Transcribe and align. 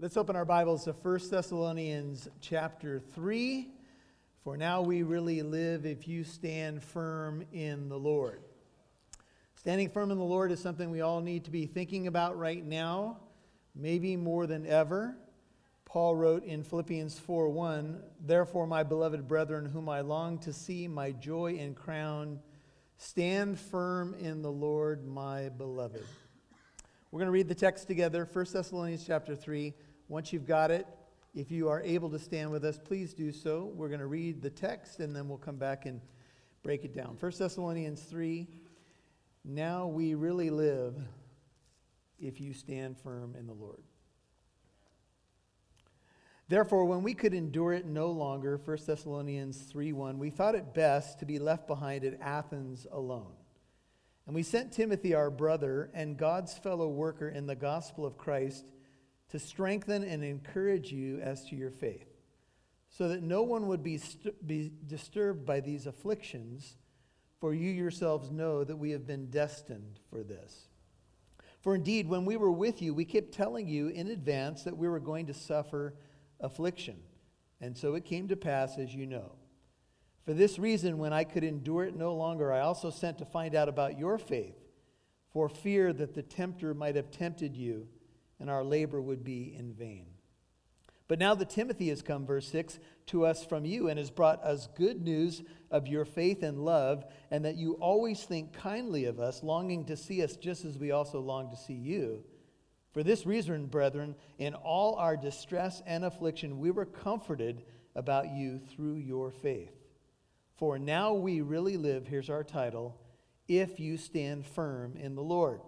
Let's 0.00 0.16
open 0.16 0.36
our 0.36 0.44
Bibles 0.44 0.84
to 0.84 0.92
1 0.92 1.18
Thessalonians 1.28 2.28
chapter 2.40 3.00
3. 3.00 3.68
For 4.44 4.56
now 4.56 4.80
we 4.80 5.02
really 5.02 5.42
live 5.42 5.86
if 5.86 6.06
you 6.06 6.22
stand 6.22 6.84
firm 6.84 7.44
in 7.52 7.88
the 7.88 7.98
Lord. 7.98 8.40
Standing 9.56 9.88
firm 9.88 10.12
in 10.12 10.18
the 10.18 10.22
Lord 10.22 10.52
is 10.52 10.60
something 10.60 10.92
we 10.92 11.00
all 11.00 11.20
need 11.20 11.46
to 11.46 11.50
be 11.50 11.66
thinking 11.66 12.06
about 12.06 12.38
right 12.38 12.64
now, 12.64 13.18
maybe 13.74 14.14
more 14.14 14.46
than 14.46 14.66
ever. 14.66 15.16
Paul 15.84 16.14
wrote 16.14 16.44
in 16.44 16.62
Philippians 16.62 17.18
4:1, 17.18 18.00
"Therefore, 18.20 18.68
my 18.68 18.84
beloved 18.84 19.26
brethren, 19.26 19.66
whom 19.66 19.88
I 19.88 20.02
long 20.02 20.38
to 20.42 20.52
see, 20.52 20.86
my 20.86 21.10
joy 21.10 21.58
and 21.58 21.74
crown, 21.74 22.40
stand 22.98 23.58
firm 23.58 24.14
in 24.14 24.42
the 24.42 24.52
Lord, 24.52 25.04
my 25.04 25.48
beloved." 25.48 26.04
We're 27.10 27.20
going 27.20 27.28
to 27.28 27.32
read 27.32 27.48
the 27.48 27.54
text 27.54 27.88
together, 27.88 28.26
1 28.26 28.52
Thessalonians 28.52 29.04
chapter 29.04 29.34
3. 29.34 29.74
Once 30.08 30.32
you've 30.32 30.46
got 30.46 30.70
it, 30.70 30.86
if 31.34 31.50
you 31.50 31.68
are 31.68 31.82
able 31.82 32.08
to 32.10 32.18
stand 32.18 32.50
with 32.50 32.64
us, 32.64 32.78
please 32.82 33.12
do 33.12 33.30
so. 33.30 33.70
We're 33.74 33.88
going 33.88 34.00
to 34.00 34.06
read 34.06 34.40
the 34.40 34.50
text 34.50 35.00
and 35.00 35.14
then 35.14 35.28
we'll 35.28 35.38
come 35.38 35.56
back 35.56 35.84
and 35.84 36.00
break 36.62 36.84
it 36.84 36.94
down. 36.94 37.16
1 37.20 37.32
Thessalonians 37.38 38.02
3 38.02 38.46
Now 39.44 39.86
we 39.86 40.14
really 40.14 40.48
live 40.48 40.96
if 42.18 42.40
you 42.40 42.54
stand 42.54 42.98
firm 42.98 43.36
in 43.38 43.46
the 43.46 43.52
Lord. 43.52 43.82
Therefore, 46.48 46.86
when 46.86 47.02
we 47.02 47.12
could 47.12 47.34
endure 47.34 47.74
it 47.74 47.84
no 47.84 48.10
longer, 48.10 48.58
1 48.64 48.78
Thessalonians 48.86 49.58
3 49.58 49.92
1, 49.92 50.18
we 50.18 50.30
thought 50.30 50.54
it 50.54 50.72
best 50.72 51.18
to 51.18 51.26
be 51.26 51.38
left 51.38 51.66
behind 51.66 52.04
at 52.04 52.18
Athens 52.22 52.86
alone. 52.90 53.32
And 54.26 54.34
we 54.34 54.42
sent 54.42 54.72
Timothy, 54.72 55.14
our 55.14 55.30
brother, 55.30 55.90
and 55.92 56.16
God's 56.16 56.56
fellow 56.56 56.88
worker 56.88 57.28
in 57.28 57.46
the 57.46 57.54
gospel 57.54 58.06
of 58.06 58.16
Christ 58.16 58.64
to 59.30 59.38
strengthen 59.38 60.02
and 60.02 60.24
encourage 60.24 60.90
you 60.92 61.20
as 61.20 61.44
to 61.46 61.56
your 61.56 61.70
faith, 61.70 62.08
so 62.88 63.08
that 63.08 63.22
no 63.22 63.42
one 63.42 63.66
would 63.66 63.82
be, 63.82 63.98
st- 63.98 64.46
be 64.46 64.72
disturbed 64.86 65.44
by 65.44 65.60
these 65.60 65.86
afflictions, 65.86 66.76
for 67.40 67.54
you 67.54 67.70
yourselves 67.70 68.30
know 68.30 68.64
that 68.64 68.76
we 68.76 68.90
have 68.90 69.06
been 69.06 69.30
destined 69.30 70.00
for 70.10 70.22
this. 70.22 70.68
For 71.60 71.74
indeed, 71.74 72.08
when 72.08 72.24
we 72.24 72.36
were 72.36 72.50
with 72.50 72.80
you, 72.80 72.94
we 72.94 73.04
kept 73.04 73.32
telling 73.32 73.68
you 73.68 73.88
in 73.88 74.08
advance 74.08 74.62
that 74.62 74.76
we 74.76 74.88
were 74.88 75.00
going 75.00 75.26
to 75.26 75.34
suffer 75.34 75.94
affliction. 76.40 76.96
And 77.60 77.76
so 77.76 77.94
it 77.94 78.04
came 78.04 78.28
to 78.28 78.36
pass, 78.36 78.78
as 78.78 78.94
you 78.94 79.06
know. 79.06 79.32
For 80.24 80.32
this 80.34 80.58
reason, 80.58 80.98
when 80.98 81.12
I 81.12 81.24
could 81.24 81.44
endure 81.44 81.84
it 81.84 81.96
no 81.96 82.14
longer, 82.14 82.52
I 82.52 82.60
also 82.60 82.90
sent 82.90 83.18
to 83.18 83.24
find 83.24 83.54
out 83.54 83.68
about 83.68 83.98
your 83.98 84.18
faith, 84.18 84.56
for 85.32 85.48
fear 85.48 85.92
that 85.92 86.14
the 86.14 86.22
tempter 86.22 86.74
might 86.74 86.96
have 86.96 87.10
tempted 87.10 87.56
you 87.56 87.88
and 88.40 88.50
our 88.50 88.64
labor 88.64 89.00
would 89.00 89.24
be 89.24 89.54
in 89.56 89.72
vain. 89.72 90.06
But 91.08 91.18
now 91.18 91.34
that 91.34 91.48
Timothy 91.48 91.88
has 91.88 92.02
come, 92.02 92.26
verse 92.26 92.46
6, 92.48 92.78
to 93.06 93.24
us 93.24 93.42
from 93.44 93.64
you 93.64 93.88
and 93.88 93.98
has 93.98 94.10
brought 94.10 94.44
us 94.44 94.68
good 94.76 95.02
news 95.02 95.42
of 95.70 95.86
your 95.86 96.04
faith 96.04 96.42
and 96.42 96.64
love, 96.64 97.04
and 97.30 97.46
that 97.46 97.56
you 97.56 97.72
always 97.74 98.22
think 98.22 98.52
kindly 98.52 99.06
of 99.06 99.18
us, 99.18 99.42
longing 99.42 99.86
to 99.86 99.96
see 99.96 100.22
us 100.22 100.36
just 100.36 100.66
as 100.66 100.78
we 100.78 100.90
also 100.90 101.20
long 101.20 101.50
to 101.50 101.56
see 101.56 101.72
you. 101.72 102.22
For 102.92 103.02
this 103.02 103.24
reason, 103.24 103.66
brethren, 103.66 104.16
in 104.38 104.54
all 104.54 104.96
our 104.96 105.16
distress 105.16 105.82
and 105.86 106.04
affliction, 106.04 106.58
we 106.58 106.70
were 106.70 106.86
comforted 106.86 107.62
about 107.94 108.28
you 108.28 108.58
through 108.58 108.96
your 108.96 109.30
faith. 109.30 109.72
For 110.56 110.78
now 110.78 111.14
we 111.14 111.40
really 111.40 111.76
live, 111.76 112.06
here's 112.06 112.30
our 112.30 112.44
title, 112.44 113.00
if 113.46 113.80
you 113.80 113.96
stand 113.96 114.44
firm 114.44 114.96
in 114.96 115.14
the 115.14 115.22
Lord. 115.22 115.60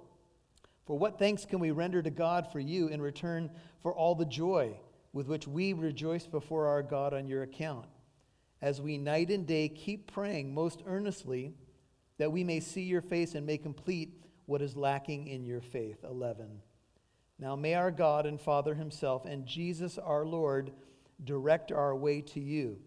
For 0.91 0.99
what 0.99 1.21
thanks 1.21 1.45
can 1.45 1.61
we 1.61 1.71
render 1.71 2.03
to 2.03 2.11
God 2.11 2.51
for 2.51 2.59
you 2.59 2.89
in 2.89 3.01
return 3.01 3.49
for 3.81 3.95
all 3.95 4.17
the 4.17 4.25
joy 4.25 4.77
with 5.13 5.29
which 5.29 5.47
we 5.47 5.73
rejoice 5.73 6.27
before 6.27 6.67
our 6.67 6.83
God 6.83 7.15
on 7.15 7.29
your 7.29 7.45
account, 7.45 7.87
as 8.61 8.81
we 8.81 8.99
night 8.99 9.31
and 9.31 9.47
day 9.47 9.69
keep 9.69 10.13
praying 10.13 10.53
most 10.53 10.83
earnestly 10.87 11.55
that 12.19 12.33
we 12.33 12.43
may 12.43 12.59
see 12.59 12.83
your 12.83 13.03
face 13.03 13.37
and 13.37 13.47
may 13.47 13.57
complete 13.57 14.21
what 14.47 14.61
is 14.61 14.77
lacking 14.77 15.29
in 15.29 15.45
your 15.45 15.61
faith? 15.61 15.99
11. 16.03 16.61
Now 17.39 17.55
may 17.55 17.75
our 17.75 17.93
God 17.93 18.27
and 18.27 18.41
Father 18.41 18.75
Himself 18.75 19.27
and 19.27 19.47
Jesus 19.47 19.97
our 19.97 20.27
Lord 20.27 20.73
direct 21.23 21.71
our 21.71 21.95
way 21.95 22.21
to 22.21 22.41
you. 22.41 22.81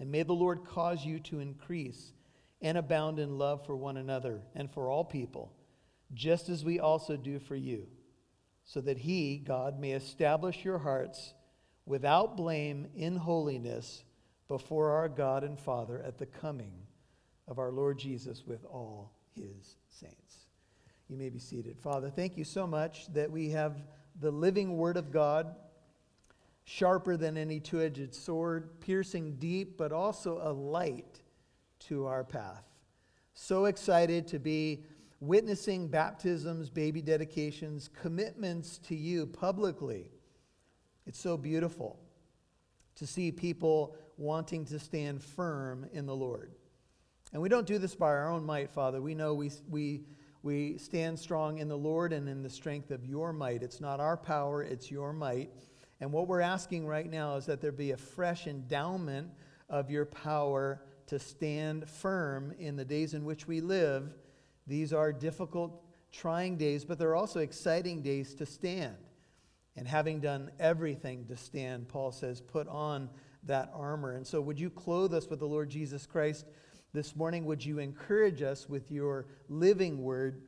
And 0.00 0.10
may 0.10 0.24
the 0.24 0.32
Lord 0.32 0.64
cause 0.64 1.04
you 1.04 1.20
to 1.20 1.38
increase 1.38 2.12
and 2.60 2.76
abound 2.76 3.20
in 3.20 3.38
love 3.38 3.64
for 3.64 3.76
one 3.76 3.98
another 3.98 4.42
and 4.56 4.68
for 4.68 4.90
all 4.90 5.04
people 5.04 5.52
just 6.14 6.48
as 6.48 6.64
we 6.64 6.80
also 6.80 7.16
do 7.16 7.38
for 7.38 7.56
you, 7.56 7.86
so 8.64 8.80
that 8.80 8.98
he, 8.98 9.36
God, 9.38 9.78
may 9.78 9.92
establish 9.92 10.64
your 10.64 10.78
hearts 10.78 11.34
without 11.86 12.36
blame 12.36 12.86
in 12.96 13.16
holiness 13.16 14.04
before 14.48 14.92
our 14.92 15.08
God 15.08 15.44
and 15.44 15.58
Father 15.58 16.02
at 16.06 16.18
the 16.18 16.26
coming 16.26 16.72
of 17.46 17.58
our 17.58 17.70
Lord 17.70 17.98
Jesus 17.98 18.44
with 18.46 18.64
all 18.64 19.12
his 19.34 19.76
saints. 19.90 20.46
You 21.08 21.16
may 21.16 21.28
be 21.28 21.38
seated. 21.38 21.78
Father, 21.78 22.08
thank 22.08 22.38
you 22.38 22.44
so 22.44 22.66
much 22.66 23.12
that 23.12 23.30
we 23.30 23.50
have 23.50 23.82
the 24.20 24.30
living 24.30 24.76
Word 24.76 24.96
of 24.96 25.12
God, 25.12 25.54
sharper 26.64 27.16
than 27.16 27.36
any 27.36 27.60
two 27.60 27.82
edged 27.82 28.14
sword, 28.14 28.80
piercing 28.80 29.36
deep, 29.36 29.76
but 29.76 29.92
also 29.92 30.40
a 30.42 30.52
light 30.52 31.20
to 31.80 32.06
our 32.06 32.24
path. 32.24 32.64
So 33.34 33.66
excited 33.66 34.26
to 34.28 34.38
be 34.38 34.84
witnessing 35.20 35.88
baptisms, 35.88 36.70
baby 36.70 37.00
dedications, 37.02 37.88
commitments 37.88 38.78
to 38.78 38.94
you 38.94 39.26
publicly. 39.26 40.10
It's 41.06 41.20
so 41.20 41.36
beautiful 41.36 41.98
to 42.96 43.06
see 43.06 43.32
people 43.32 43.96
wanting 44.16 44.64
to 44.66 44.78
stand 44.78 45.22
firm 45.22 45.86
in 45.92 46.06
the 46.06 46.14
Lord. 46.14 46.52
And 47.32 47.42
we 47.42 47.48
don't 47.48 47.66
do 47.66 47.78
this 47.78 47.94
by 47.94 48.06
our 48.06 48.30
own 48.30 48.44
might, 48.44 48.70
Father. 48.70 49.02
We 49.02 49.14
know 49.14 49.34
we, 49.34 49.50
we, 49.68 50.04
we 50.42 50.78
stand 50.78 51.18
strong 51.18 51.58
in 51.58 51.68
the 51.68 51.76
Lord 51.76 52.12
and 52.12 52.28
in 52.28 52.42
the 52.42 52.50
strength 52.50 52.90
of 52.90 53.04
your 53.04 53.32
might. 53.32 53.62
It's 53.62 53.80
not 53.80 53.98
our 53.98 54.16
power, 54.16 54.62
it's 54.62 54.90
your 54.90 55.12
might. 55.12 55.50
And 56.00 56.12
what 56.12 56.28
we're 56.28 56.40
asking 56.40 56.86
right 56.86 57.10
now 57.10 57.36
is 57.36 57.46
that 57.46 57.60
there 57.60 57.72
be 57.72 57.92
a 57.92 57.96
fresh 57.96 58.46
endowment 58.46 59.30
of 59.68 59.90
your 59.90 60.04
power 60.04 60.82
to 61.06 61.18
stand 61.18 61.88
firm 61.88 62.52
in 62.58 62.76
the 62.76 62.84
days 62.84 63.14
in 63.14 63.24
which 63.24 63.46
we 63.46 63.60
live 63.60 64.14
these 64.66 64.92
are 64.92 65.12
difficult, 65.12 65.82
trying 66.12 66.56
days, 66.56 66.84
but 66.84 66.98
they're 66.98 67.14
also 67.14 67.40
exciting 67.40 68.02
days 68.02 68.34
to 68.36 68.46
stand. 68.46 68.96
And 69.76 69.88
having 69.88 70.20
done 70.20 70.50
everything 70.60 71.26
to 71.26 71.36
stand, 71.36 71.88
Paul 71.88 72.12
says, 72.12 72.40
put 72.40 72.68
on 72.68 73.10
that 73.44 73.70
armor. 73.74 74.12
And 74.12 74.26
so, 74.26 74.40
would 74.40 74.58
you 74.58 74.70
clothe 74.70 75.12
us 75.12 75.28
with 75.28 75.40
the 75.40 75.46
Lord 75.46 75.68
Jesus 75.68 76.06
Christ 76.06 76.46
this 76.92 77.16
morning? 77.16 77.44
Would 77.44 77.64
you 77.64 77.78
encourage 77.78 78.42
us 78.42 78.68
with 78.68 78.90
your 78.90 79.26
living 79.48 80.02
word? 80.02 80.42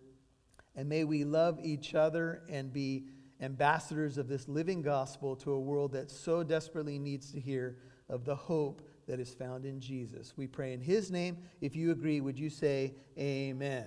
And 0.76 0.88
may 0.88 1.04
we 1.04 1.24
love 1.24 1.58
each 1.62 1.94
other 1.94 2.42
and 2.48 2.72
be 2.72 3.06
ambassadors 3.40 4.16
of 4.16 4.28
this 4.28 4.48
living 4.48 4.82
gospel 4.82 5.36
to 5.36 5.52
a 5.52 5.60
world 5.60 5.92
that 5.92 6.10
so 6.10 6.42
desperately 6.42 6.98
needs 6.98 7.32
to 7.32 7.40
hear 7.40 7.76
of 8.08 8.24
the 8.24 8.36
hope 8.36 8.82
that 9.06 9.20
is 9.20 9.34
found 9.34 9.64
in 9.64 9.80
Jesus. 9.80 10.34
We 10.36 10.46
pray 10.46 10.72
in 10.72 10.80
his 10.80 11.10
name. 11.10 11.38
If 11.60 11.76
you 11.76 11.90
agree, 11.90 12.20
would 12.20 12.38
you 12.38 12.50
say, 12.50 12.94
Amen? 13.18 13.86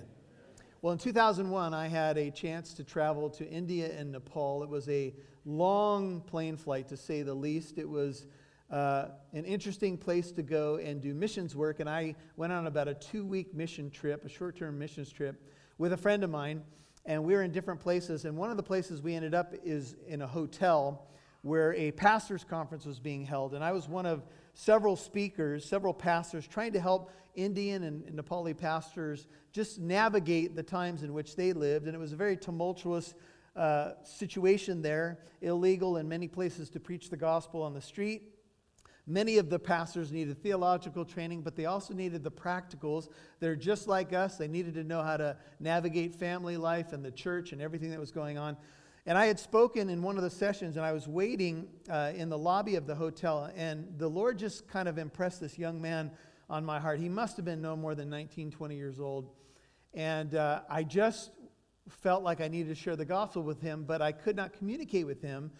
Well, 0.82 0.94
in 0.94 0.98
2001, 0.98 1.74
I 1.74 1.88
had 1.88 2.16
a 2.16 2.30
chance 2.30 2.72
to 2.72 2.84
travel 2.84 3.28
to 3.30 3.46
India 3.46 3.92
and 3.98 4.12
Nepal. 4.12 4.62
It 4.62 4.68
was 4.70 4.88
a 4.88 5.12
long 5.44 6.22
plane 6.22 6.56
flight, 6.56 6.88
to 6.88 6.96
say 6.96 7.20
the 7.20 7.34
least. 7.34 7.76
It 7.76 7.86
was 7.86 8.24
uh, 8.70 9.08
an 9.34 9.44
interesting 9.44 9.98
place 9.98 10.32
to 10.32 10.42
go 10.42 10.76
and 10.76 11.02
do 11.02 11.12
missions 11.12 11.54
work. 11.54 11.80
And 11.80 11.90
I 11.90 12.14
went 12.38 12.54
on 12.54 12.66
about 12.66 12.88
a 12.88 12.94
two 12.94 13.26
week 13.26 13.52
mission 13.52 13.90
trip, 13.90 14.24
a 14.24 14.28
short 14.30 14.56
term 14.56 14.78
missions 14.78 15.12
trip, 15.12 15.46
with 15.76 15.92
a 15.92 15.98
friend 15.98 16.24
of 16.24 16.30
mine. 16.30 16.62
And 17.04 17.24
we 17.24 17.34
were 17.34 17.42
in 17.42 17.52
different 17.52 17.80
places. 17.80 18.24
And 18.24 18.34
one 18.38 18.50
of 18.50 18.56
the 18.56 18.62
places 18.62 19.02
we 19.02 19.14
ended 19.14 19.34
up 19.34 19.52
is 19.62 19.96
in 20.08 20.22
a 20.22 20.26
hotel 20.26 21.08
where 21.42 21.74
a 21.74 21.90
pastor's 21.90 22.42
conference 22.42 22.86
was 22.86 22.98
being 22.98 23.26
held. 23.26 23.52
And 23.52 23.62
I 23.62 23.72
was 23.72 23.86
one 23.86 24.06
of 24.06 24.22
several 24.60 24.94
speakers, 24.94 25.64
several 25.64 25.94
pastors, 25.94 26.46
trying 26.46 26.70
to 26.70 26.80
help 26.80 27.10
Indian 27.34 27.82
and 27.82 28.02
Nepali 28.14 28.54
pastors 28.54 29.26
just 29.52 29.78
navigate 29.78 30.54
the 30.54 30.62
times 30.62 31.02
in 31.02 31.14
which 31.14 31.34
they 31.34 31.54
lived. 31.54 31.86
And 31.86 31.94
it 31.94 31.98
was 31.98 32.12
a 32.12 32.16
very 32.16 32.36
tumultuous 32.36 33.14
uh, 33.56 33.92
situation 34.04 34.82
there, 34.82 35.20
illegal 35.40 35.96
in 35.96 36.06
many 36.06 36.28
places 36.28 36.68
to 36.70 36.80
preach 36.80 37.08
the 37.08 37.16
gospel 37.16 37.62
on 37.62 37.72
the 37.72 37.80
street. 37.80 38.34
Many 39.06 39.38
of 39.38 39.48
the 39.48 39.58
pastors 39.58 40.12
needed 40.12 40.42
theological 40.42 41.06
training, 41.06 41.40
but 41.40 41.56
they 41.56 41.64
also 41.64 41.94
needed 41.94 42.22
the 42.22 42.30
practicals. 42.30 43.08
They're 43.40 43.56
just 43.56 43.88
like 43.88 44.12
us. 44.12 44.36
They 44.36 44.46
needed 44.46 44.74
to 44.74 44.84
know 44.84 45.02
how 45.02 45.16
to 45.16 45.38
navigate 45.58 46.14
family 46.14 46.58
life 46.58 46.92
and 46.92 47.02
the 47.02 47.10
church 47.10 47.52
and 47.52 47.62
everything 47.62 47.90
that 47.90 47.98
was 47.98 48.12
going 48.12 48.36
on. 48.36 48.58
And 49.06 49.16
I 49.16 49.26
had 49.26 49.40
spoken 49.40 49.88
in 49.88 50.02
one 50.02 50.16
of 50.16 50.22
the 50.22 50.30
sessions, 50.30 50.76
and 50.76 50.84
I 50.84 50.92
was 50.92 51.08
waiting 51.08 51.68
uh, 51.88 52.12
in 52.14 52.28
the 52.28 52.36
lobby 52.36 52.74
of 52.76 52.86
the 52.86 52.94
hotel, 52.94 53.50
and 53.56 53.86
the 53.96 54.08
Lord 54.08 54.38
just 54.38 54.68
kind 54.68 54.88
of 54.88 54.98
impressed 54.98 55.40
this 55.40 55.58
young 55.58 55.80
man 55.80 56.10
on 56.50 56.64
my 56.64 56.78
heart. 56.78 57.00
He 57.00 57.08
must 57.08 57.36
have 57.36 57.44
been 57.44 57.62
no 57.62 57.76
more 57.76 57.94
than 57.94 58.10
19, 58.10 58.50
20 58.50 58.76
years 58.76 59.00
old. 59.00 59.30
And 59.94 60.34
uh, 60.34 60.60
I 60.68 60.82
just 60.82 61.30
felt 61.88 62.22
like 62.22 62.40
I 62.40 62.48
needed 62.48 62.68
to 62.68 62.74
share 62.74 62.94
the 62.94 63.04
gospel 63.04 63.42
with 63.42 63.60
him, 63.60 63.84
but 63.84 64.02
I 64.02 64.12
could 64.12 64.36
not 64.36 64.52
communicate 64.52 65.06
with 65.06 65.22
him. 65.22 65.50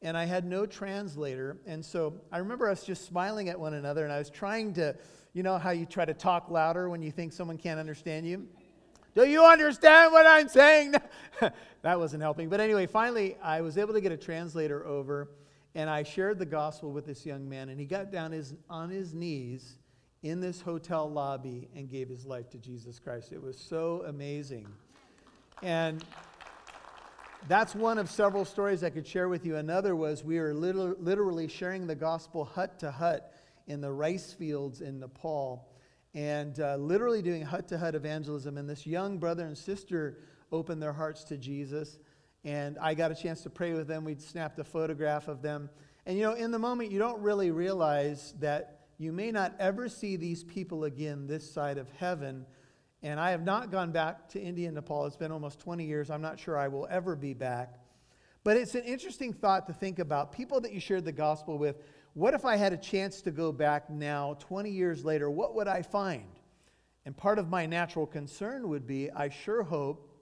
and 0.00 0.16
I 0.16 0.26
had 0.26 0.44
no 0.44 0.64
translator. 0.64 1.58
And 1.66 1.84
so 1.84 2.20
I 2.30 2.38
remember 2.38 2.68
us 2.68 2.84
just 2.84 3.04
smiling 3.06 3.48
at 3.48 3.58
one 3.58 3.74
another, 3.74 4.04
and 4.04 4.12
I 4.12 4.18
was 4.18 4.30
trying 4.30 4.74
to, 4.74 4.96
you 5.32 5.42
know, 5.42 5.58
how 5.58 5.70
you 5.70 5.86
try 5.86 6.04
to 6.04 6.14
talk 6.14 6.50
louder 6.50 6.88
when 6.88 7.02
you 7.02 7.10
think 7.10 7.32
someone 7.32 7.58
can't 7.58 7.80
understand 7.80 8.26
you? 8.26 8.46
Do 9.14 9.24
you 9.24 9.44
understand 9.44 10.12
what 10.12 10.26
I'm 10.26 10.48
saying? 10.48 10.94
that 11.82 11.98
wasn't 11.98 12.22
helping. 12.22 12.48
But 12.48 12.60
anyway, 12.60 12.86
finally, 12.86 13.36
I 13.42 13.60
was 13.60 13.78
able 13.78 13.94
to 13.94 14.00
get 14.00 14.12
a 14.12 14.16
translator 14.16 14.86
over, 14.86 15.30
and 15.74 15.88
I 15.88 16.02
shared 16.02 16.38
the 16.38 16.46
gospel 16.46 16.92
with 16.92 17.06
this 17.06 17.24
young 17.24 17.48
man, 17.48 17.68
and 17.68 17.80
he 17.80 17.86
got 17.86 18.12
down 18.12 18.32
his, 18.32 18.54
on 18.68 18.90
his 18.90 19.14
knees 19.14 19.78
in 20.22 20.40
this 20.40 20.60
hotel 20.60 21.10
lobby 21.10 21.68
and 21.74 21.88
gave 21.88 22.08
his 22.08 22.26
life 22.26 22.50
to 22.50 22.58
Jesus 22.58 22.98
Christ. 22.98 23.32
It 23.32 23.42
was 23.42 23.58
so 23.58 24.04
amazing. 24.06 24.66
And 25.62 26.04
that's 27.46 27.74
one 27.74 27.98
of 27.98 28.10
several 28.10 28.44
stories 28.44 28.82
I 28.82 28.90
could 28.90 29.06
share 29.06 29.28
with 29.28 29.46
you. 29.46 29.56
Another 29.56 29.94
was 29.94 30.24
we 30.24 30.38
were 30.38 30.54
literally 30.54 31.48
sharing 31.48 31.86
the 31.86 31.94
gospel 31.94 32.44
hut 32.44 32.78
to 32.80 32.90
hut 32.90 33.32
in 33.68 33.80
the 33.80 33.92
rice 33.92 34.32
fields 34.32 34.80
in 34.80 34.98
Nepal 34.98 35.67
and 36.18 36.58
uh, 36.58 36.74
literally 36.74 37.22
doing 37.22 37.42
hut 37.42 37.68
to 37.68 37.78
hut 37.78 37.94
evangelism. 37.94 38.58
And 38.58 38.68
this 38.68 38.84
young 38.84 39.18
brother 39.18 39.46
and 39.46 39.56
sister 39.56 40.18
opened 40.50 40.82
their 40.82 40.92
hearts 40.92 41.22
to 41.24 41.36
Jesus. 41.36 42.00
And 42.42 42.76
I 42.80 42.94
got 42.94 43.12
a 43.12 43.14
chance 43.14 43.42
to 43.42 43.50
pray 43.50 43.72
with 43.72 43.86
them. 43.86 44.04
We'd 44.04 44.20
snapped 44.20 44.58
a 44.58 44.64
photograph 44.64 45.28
of 45.28 45.42
them. 45.42 45.70
And 46.06 46.18
you 46.18 46.24
know, 46.24 46.32
in 46.32 46.50
the 46.50 46.58
moment, 46.58 46.90
you 46.90 46.98
don't 46.98 47.22
really 47.22 47.52
realize 47.52 48.34
that 48.40 48.80
you 48.98 49.12
may 49.12 49.30
not 49.30 49.54
ever 49.60 49.88
see 49.88 50.16
these 50.16 50.42
people 50.42 50.84
again 50.84 51.28
this 51.28 51.48
side 51.48 51.78
of 51.78 51.88
heaven 51.92 52.46
and 53.00 53.20
I 53.20 53.30
have 53.30 53.44
not 53.44 53.70
gone 53.70 53.92
back 53.92 54.28
to 54.30 54.40
India 54.40 54.66
and 54.66 54.74
Nepal. 54.74 55.06
It's 55.06 55.14
been 55.14 55.30
almost 55.30 55.60
20 55.60 55.84
years. 55.84 56.10
I'm 56.10 56.20
not 56.20 56.36
sure 56.36 56.58
I 56.58 56.66
will 56.66 56.88
ever 56.90 57.14
be 57.14 57.32
back. 57.32 57.78
But 58.42 58.56
it's 58.56 58.74
an 58.74 58.82
interesting 58.82 59.32
thought 59.32 59.68
to 59.68 59.72
think 59.72 60.00
about. 60.00 60.32
People 60.32 60.60
that 60.62 60.72
you 60.72 60.80
shared 60.80 61.04
the 61.04 61.12
gospel 61.12 61.58
with, 61.58 61.76
what 62.18 62.34
if 62.34 62.44
I 62.44 62.56
had 62.56 62.72
a 62.72 62.76
chance 62.76 63.22
to 63.22 63.30
go 63.30 63.52
back 63.52 63.88
now, 63.88 64.36
20 64.40 64.70
years 64.70 65.04
later? 65.04 65.30
What 65.30 65.54
would 65.54 65.68
I 65.68 65.82
find? 65.82 66.26
And 67.06 67.16
part 67.16 67.38
of 67.38 67.48
my 67.48 67.64
natural 67.64 68.08
concern 68.08 68.68
would 68.70 68.88
be 68.88 69.08
I 69.12 69.28
sure 69.28 69.62
hope 69.62 70.20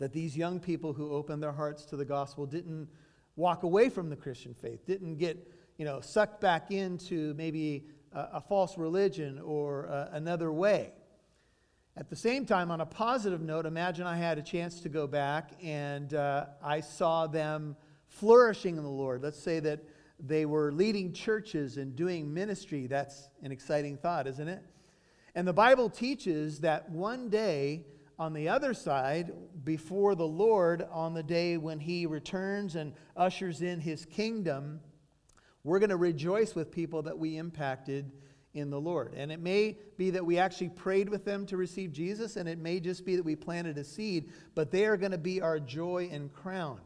that 0.00 0.12
these 0.12 0.36
young 0.36 0.58
people 0.58 0.92
who 0.92 1.12
opened 1.12 1.40
their 1.40 1.52
hearts 1.52 1.84
to 1.84 1.96
the 1.96 2.04
gospel 2.04 2.46
didn't 2.46 2.88
walk 3.36 3.62
away 3.62 3.90
from 3.90 4.10
the 4.10 4.16
Christian 4.16 4.54
faith, 4.54 4.84
didn't 4.86 5.18
get 5.18 5.52
you 5.78 5.84
know, 5.84 6.00
sucked 6.00 6.40
back 6.40 6.72
into 6.72 7.32
maybe 7.34 7.86
a, 8.12 8.28
a 8.32 8.40
false 8.40 8.76
religion 8.76 9.40
or 9.44 9.88
uh, 9.88 10.08
another 10.10 10.50
way. 10.50 10.90
At 11.96 12.10
the 12.10 12.16
same 12.16 12.44
time, 12.44 12.72
on 12.72 12.80
a 12.80 12.86
positive 12.86 13.40
note, 13.40 13.66
imagine 13.66 14.04
I 14.04 14.16
had 14.16 14.38
a 14.38 14.42
chance 14.42 14.80
to 14.80 14.88
go 14.88 15.06
back 15.06 15.52
and 15.62 16.12
uh, 16.12 16.46
I 16.60 16.80
saw 16.80 17.28
them 17.28 17.76
flourishing 18.08 18.76
in 18.76 18.82
the 18.82 18.90
Lord. 18.90 19.22
Let's 19.22 19.40
say 19.40 19.60
that 19.60 19.84
they 20.26 20.46
were 20.46 20.72
leading 20.72 21.12
churches 21.12 21.76
and 21.76 21.96
doing 21.96 22.32
ministry. 22.32 22.86
That's 22.86 23.28
an 23.42 23.52
exciting 23.52 23.96
thought, 23.96 24.26
isn't 24.26 24.48
it? 24.48 24.62
And 25.34 25.46
the 25.46 25.52
Bible 25.52 25.88
teaches 25.88 26.60
that 26.60 26.90
one 26.90 27.28
day, 27.28 27.84
on 28.18 28.32
the 28.34 28.48
other 28.48 28.74
side, 28.74 29.32
before 29.64 30.14
the 30.14 30.26
Lord, 30.26 30.86
on 30.90 31.14
the 31.14 31.22
day 31.22 31.56
when 31.56 31.80
He 31.80 32.06
returns 32.06 32.76
and 32.76 32.92
ushers 33.16 33.62
in 33.62 33.80
His 33.80 34.04
kingdom, 34.04 34.80
we're 35.64 35.78
going 35.78 35.90
to 35.90 35.96
rejoice 35.96 36.54
with 36.54 36.70
people 36.70 37.02
that 37.02 37.18
we 37.18 37.36
impacted 37.36 38.12
in 38.52 38.70
the 38.70 38.80
Lord. 38.80 39.14
And 39.14 39.30
it 39.30 39.40
may 39.40 39.78
be 39.96 40.10
that 40.10 40.24
we 40.24 40.38
actually 40.38 40.70
prayed 40.70 41.08
with 41.08 41.24
them 41.24 41.46
to 41.46 41.56
receive 41.56 41.92
Jesus, 41.92 42.36
and 42.36 42.48
it 42.48 42.58
may 42.58 42.80
just 42.80 43.04
be 43.04 43.16
that 43.16 43.24
we 43.24 43.36
planted 43.36 43.78
a 43.78 43.84
seed, 43.84 44.30
but 44.54 44.70
they 44.70 44.86
are 44.86 44.96
going 44.96 45.12
to 45.12 45.18
be 45.18 45.40
our 45.40 45.60
joy 45.60 46.08
and 46.12 46.32
crown. 46.32 46.80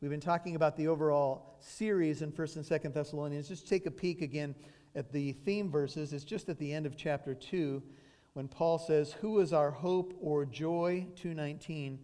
We've 0.00 0.10
been 0.10 0.20
talking 0.20 0.56
about 0.56 0.76
the 0.76 0.88
overall 0.88 1.56
series 1.60 2.22
in 2.22 2.30
1st 2.30 2.56
and 2.56 2.64
2nd 2.64 2.94
Thessalonians. 2.94 3.48
Just 3.48 3.66
take 3.68 3.86
a 3.86 3.90
peek 3.90 4.22
again 4.22 4.54
at 4.94 5.10
the 5.10 5.32
theme 5.32 5.70
verses. 5.70 6.12
It's 6.12 6.24
just 6.24 6.48
at 6.48 6.58
the 6.58 6.72
end 6.72 6.86
of 6.86 6.96
chapter 6.96 7.34
2 7.34 7.82
when 8.34 8.46
Paul 8.46 8.78
says, 8.78 9.12
Who 9.12 9.40
is 9.40 9.52
our 9.52 9.70
hope 9.70 10.14
or 10.20 10.44
joy? 10.44 11.06
219 11.16 11.98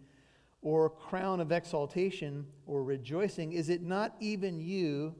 or 0.61 0.89
crown 0.89 1.39
of 1.39 1.51
exaltation 1.51 2.47
or 2.65 2.83
rejoicing? 2.83 3.53
Is 3.53 3.69
it 3.69 3.83
not 3.83 4.15
even 4.19 4.59
you 4.59 5.15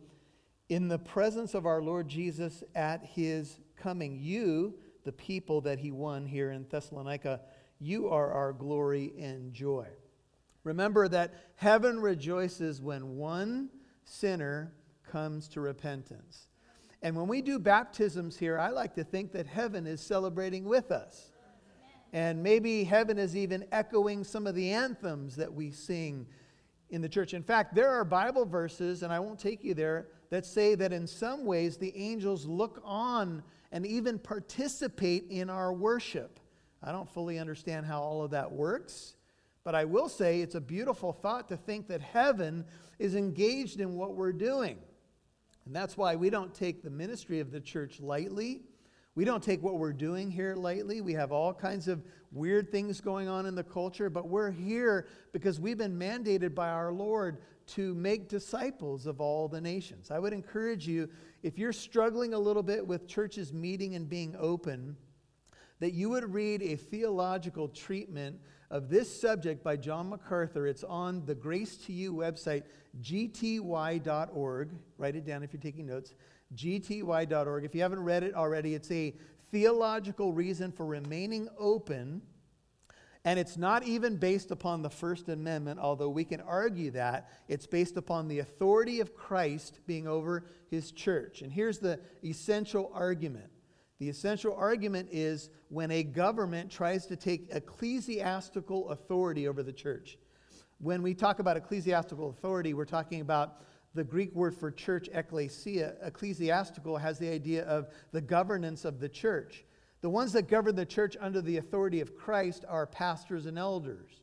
in 0.70 0.88
the 0.88 1.00
presence 1.00 1.54
of 1.54 1.66
our 1.66 1.82
Lord 1.82 2.08
Jesus 2.08 2.64
at 2.74 3.04
his 3.06 3.60
coming. 3.78 4.18
You, 4.20 4.74
the 5.04 5.12
people 5.12 5.62
that 5.62 5.78
he 5.78 5.92
won 5.92 6.26
here 6.26 6.52
in 6.52 6.66
Thessalonica, 6.70 7.42
you 7.80 8.10
are 8.10 8.32
our 8.32 8.54
glory 8.54 9.14
and 9.20 9.54
joy. 9.54 9.88
Remember 10.64 11.08
that 11.10 11.34
heaven 11.56 12.00
rejoices 12.00 12.82
when 12.82 13.18
one 13.18 13.70
sinner 14.06 14.74
comes 15.10 15.48
to 15.50 15.62
repentance. 15.62 16.48
And 17.02 17.16
when 17.16 17.28
we 17.28 17.42
do 17.42 17.60
baptisms 17.60 18.38
here, 18.38 18.58
I 18.58 18.70
like 18.70 18.96
to 18.96 19.04
think 19.04 19.34
that 19.34 19.46
heaven 19.46 19.86
is 19.86 20.00
celebrating 20.00 20.64
with 20.64 20.92
us. 20.92 21.32
And 22.14 22.42
maybe 22.42 22.84
heaven 22.84 23.18
is 23.18 23.36
even 23.36 23.66
echoing 23.72 24.24
some 24.24 24.48
of 24.48 24.56
the 24.56 24.72
anthems 24.72 25.36
that 25.36 25.52
we 25.52 25.72
sing 25.72 26.28
in 26.90 27.02
the 27.02 27.10
church. 27.10 27.34
In 27.34 27.44
fact, 27.44 27.76
there 27.76 27.90
are 27.90 28.06
Bible 28.06 28.46
verses, 28.46 29.04
and 29.04 29.12
I 29.12 29.20
won't 29.20 29.40
take 29.40 29.64
you 29.64 29.74
there, 29.74 30.08
that 30.30 30.46
say 30.46 30.76
that 30.76 30.94
in 30.94 31.08
some 31.08 31.44
ways 31.44 31.78
the 31.78 31.96
angels 31.98 32.46
look 32.46 32.82
on 32.86 33.44
and 33.72 33.86
even 33.86 34.20
participate 34.20 35.26
in 35.30 35.50
our 35.50 35.74
worship. 35.74 36.40
I 36.82 36.92
don't 36.92 37.10
fully 37.10 37.40
understand 37.40 37.86
how 37.86 38.02
all 38.02 38.24
of 38.24 38.32
that 38.32 38.52
works, 38.52 39.16
but 39.64 39.76
I 39.76 39.86
will 39.86 40.10
say 40.10 40.42
it's 40.42 40.56
a 40.56 40.62
beautiful 40.62 41.14
thought 41.14 41.48
to 41.50 41.58
think 41.58 41.88
that 41.88 42.02
heaven 42.02 42.66
is 43.00 43.16
engaged 43.16 43.80
in 43.80 43.96
what 43.96 44.16
we're 44.16 44.34
doing. 44.34 44.78
And 45.66 45.76
that's 45.76 45.96
why 45.96 46.16
we 46.16 46.30
don't 46.30 46.54
take 46.54 46.84
the 46.84 46.90
ministry 46.90 47.40
of 47.40 47.52
the 47.52 47.62
church 47.62 48.02
lightly. 48.02 48.62
We 49.16 49.26
don't 49.26 49.44
take 49.44 49.62
what 49.62 49.78
we're 49.78 49.94
doing 49.94 50.32
here 50.32 50.56
lightly. 50.56 51.00
We 51.00 51.14
have 51.14 51.32
all 51.32 51.54
kinds 51.54 51.88
of 51.88 52.04
weird 52.32 52.72
things 52.72 53.00
going 53.00 53.30
on 53.30 53.46
in 53.46 53.56
the 53.56 53.64
culture, 53.64 54.10
but 54.10 54.28
we're 54.28 54.52
here 54.52 55.08
because 55.32 55.60
we've 55.60 55.78
been 55.78 55.98
mandated 55.98 56.56
by 56.56 56.70
our 56.70 56.92
Lord 56.92 57.38
to 57.66 57.94
make 57.94 58.28
disciples 58.28 59.06
of 59.06 59.22
all 59.22 59.48
the 59.48 59.62
nations. 59.62 60.12
I 60.12 60.20
would 60.20 60.34
encourage 60.34 60.88
you, 60.88 61.08
if 61.44 61.58
you're 61.58 61.72
struggling 61.72 62.34
a 62.34 62.40
little 62.40 62.64
bit 62.64 62.86
with 62.86 63.08
churches 63.08 63.54
meeting 63.54 63.96
and 63.96 64.10
being 64.10 64.36
open, 64.38 64.98
that 65.80 65.94
you 65.94 66.10
would 66.10 66.34
read 66.34 66.62
a 66.62 66.76
theological 66.76 67.68
treatment 67.68 68.40
of 68.70 68.90
this 68.90 69.22
subject 69.22 69.64
by 69.64 69.78
John 69.78 70.10
MacArthur. 70.10 70.68
It's 70.68 70.84
on 70.84 71.26
the 71.26 71.36
Grace 71.36 71.78
to 71.86 71.94
You 71.94 72.14
website, 72.14 72.64
gty.org. 73.02 74.70
Write 74.98 75.16
it 75.16 75.26
down 75.26 75.44
if 75.44 75.54
you're 75.54 75.62
taking 75.62 75.88
notes. 75.88 76.14
gty.org. 76.56 77.66
If 77.66 77.76
you 77.76 77.82
haven't 77.82 78.04
read 78.04 78.24
it 78.24 78.34
already, 78.36 78.76
it's 78.76 78.92
a 78.92 79.16
theological 79.52 80.34
reason 80.34 80.72
for 80.72 80.86
remaining 80.86 81.48
open 81.60 82.22
and 83.26 83.40
it's 83.40 83.56
not 83.56 83.84
even 83.84 84.18
based 84.18 84.52
upon 84.52 84.82
the 84.82 84.90
First 84.90 85.30
Amendment, 85.30 85.80
although 85.80 86.10
we 86.10 86.26
can 86.26 86.42
argue 86.42 86.92
that. 86.92 87.30
It's 87.48 87.66
based 87.66 87.96
upon 87.96 88.28
the 88.28 88.40
authority 88.40 89.00
of 89.00 89.16
Christ 89.16 89.80
being 89.88 90.08
over 90.08 90.46
his 90.70 90.92
church. 90.92 91.42
And 91.42 91.52
here's 91.52 91.80
the 91.80 92.02
essential 92.24 92.92
argument 92.94 93.50
the 94.04 94.10
essential 94.10 94.54
argument 94.54 95.08
is 95.14 95.50
when 95.70 95.90
a 95.90 96.04
government 96.04 96.70
tries 96.70 97.06
to 97.06 97.16
take 97.16 97.48
ecclesiastical 97.52 98.90
authority 98.90 99.48
over 99.48 99.64
the 99.64 99.72
church. 99.72 100.18
When 100.80 101.02
we 101.02 101.14
talk 101.14 101.40
about 101.40 101.56
ecclesiastical 101.56 102.30
authority, 102.30 102.74
we're 102.74 102.84
talking 102.84 103.22
about 103.22 103.64
the 103.96 104.04
Greek 104.04 104.36
word 104.36 104.58
for 104.58 104.72
church, 104.72 105.08
ecclesia. 105.14 105.96
Ecclesiastical 106.04 106.98
has 106.98 107.18
the 107.18 107.30
idea 107.30 107.64
of 107.64 107.88
the 108.12 108.20
governance 108.20 108.84
of 108.84 109.00
the 109.00 109.08
church. 109.08 109.64
The 110.02 110.10
ones 110.10 110.34
that 110.34 110.50
govern 110.50 110.76
the 110.76 110.86
church 110.86 111.16
under 111.22 111.42
the 111.42 111.56
authority 111.56 112.02
of 112.02 112.14
Christ 112.14 112.66
are 112.68 112.86
pastors 112.86 113.46
and 113.46 113.58
elders. 113.58 114.20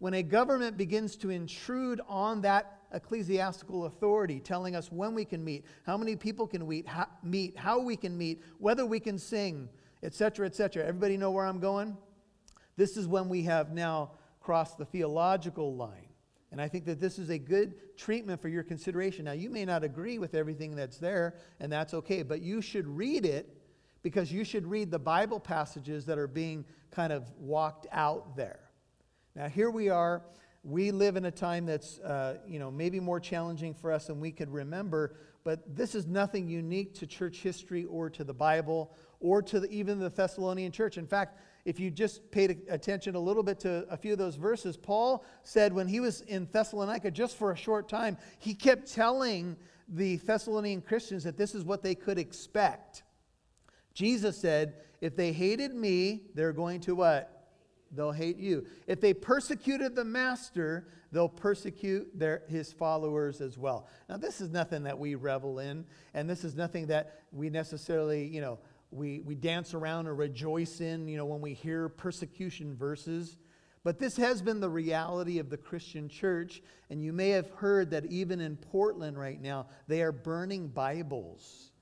When 0.00 0.14
a 0.14 0.24
government 0.24 0.76
begins 0.76 1.14
to 1.18 1.30
intrude 1.30 2.00
on 2.08 2.40
that 2.40 2.81
ecclesiastical 2.92 3.86
authority, 3.86 4.40
telling 4.40 4.76
us 4.76 4.92
when 4.92 5.14
we 5.14 5.24
can 5.24 5.44
meet, 5.44 5.64
how 5.84 5.96
many 5.96 6.16
people 6.16 6.46
can 6.46 6.66
we 6.66 6.84
meet, 7.22 7.56
how 7.56 7.80
we 7.80 7.96
can 7.96 8.16
meet, 8.16 8.42
whether 8.58 8.86
we 8.86 9.00
can 9.00 9.18
sing, 9.18 9.68
etc., 10.02 10.46
etc. 10.46 10.84
Everybody 10.84 11.16
know 11.16 11.30
where 11.30 11.46
I'm 11.46 11.60
going? 11.60 11.96
This 12.76 12.96
is 12.96 13.06
when 13.06 13.28
we 13.28 13.42
have 13.42 13.72
now 13.72 14.12
crossed 14.40 14.78
the 14.78 14.84
theological 14.84 15.74
line. 15.74 16.08
And 16.50 16.60
I 16.60 16.68
think 16.68 16.84
that 16.84 17.00
this 17.00 17.18
is 17.18 17.30
a 17.30 17.38
good 17.38 17.96
treatment 17.96 18.40
for 18.42 18.48
your 18.48 18.62
consideration. 18.62 19.24
Now, 19.24 19.32
you 19.32 19.48
may 19.48 19.64
not 19.64 19.84
agree 19.84 20.18
with 20.18 20.34
everything 20.34 20.76
that's 20.76 20.98
there, 20.98 21.36
and 21.60 21.72
that's 21.72 21.94
okay, 21.94 22.22
but 22.22 22.42
you 22.42 22.60
should 22.60 22.86
read 22.86 23.24
it 23.24 23.56
because 24.02 24.30
you 24.30 24.44
should 24.44 24.66
read 24.66 24.90
the 24.90 24.98
Bible 24.98 25.40
passages 25.40 26.04
that 26.06 26.18
are 26.18 26.26
being 26.26 26.64
kind 26.90 27.12
of 27.12 27.30
walked 27.38 27.86
out 27.90 28.36
there. 28.36 28.60
Now, 29.34 29.48
here 29.48 29.70
we 29.70 29.88
are. 29.88 30.22
We 30.64 30.92
live 30.92 31.16
in 31.16 31.24
a 31.24 31.30
time 31.30 31.66
that's, 31.66 31.98
uh, 32.00 32.38
you 32.46 32.58
know, 32.58 32.70
maybe 32.70 33.00
more 33.00 33.18
challenging 33.18 33.74
for 33.74 33.90
us 33.90 34.06
than 34.06 34.20
we 34.20 34.30
could 34.30 34.52
remember, 34.52 35.16
but 35.44 35.76
this 35.76 35.94
is 35.94 36.06
nothing 36.06 36.46
unique 36.46 36.94
to 36.94 37.06
church 37.06 37.38
history 37.38 37.84
or 37.84 38.08
to 38.10 38.22
the 38.22 38.34
Bible 38.34 38.94
or 39.18 39.42
to 39.42 39.58
the, 39.58 39.70
even 39.70 39.98
the 39.98 40.08
Thessalonian 40.08 40.70
church. 40.70 40.98
In 40.98 41.06
fact, 41.06 41.40
if 41.64 41.80
you 41.80 41.90
just 41.90 42.30
paid 42.30 42.62
attention 42.68 43.16
a 43.16 43.20
little 43.20 43.42
bit 43.42 43.58
to 43.60 43.86
a 43.90 43.96
few 43.96 44.12
of 44.12 44.18
those 44.18 44.36
verses, 44.36 44.76
Paul 44.76 45.24
said 45.42 45.72
when 45.72 45.88
he 45.88 45.98
was 45.98 46.20
in 46.22 46.48
Thessalonica 46.52 47.10
just 47.10 47.36
for 47.36 47.50
a 47.50 47.56
short 47.56 47.88
time, 47.88 48.16
he 48.38 48.54
kept 48.54 48.92
telling 48.92 49.56
the 49.88 50.16
Thessalonian 50.16 50.80
Christians 50.80 51.24
that 51.24 51.36
this 51.36 51.54
is 51.54 51.64
what 51.64 51.82
they 51.82 51.96
could 51.96 52.18
expect. 52.18 53.02
Jesus 53.94 54.38
said, 54.38 54.74
if 55.00 55.16
they 55.16 55.32
hated 55.32 55.74
me, 55.74 56.22
they're 56.34 56.52
going 56.52 56.80
to 56.82 56.94
what? 56.94 57.41
They'll 57.92 58.12
hate 58.12 58.38
you. 58.38 58.66
If 58.86 59.00
they 59.00 59.12
persecuted 59.12 59.94
the 59.94 60.04
master, 60.04 60.88
they'll 61.12 61.28
persecute 61.28 62.18
their, 62.18 62.42
his 62.48 62.72
followers 62.72 63.40
as 63.40 63.58
well. 63.58 63.86
Now, 64.08 64.16
this 64.16 64.40
is 64.40 64.50
nothing 64.50 64.82
that 64.84 64.98
we 64.98 65.14
revel 65.14 65.58
in, 65.58 65.84
and 66.14 66.28
this 66.28 66.42
is 66.42 66.54
nothing 66.54 66.86
that 66.86 67.20
we 67.32 67.50
necessarily, 67.50 68.26
you 68.26 68.40
know, 68.40 68.58
we, 68.90 69.20
we 69.20 69.34
dance 69.34 69.74
around 69.74 70.06
or 70.06 70.14
rejoice 70.14 70.80
in, 70.80 71.08
you 71.08 71.16
know, 71.16 71.26
when 71.26 71.40
we 71.40 71.54
hear 71.54 71.88
persecution 71.88 72.74
verses. 72.74 73.38
But 73.84 73.98
this 73.98 74.16
has 74.16 74.40
been 74.40 74.60
the 74.60 74.70
reality 74.70 75.38
of 75.38 75.50
the 75.50 75.56
Christian 75.56 76.08
church, 76.08 76.62
and 76.88 77.02
you 77.02 77.12
may 77.12 77.30
have 77.30 77.50
heard 77.50 77.90
that 77.90 78.06
even 78.06 78.40
in 78.40 78.56
Portland 78.56 79.18
right 79.18 79.40
now, 79.40 79.66
they 79.88 80.02
are 80.02 80.12
burning 80.12 80.68
Bibles 80.68 81.72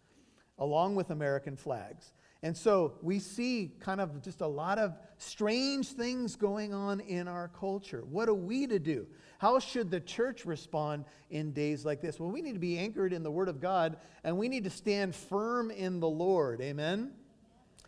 along 0.59 0.95
with 0.95 1.11
American 1.11 1.57
flags. 1.57 2.13
And 2.43 2.57
so 2.57 2.95
we 3.03 3.19
see 3.19 3.73
kind 3.81 4.01
of 4.01 4.23
just 4.23 4.41
a 4.41 4.47
lot 4.47 4.79
of 4.79 4.97
strange 5.19 5.89
things 5.89 6.37
going 6.37 6.73
on 6.73 7.01
in 7.01 7.29
our 7.29 7.49
culture. 7.49 8.03
What 8.09 8.29
are 8.31 8.35
we 8.35 8.67
to 8.67 8.79
do? 8.79 9.07
How 9.39 9.59
should 9.59 9.91
the 9.91 10.01
church 10.01 10.47
respond 10.47 11.05
in 11.31 11.53
days 11.53 11.85
like 11.85 12.01
this? 12.01 12.19
Well, 12.19 12.31
we 12.31 12.41
need 12.41 12.55
to 12.55 12.59
be 12.59 12.79
anchored 12.79 13.13
in 13.13 13.23
the 13.23 13.31
Word 13.31 13.49
of 13.49 13.61
God 13.61 13.99
and 14.25 14.39
we 14.39 14.49
need 14.49 14.65
to 14.65 14.71
stand 14.71 15.15
firm 15.15 15.71
in 15.71 16.01
the 16.01 16.09
Lord. 16.09 16.63
Amen? 16.63 17.13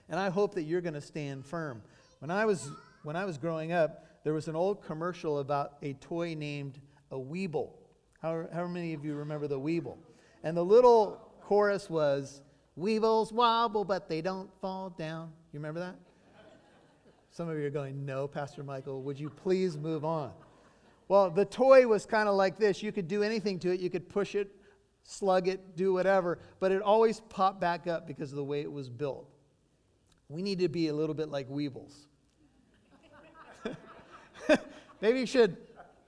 And 0.09 0.21
I 0.21 0.29
hope 0.29 0.55
that 0.55 0.65
you're 0.65 0.83
going 0.83 0.95
to 0.95 1.01
stand 1.01 1.47
firm. 1.47 1.83
When 2.19 2.31
I 2.31 2.45
was, 2.45 2.71
when 3.03 3.17
I 3.17 3.25
was 3.25 3.39
growing 3.39 3.73
up, 3.73 4.05
there 4.25 4.35
was 4.35 4.49
an 4.49 4.57
old 4.57 4.83
commercial 4.83 5.39
about 5.39 5.79
a 5.83 5.95
toy 5.95 6.35
named 6.35 6.79
a 7.11 7.17
Weeble. 7.17 7.71
How, 8.21 8.47
how 8.53 8.67
many 8.67 8.93
of 8.93 9.05
you 9.05 9.15
remember 9.15 9.49
the 9.49 9.59
Weeble? 9.59 9.97
And 10.45 10.57
the 10.57 10.65
little 10.65 11.33
chorus 11.41 11.89
was, 11.89 12.43
Weebles 12.79 13.33
wobble, 13.33 13.85
but 13.85 14.09
they 14.09 14.23
don't 14.23 14.51
fall 14.61 14.91
down. 14.91 15.33
You 15.53 15.59
remember 15.59 15.81
that? 15.81 15.97
Some 17.31 17.49
of 17.49 17.59
you 17.59 17.67
are 17.67 17.71
going, 17.71 18.05
No, 18.05 18.27
Pastor 18.29 18.63
Michael, 18.63 19.03
would 19.03 19.19
you 19.19 19.31
please 19.31 19.77
move 19.77 20.05
on? 20.05 20.33
Well, 21.09 21.31
the 21.31 21.45
toy 21.45 21.87
was 21.87 22.07
kind 22.07 22.29
of 22.29 22.35
like 22.35 22.59
this. 22.59 22.83
You 22.83 22.93
could 22.93 23.09
do 23.09 23.23
anything 23.23 23.59
to 23.61 23.73
it. 23.73 23.81
You 23.81 23.91
could 23.91 24.09
push 24.09 24.35
it, 24.35 24.55
slug 25.03 25.49
it, 25.49 25.77
do 25.77 25.93
whatever, 25.93 26.39
but 26.61 26.73
it 26.73 26.81
always 26.81 27.21
popped 27.21 27.61
back 27.61 27.87
up 27.87 28.07
because 28.07 28.33
of 28.33 28.37
the 28.37 28.45
way 28.45 28.61
it 28.61 28.73
was 28.73 28.89
built. 28.89 29.29
We 30.29 30.41
need 30.41 30.59
to 30.61 30.69
be 30.69 30.89
a 30.89 30.95
little 30.95 31.15
bit 31.15 31.29
like 31.29 31.49
Weebles. 31.51 32.07
Maybe 35.03 35.21
you 35.21 35.27
should 35.27 35.57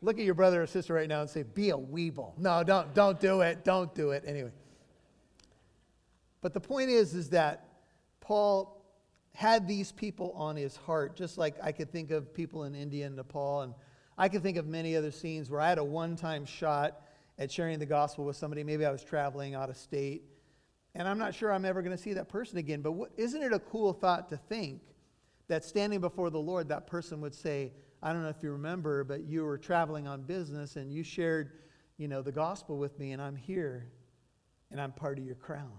look 0.01 0.19
at 0.19 0.25
your 0.25 0.35
brother 0.35 0.63
or 0.63 0.67
sister 0.67 0.95
right 0.95 1.09
now 1.09 1.21
and 1.21 1.29
say, 1.29 1.43
Be 1.43 1.71
a 1.71 1.77
Weeble. 1.77 2.39
No, 2.39 2.63
don't, 2.65 2.95
don't 2.95 3.21
do 3.21 3.43
it. 3.43 3.65
Don't 3.65 3.95
do 3.95 4.11
it. 4.13 4.25
Anyway. 4.27 4.51
But 6.45 6.53
the 6.53 6.61
point 6.61 6.91
is, 6.91 7.15
is 7.15 7.31
that 7.31 7.67
Paul 8.21 8.85
had 9.33 9.67
these 9.67 9.93
people 9.93 10.31
on 10.33 10.57
his 10.57 10.77
heart, 10.77 11.17
just 11.17 11.39
like 11.39 11.55
I 11.63 11.73
could 11.73 11.91
think 11.91 12.11
of 12.11 12.35
people 12.35 12.65
in 12.65 12.75
India 12.75 13.07
and 13.07 13.17
Nepal, 13.17 13.63
and 13.63 13.73
I 14.19 14.29
could 14.29 14.43
think 14.43 14.59
of 14.59 14.67
many 14.67 14.95
other 14.95 15.11
scenes 15.11 15.49
where 15.49 15.63
I 15.63 15.71
had 15.71 15.79
a 15.79 15.85
one 15.85 16.17
time 16.17 16.45
shot 16.45 17.01
at 17.39 17.51
sharing 17.51 17.79
the 17.79 17.87
gospel 17.87 18.27
with 18.27 18.37
somebody. 18.37 18.63
Maybe 18.63 18.85
I 18.85 18.91
was 18.91 19.03
traveling 19.03 19.55
out 19.55 19.71
of 19.71 19.79
state, 19.79 20.25
and 20.95 21.09
I'm 21.09 21.17
not 21.17 21.35
sure 21.35 21.51
I'm 21.51 21.65
ever 21.65 21.81
going 21.81 21.97
to 21.97 22.03
see 22.03 22.13
that 22.13 22.29
person 22.29 22.59
again. 22.59 22.83
But 22.83 22.93
what, 22.93 23.13
isn't 23.17 23.43
it 23.43 23.55
a 23.55 23.59
cool 23.59 23.95
thought 23.95 24.29
to 24.29 24.37
think 24.37 24.83
that 25.49 25.65
standing 25.65 26.03
before 26.03 26.29
the 26.29 26.41
Lord, 26.41 26.69
that 26.69 26.87
person 26.87 27.23
would 27.23 27.35
say, 27.35 27.73
I 28.03 28.13
don't 28.13 28.23
know 28.23 28.29
if 28.29 28.43
you 28.43 28.51
remember, 28.51 29.03
but 29.03 29.25
you 29.25 29.45
were 29.47 29.57
traveling 29.57 30.07
on 30.07 30.21
business 30.21 30.77
and 30.77 30.93
you 30.93 31.05
shared, 31.05 31.53
you 31.97 32.07
know, 32.07 32.21
the 32.21 32.33
gospel 32.33 32.77
with 32.77 32.99
me, 32.99 33.13
and 33.13 33.23
I'm 33.23 33.35
here, 33.35 33.89
and 34.71 34.79
I'm 34.79 34.93
part 34.93 35.19
of 35.19 35.25
your 35.25 35.37
crown. 35.37 35.73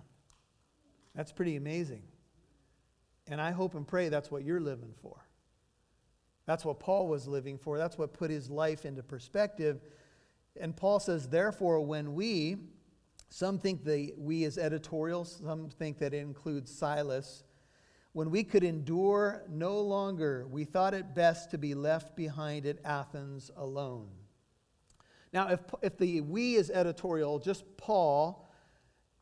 That's 1.16 1.32
pretty 1.32 1.56
amazing. 1.56 2.04
And 3.28 3.42
I 3.42 3.52
hope 3.52 3.74
and 3.74 3.88
pray 3.88 4.10
that's 4.10 4.30
what 4.30 4.44
you're 4.44 4.60
living 4.60 4.94
for. 5.02 5.18
That's 6.46 6.64
what 6.64 6.80
Paul 6.80 7.08
was 7.08 7.28
living 7.28 7.58
for. 7.58 7.78
That's 7.78 7.98
what 7.98 8.14
put 8.14 8.30
his 8.30 8.50
life 8.50 8.86
into 8.86 9.02
perspective. 9.02 9.82
And 10.60 10.76
Paul 10.76 11.00
says, 11.00 11.28
therefore, 11.28 11.82
when 11.82 12.14
we, 12.14 12.58
some 13.30 13.58
think 13.58 13.84
the 13.84 14.14
we 14.18 14.44
is 14.44 14.58
editorial, 14.58 15.26
some 15.26 15.70
think 15.70 15.98
that 16.00 16.14
it 16.14 16.20
includes 16.20 16.72
Silas, 16.72 17.44
when 18.14 18.30
we 18.30 18.44
could 18.44 18.64
endure 18.64 19.44
no 19.50 19.82
longer, 19.82 20.48
we 20.50 20.64
thought 20.64 20.94
it 20.94 21.16
best 21.16 21.52
to 21.52 21.58
be 21.58 21.74
left 21.74 22.16
behind 22.16 22.66
at 22.66 22.78
Athens 22.86 23.52
alone. 23.58 24.08
Now, 25.34 25.50
if, 25.50 25.60
if 25.82 25.98
the 25.98 26.22
we 26.22 26.56
is 26.56 26.70
editorial, 26.70 27.40
just 27.40 27.66
Paul, 27.76 28.45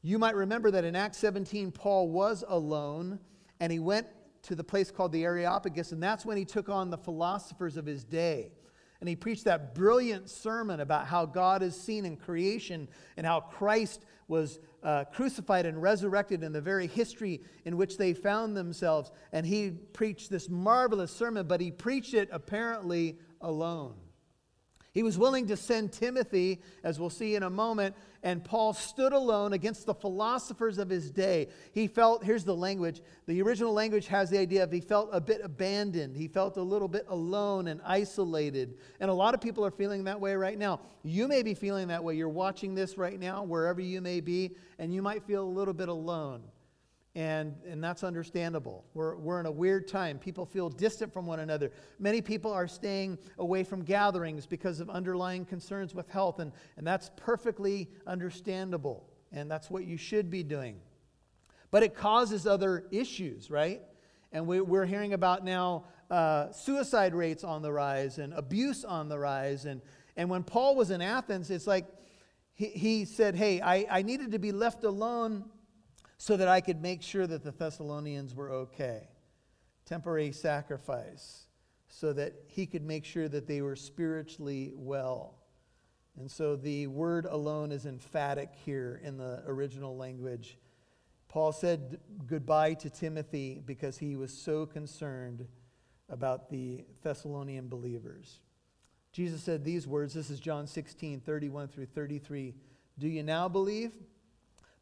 you 0.04 0.20
might 0.20 0.36
remember 0.36 0.70
that 0.72 0.84
in 0.84 0.96
Acts 0.96 1.18
17, 1.20 1.72
Paul 1.72 2.10
was 2.10 2.44
alone 2.48 3.20
and 3.62 3.72
he 3.72 3.80
went 3.80 4.06
to 4.44 4.56
the 4.56 4.64
place 4.64 4.92
called 4.92 5.14
the 5.14 5.24
Areopagus, 5.24 5.94
and 5.94 6.04
that's 6.04 6.26
when 6.26 6.36
he 6.36 6.44
took 6.44 6.68
on 6.68 6.90
the 6.90 6.98
philosophers 6.98 7.78
of 7.78 7.86
his 7.86 8.04
day. 8.04 8.52
And 9.00 9.08
he 9.08 9.16
preached 9.16 9.46
that 9.46 9.74
brilliant 9.74 10.30
sermon 10.30 10.82
about 10.82 11.08
how 11.08 11.26
God 11.26 11.64
is 11.64 11.80
seen 11.80 12.06
in 12.06 12.18
creation 12.18 12.90
and 13.16 13.26
how 13.26 13.40
Christ 13.40 14.06
was 14.28 14.60
uh, 14.84 15.06
crucified 15.06 15.66
and 15.66 15.82
resurrected 15.82 16.44
in 16.44 16.52
the 16.52 16.62
very 16.62 16.88
history 16.88 17.42
in 17.64 17.78
which 17.78 17.98
they 17.98 18.14
found 18.14 18.56
themselves. 18.56 19.12
And 19.32 19.46
he 19.46 19.72
preached 19.72 20.30
this 20.30 20.50
marvelous 20.50 21.12
sermon, 21.12 21.48
but 21.48 21.62
he 21.62 21.72
preached 21.72 22.14
it 22.14 22.30
apparently 22.32 23.18
alone. 23.42 23.96
He 24.94 25.02
was 25.02 25.18
willing 25.18 25.48
to 25.48 25.58
send 25.58 25.92
Timothy, 25.92 26.62
as 26.84 27.00
we'll 27.00 27.10
see 27.10 27.34
in 27.34 27.42
a 27.42 27.50
moment, 27.50 27.96
and 28.22 28.44
Paul 28.44 28.74
stood 28.74 29.12
alone 29.12 29.52
against 29.54 29.88
the 29.88 29.96
philosophers 29.96 30.78
of 30.78 30.88
his 30.88 31.10
day. 31.10 31.48
He 31.72 31.88
felt, 31.88 32.24
here's 32.24 32.44
the 32.44 32.56
language, 32.56 33.02
the 33.26 33.42
original 33.42 33.74
language 33.74 34.06
has 34.08 34.30
the 34.30 34.38
idea 34.38 34.64
of 34.64 34.72
he 34.72 34.82
felt 34.82 35.10
a 35.12 35.20
bit 35.20 35.42
abandoned. 35.44 36.16
He 36.16 36.28
felt 36.28 36.58
a 36.58 36.62
little 36.62 36.88
bit 36.88 37.06
alone 37.10 37.70
and 37.70 37.82
isolated. 37.84 38.78
And 39.00 39.10
a 39.10 39.14
lot 39.14 39.34
of 39.34 39.42
people 39.42 39.66
are 39.66 39.72
feeling 39.72 40.04
that 40.04 40.22
way 40.22 40.36
right 40.36 40.60
now. 40.60 40.80
You 41.02 41.28
may 41.28 41.42
be 41.42 41.56
feeling 41.56 41.88
that 41.88 42.04
way. 42.04 42.16
You're 42.16 42.30
watching 42.30 42.76
this 42.76 42.96
right 42.96 43.20
now, 43.20 43.42
wherever 43.44 43.82
you 43.82 44.00
may 44.00 44.22
be, 44.22 44.52
and 44.78 44.94
you 44.94 45.02
might 45.02 45.24
feel 45.24 45.44
a 45.44 45.50
little 45.50 45.74
bit 45.74 45.90
alone. 45.90 46.44
And, 47.16 47.56
and 47.68 47.84
that's 47.84 48.04
understandable. 48.04 48.86
We're, 48.96 49.16
we're 49.18 49.40
in 49.40 49.46
a 49.46 49.52
weird 49.52 49.88
time. 49.88 50.18
People 50.18 50.48
feel 50.48 50.68
distant 50.70 51.14
from 51.14 51.28
one 51.28 51.40
another. 51.40 51.72
Many 52.00 52.22
people 52.22 52.52
are 52.52 52.68
staying 52.68 53.20
away 53.38 53.64
from 53.64 53.84
gatherings 53.84 54.48
because 54.48 54.80
of 54.80 54.90
underlying 54.90 55.46
concerns 55.46 55.94
with 55.94 56.10
health, 56.10 56.40
and, 56.40 56.52
and 56.76 56.88
that's 56.88 57.12
perfectly 57.16 57.90
understandable. 58.08 59.08
And 59.32 59.50
that's 59.50 59.70
what 59.70 59.86
you 59.86 59.96
should 59.96 60.32
be 60.32 60.42
doing. 60.42 60.80
But 61.70 61.84
it 61.84 61.96
causes 61.96 62.48
other 62.48 62.86
issues, 62.92 63.52
right? 63.52 63.82
And 64.32 64.48
we, 64.48 64.62
we're 64.62 64.86
hearing 64.86 65.14
about 65.14 65.46
now 65.46 65.86
uh, 66.10 66.52
suicide 66.52 67.14
rates 67.14 67.44
on 67.44 67.62
the 67.62 67.72
rise 67.72 68.18
and 68.18 68.34
abuse 68.34 68.84
on 68.84 69.08
the 69.08 69.20
rise. 69.20 69.66
And, 69.66 69.82
and 70.18 70.30
when 70.30 70.44
Paul 70.44 70.76
was 70.76 70.90
in 70.90 71.02
Athens, 71.02 71.52
it's 71.52 71.68
like 71.68 71.86
he, 72.56 72.68
he 72.68 73.06
said, 73.06 73.36
Hey, 73.36 73.62
I, 73.62 73.86
I 73.90 74.02
needed 74.02 74.32
to 74.32 74.40
be 74.40 74.52
left 74.52 74.84
alone 74.84 75.46
so 76.24 76.38
that 76.38 76.48
I 76.48 76.62
could 76.62 76.82
make 76.82 77.02
sure 77.02 77.28
that 77.28 77.44
the 77.44 77.52
Thessalonians 77.52 78.34
were 78.34 78.50
okay. 78.50 79.10
Temporary 79.84 80.32
sacrifice, 80.32 81.48
so 81.90 82.14
that 82.14 82.34
he 82.48 82.66
could 82.66 82.86
make 82.86 83.04
sure 83.04 83.28
that 83.28 83.46
they 83.46 83.62
were 83.62 83.76
spiritually 83.76 84.72
well. 84.74 85.36
And 86.18 86.32
so 86.32 86.56
the 86.56 86.88
word 86.88 87.26
alone 87.26 87.74
is 87.74 87.86
emphatic 87.86 88.52
here 88.66 89.02
in 89.04 89.18
the 89.18 89.44
original 89.48 89.98
language. 89.98 90.58
Paul 91.28 91.52
said 91.52 92.00
goodbye 92.26 92.76
to 92.76 92.90
Timothy 92.90 93.62
because 93.66 93.98
he 93.98 94.16
was 94.16 94.32
so 94.32 94.66
concerned 94.66 95.46
about 96.08 96.50
the 96.50 96.86
Thessalonian 97.02 97.68
believers. 97.68 98.40
Jesus 99.12 99.44
said 99.44 99.66
these 99.66 99.86
words. 99.86 100.14
This 100.14 100.30
is 100.30 100.40
John 100.40 100.68
16, 100.68 101.20
31 101.20 101.68
through 101.68 101.88
33. 101.88 102.56
Do 102.98 103.10
you 103.10 103.24
now 103.24 103.50
believe? 103.50 103.92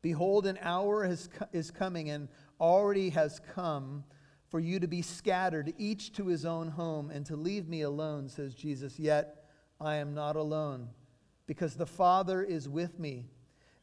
Behold, 0.02 0.46
an 0.48 0.58
hour 0.62 1.06
has, 1.06 1.30
is 1.52 1.72
coming 1.72 2.10
and 2.10 2.28
already 2.60 3.10
has 3.12 3.40
come 3.54 4.04
for 4.50 4.60
you 4.60 4.80
to 4.80 4.88
be 4.88 5.02
scattered, 5.02 5.74
each 5.78 6.12
to 6.14 6.28
his 6.28 6.46
own 6.46 6.68
home, 6.68 7.10
and 7.10 7.26
to 7.26 7.36
leave 7.36 7.70
me 7.70 7.82
alone, 7.82 8.28
says 8.28 8.54
Jesus. 8.54 9.00
Yet 9.00 9.46
I 9.80 9.96
am 9.96 10.14
not 10.14 10.36
alone, 10.36 10.90
because 11.48 11.76
the 11.76 11.86
Father 11.86 12.44
is 12.44 12.68
with 12.68 13.00
me. 13.00 13.28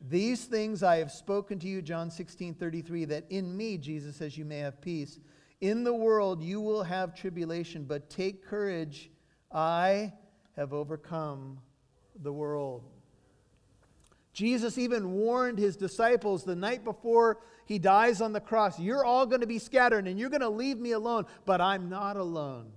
These 0.00 0.44
things 0.44 0.82
I 0.82 0.96
have 0.98 1.10
spoken 1.10 1.58
to 1.60 1.68
you, 1.68 1.82
John 1.82 2.10
16 2.10 2.54
33, 2.54 3.06
that 3.06 3.24
in 3.30 3.56
me, 3.56 3.78
Jesus 3.78 4.16
says, 4.16 4.36
you 4.36 4.44
may 4.44 4.58
have 4.58 4.80
peace. 4.80 5.18
In 5.60 5.82
the 5.82 5.94
world 5.94 6.42
you 6.42 6.60
will 6.60 6.84
have 6.84 7.14
tribulation, 7.14 7.84
but 7.84 8.10
take 8.10 8.44
courage. 8.44 9.10
I 9.50 10.12
have 10.54 10.72
overcome 10.72 11.58
the 12.22 12.32
world. 12.32 12.84
Jesus 14.38 14.78
even 14.78 15.10
warned 15.14 15.58
his 15.58 15.76
disciples 15.76 16.44
the 16.44 16.54
night 16.54 16.84
before 16.84 17.40
he 17.66 17.80
dies 17.80 18.20
on 18.20 18.32
the 18.32 18.40
cross 18.40 18.78
You're 18.78 19.04
all 19.04 19.26
going 19.26 19.40
to 19.40 19.48
be 19.48 19.58
scattered 19.58 20.06
and 20.06 20.16
you're 20.16 20.30
going 20.30 20.42
to 20.42 20.48
leave 20.48 20.78
me 20.78 20.92
alone, 20.92 21.26
but 21.44 21.60
I'm 21.60 21.88
not 21.88 22.16
alone 22.16 22.70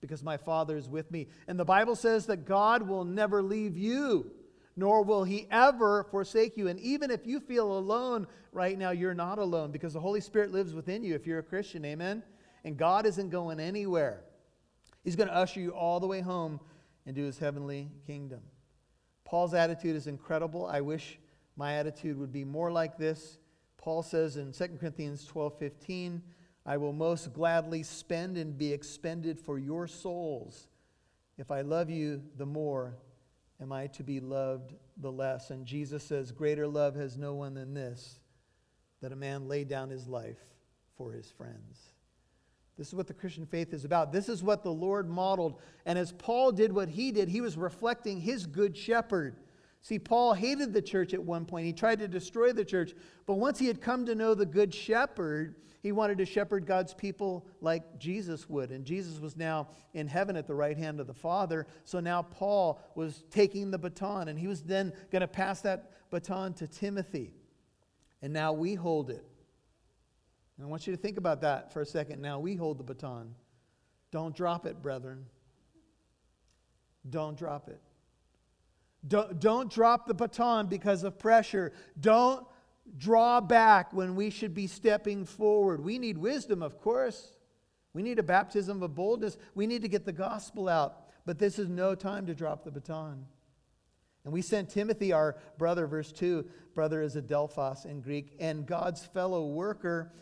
because 0.00 0.22
my 0.22 0.38
Father 0.38 0.74
is 0.74 0.88
with 0.88 1.10
me. 1.10 1.28
And 1.46 1.60
the 1.60 1.66
Bible 1.66 1.96
says 1.96 2.24
that 2.26 2.46
God 2.46 2.88
will 2.88 3.04
never 3.04 3.42
leave 3.42 3.76
you, 3.76 4.30
nor 4.74 5.04
will 5.04 5.22
he 5.22 5.46
ever 5.50 6.04
forsake 6.04 6.56
you. 6.56 6.68
And 6.68 6.80
even 6.80 7.10
if 7.10 7.26
you 7.26 7.40
feel 7.40 7.76
alone 7.76 8.26
right 8.50 8.78
now, 8.78 8.92
you're 8.92 9.12
not 9.12 9.38
alone 9.38 9.70
because 9.70 9.92
the 9.92 10.00
Holy 10.00 10.22
Spirit 10.22 10.50
lives 10.50 10.72
within 10.72 11.04
you 11.04 11.14
if 11.14 11.26
you're 11.26 11.40
a 11.40 11.42
Christian. 11.42 11.84
Amen? 11.84 12.22
And 12.64 12.78
God 12.78 13.04
isn't 13.04 13.28
going 13.28 13.60
anywhere. 13.60 14.24
He's 15.04 15.16
going 15.16 15.28
to 15.28 15.36
usher 15.36 15.60
you 15.60 15.72
all 15.72 16.00
the 16.00 16.06
way 16.06 16.22
home 16.22 16.58
into 17.04 17.20
his 17.20 17.38
heavenly 17.38 17.90
kingdom. 18.06 18.40
Paul's 19.32 19.54
attitude 19.54 19.96
is 19.96 20.08
incredible. 20.08 20.66
I 20.66 20.82
wish 20.82 21.18
my 21.56 21.76
attitude 21.76 22.18
would 22.18 22.32
be 22.32 22.44
more 22.44 22.70
like 22.70 22.98
this. 22.98 23.38
Paul 23.78 24.02
says 24.02 24.36
in 24.36 24.52
2 24.52 24.76
Corinthians 24.78 25.24
12 25.24 25.58
15, 25.58 26.22
I 26.66 26.76
will 26.76 26.92
most 26.92 27.32
gladly 27.32 27.82
spend 27.82 28.36
and 28.36 28.58
be 28.58 28.74
expended 28.74 29.40
for 29.40 29.58
your 29.58 29.86
souls. 29.86 30.68
If 31.38 31.50
I 31.50 31.62
love 31.62 31.88
you 31.88 32.22
the 32.36 32.44
more, 32.44 32.98
am 33.58 33.72
I 33.72 33.86
to 33.86 34.02
be 34.02 34.20
loved 34.20 34.74
the 34.98 35.10
less? 35.10 35.48
And 35.48 35.64
Jesus 35.64 36.04
says, 36.04 36.30
Greater 36.30 36.68
love 36.68 36.94
has 36.96 37.16
no 37.16 37.32
one 37.32 37.54
than 37.54 37.72
this, 37.72 38.16
that 39.00 39.12
a 39.12 39.16
man 39.16 39.48
lay 39.48 39.64
down 39.64 39.88
his 39.88 40.06
life 40.06 40.44
for 40.98 41.10
his 41.10 41.30
friends. 41.30 41.91
This 42.78 42.88
is 42.88 42.94
what 42.94 43.06
the 43.06 43.14
Christian 43.14 43.46
faith 43.46 43.72
is 43.74 43.84
about. 43.84 44.12
This 44.12 44.28
is 44.28 44.42
what 44.42 44.62
the 44.62 44.72
Lord 44.72 45.08
modeled. 45.08 45.60
And 45.84 45.98
as 45.98 46.12
Paul 46.12 46.52
did 46.52 46.72
what 46.72 46.88
he 46.88 47.12
did, 47.12 47.28
he 47.28 47.40
was 47.40 47.56
reflecting 47.56 48.20
his 48.20 48.46
good 48.46 48.76
shepherd. 48.76 49.36
See, 49.82 49.98
Paul 49.98 50.32
hated 50.32 50.72
the 50.72 50.80
church 50.80 51.12
at 51.12 51.22
one 51.22 51.44
point. 51.44 51.66
He 51.66 51.72
tried 51.72 51.98
to 51.98 52.08
destroy 52.08 52.52
the 52.52 52.64
church. 52.64 52.94
But 53.26 53.34
once 53.34 53.58
he 53.58 53.66
had 53.66 53.80
come 53.80 54.06
to 54.06 54.14
know 54.14 54.34
the 54.34 54.46
good 54.46 54.72
shepherd, 54.72 55.56
he 55.82 55.90
wanted 55.90 56.18
to 56.18 56.24
shepherd 56.24 56.64
God's 56.64 56.94
people 56.94 57.46
like 57.60 57.98
Jesus 57.98 58.48
would. 58.48 58.70
And 58.70 58.84
Jesus 58.84 59.20
was 59.20 59.36
now 59.36 59.68
in 59.92 60.06
heaven 60.06 60.36
at 60.36 60.46
the 60.46 60.54
right 60.54 60.78
hand 60.78 61.00
of 61.00 61.08
the 61.08 61.14
Father. 61.14 61.66
So 61.84 61.98
now 61.98 62.22
Paul 62.22 62.80
was 62.94 63.24
taking 63.30 63.70
the 63.70 63.78
baton, 63.78 64.28
and 64.28 64.38
he 64.38 64.46
was 64.46 64.62
then 64.62 64.92
going 65.10 65.20
to 65.20 65.28
pass 65.28 65.60
that 65.62 65.90
baton 66.10 66.54
to 66.54 66.68
Timothy. 66.68 67.34
And 68.22 68.32
now 68.32 68.52
we 68.52 68.74
hold 68.74 69.10
it. 69.10 69.26
And 70.56 70.66
I 70.66 70.70
want 70.70 70.86
you 70.86 70.94
to 70.94 71.00
think 71.00 71.18
about 71.18 71.40
that 71.40 71.72
for 71.72 71.80
a 71.80 71.86
second. 71.86 72.20
Now 72.20 72.38
we 72.38 72.54
hold 72.54 72.78
the 72.78 72.84
baton. 72.84 73.34
Don't 74.10 74.34
drop 74.36 74.66
it, 74.66 74.82
brethren. 74.82 75.24
Don't 77.08 77.36
drop 77.36 77.68
it. 77.68 77.80
Don't, 79.06 79.40
don't 79.40 79.70
drop 79.70 80.06
the 80.06 80.14
baton 80.14 80.66
because 80.66 81.02
of 81.02 81.18
pressure. 81.18 81.72
Don't 82.00 82.46
draw 82.98 83.40
back 83.40 83.92
when 83.92 84.14
we 84.14 84.30
should 84.30 84.54
be 84.54 84.66
stepping 84.66 85.24
forward. 85.24 85.82
We 85.82 85.98
need 85.98 86.18
wisdom, 86.18 86.62
of 86.62 86.80
course. 86.80 87.36
We 87.94 88.02
need 88.02 88.18
a 88.18 88.22
baptism 88.22 88.82
of 88.82 88.94
boldness. 88.94 89.36
We 89.54 89.66
need 89.66 89.82
to 89.82 89.88
get 89.88 90.04
the 90.04 90.12
gospel 90.12 90.68
out. 90.68 91.08
But 91.24 91.38
this 91.38 91.58
is 91.58 91.68
no 91.68 91.94
time 91.94 92.26
to 92.26 92.34
drop 92.34 92.64
the 92.64 92.70
baton. 92.70 93.26
And 94.24 94.32
we 94.32 94.42
sent 94.42 94.70
Timothy, 94.70 95.12
our 95.12 95.36
brother, 95.58 95.86
verse 95.86 96.12
2. 96.12 96.44
Brother 96.74 97.02
is 97.02 97.16
Adelphos 97.16 97.84
in 97.86 98.00
Greek, 98.00 98.36
and 98.38 98.66
God's 98.66 99.04
fellow 99.04 99.46
worker 99.46 100.12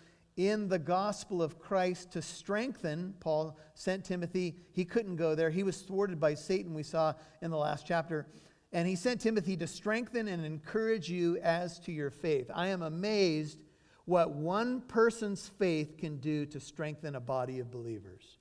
in 0.48 0.68
the 0.68 0.78
gospel 0.78 1.42
of 1.42 1.58
Christ 1.58 2.12
to 2.12 2.22
strengthen. 2.22 3.14
Paul 3.20 3.58
sent 3.74 4.06
Timothy. 4.06 4.56
He 4.72 4.86
couldn't 4.86 5.16
go 5.16 5.34
there. 5.34 5.50
He 5.50 5.62
was 5.62 5.82
thwarted 5.82 6.18
by 6.18 6.32
Satan, 6.32 6.72
we 6.72 6.82
saw 6.82 7.12
in 7.42 7.50
the 7.50 7.58
last 7.58 7.86
chapter. 7.86 8.26
And 8.72 8.88
he 8.88 8.96
sent 8.96 9.20
Timothy 9.20 9.56
to 9.58 9.66
strengthen 9.66 10.28
and 10.28 10.46
encourage 10.46 11.10
you 11.10 11.36
as 11.42 11.78
to 11.80 11.92
your 11.92 12.10
faith. 12.10 12.50
I 12.54 12.68
am 12.68 12.80
amazed 12.80 13.64
what 14.06 14.30
one 14.30 14.80
person's 14.80 15.46
faith 15.58 15.98
can 15.98 16.16
do 16.16 16.46
to 16.46 16.58
strengthen 16.58 17.16
a 17.16 17.20
body 17.20 17.58
of 17.58 17.70
believers. 17.70 18.38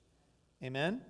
Amen? 0.64 1.02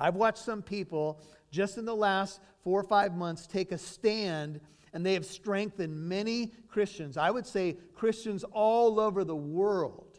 I've 0.00 0.14
watched 0.14 0.38
some 0.38 0.62
people 0.62 1.20
just 1.50 1.76
in 1.76 1.84
the 1.84 1.94
last 1.94 2.40
four 2.62 2.80
or 2.80 2.84
five 2.84 3.14
months 3.14 3.46
take 3.46 3.72
a 3.72 3.78
stand 3.78 4.60
and 4.98 5.06
they 5.06 5.14
have 5.14 5.26
strengthened 5.26 5.96
many 5.96 6.50
Christians. 6.66 7.16
I 7.16 7.30
would 7.30 7.46
say 7.46 7.76
Christians 7.94 8.42
all 8.50 8.98
over 8.98 9.22
the 9.22 9.36
world. 9.36 10.18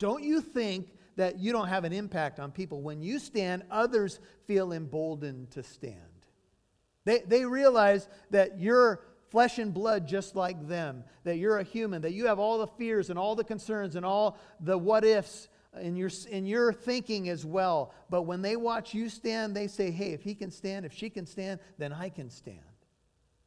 Don't 0.00 0.24
you 0.24 0.40
think 0.40 0.88
that 1.14 1.38
you 1.38 1.52
don't 1.52 1.68
have 1.68 1.84
an 1.84 1.92
impact 1.92 2.40
on 2.40 2.50
people? 2.50 2.82
When 2.82 3.00
you 3.00 3.20
stand, 3.20 3.62
others 3.70 4.18
feel 4.48 4.72
emboldened 4.72 5.52
to 5.52 5.62
stand. 5.62 5.94
They, 7.04 7.20
they 7.20 7.44
realize 7.44 8.08
that 8.32 8.58
you're 8.58 9.04
flesh 9.30 9.60
and 9.60 9.72
blood 9.72 10.08
just 10.08 10.34
like 10.34 10.66
them, 10.66 11.04
that 11.22 11.36
you're 11.36 11.58
a 11.58 11.62
human, 11.62 12.02
that 12.02 12.12
you 12.12 12.26
have 12.26 12.40
all 12.40 12.58
the 12.58 12.66
fears 12.66 13.08
and 13.08 13.16
all 13.16 13.36
the 13.36 13.44
concerns 13.44 13.94
and 13.94 14.04
all 14.04 14.36
the 14.58 14.76
what 14.76 15.04
ifs 15.04 15.46
in 15.80 15.94
your, 15.94 16.10
in 16.28 16.44
your 16.44 16.72
thinking 16.72 17.28
as 17.28 17.46
well. 17.46 17.94
But 18.10 18.22
when 18.22 18.42
they 18.42 18.56
watch 18.56 18.94
you 18.94 19.08
stand, 19.08 19.54
they 19.54 19.68
say, 19.68 19.92
hey, 19.92 20.10
if 20.10 20.24
he 20.24 20.34
can 20.34 20.50
stand, 20.50 20.86
if 20.86 20.92
she 20.92 21.08
can 21.08 21.24
stand, 21.24 21.60
then 21.78 21.92
I 21.92 22.08
can 22.08 22.30
stand. 22.30 22.58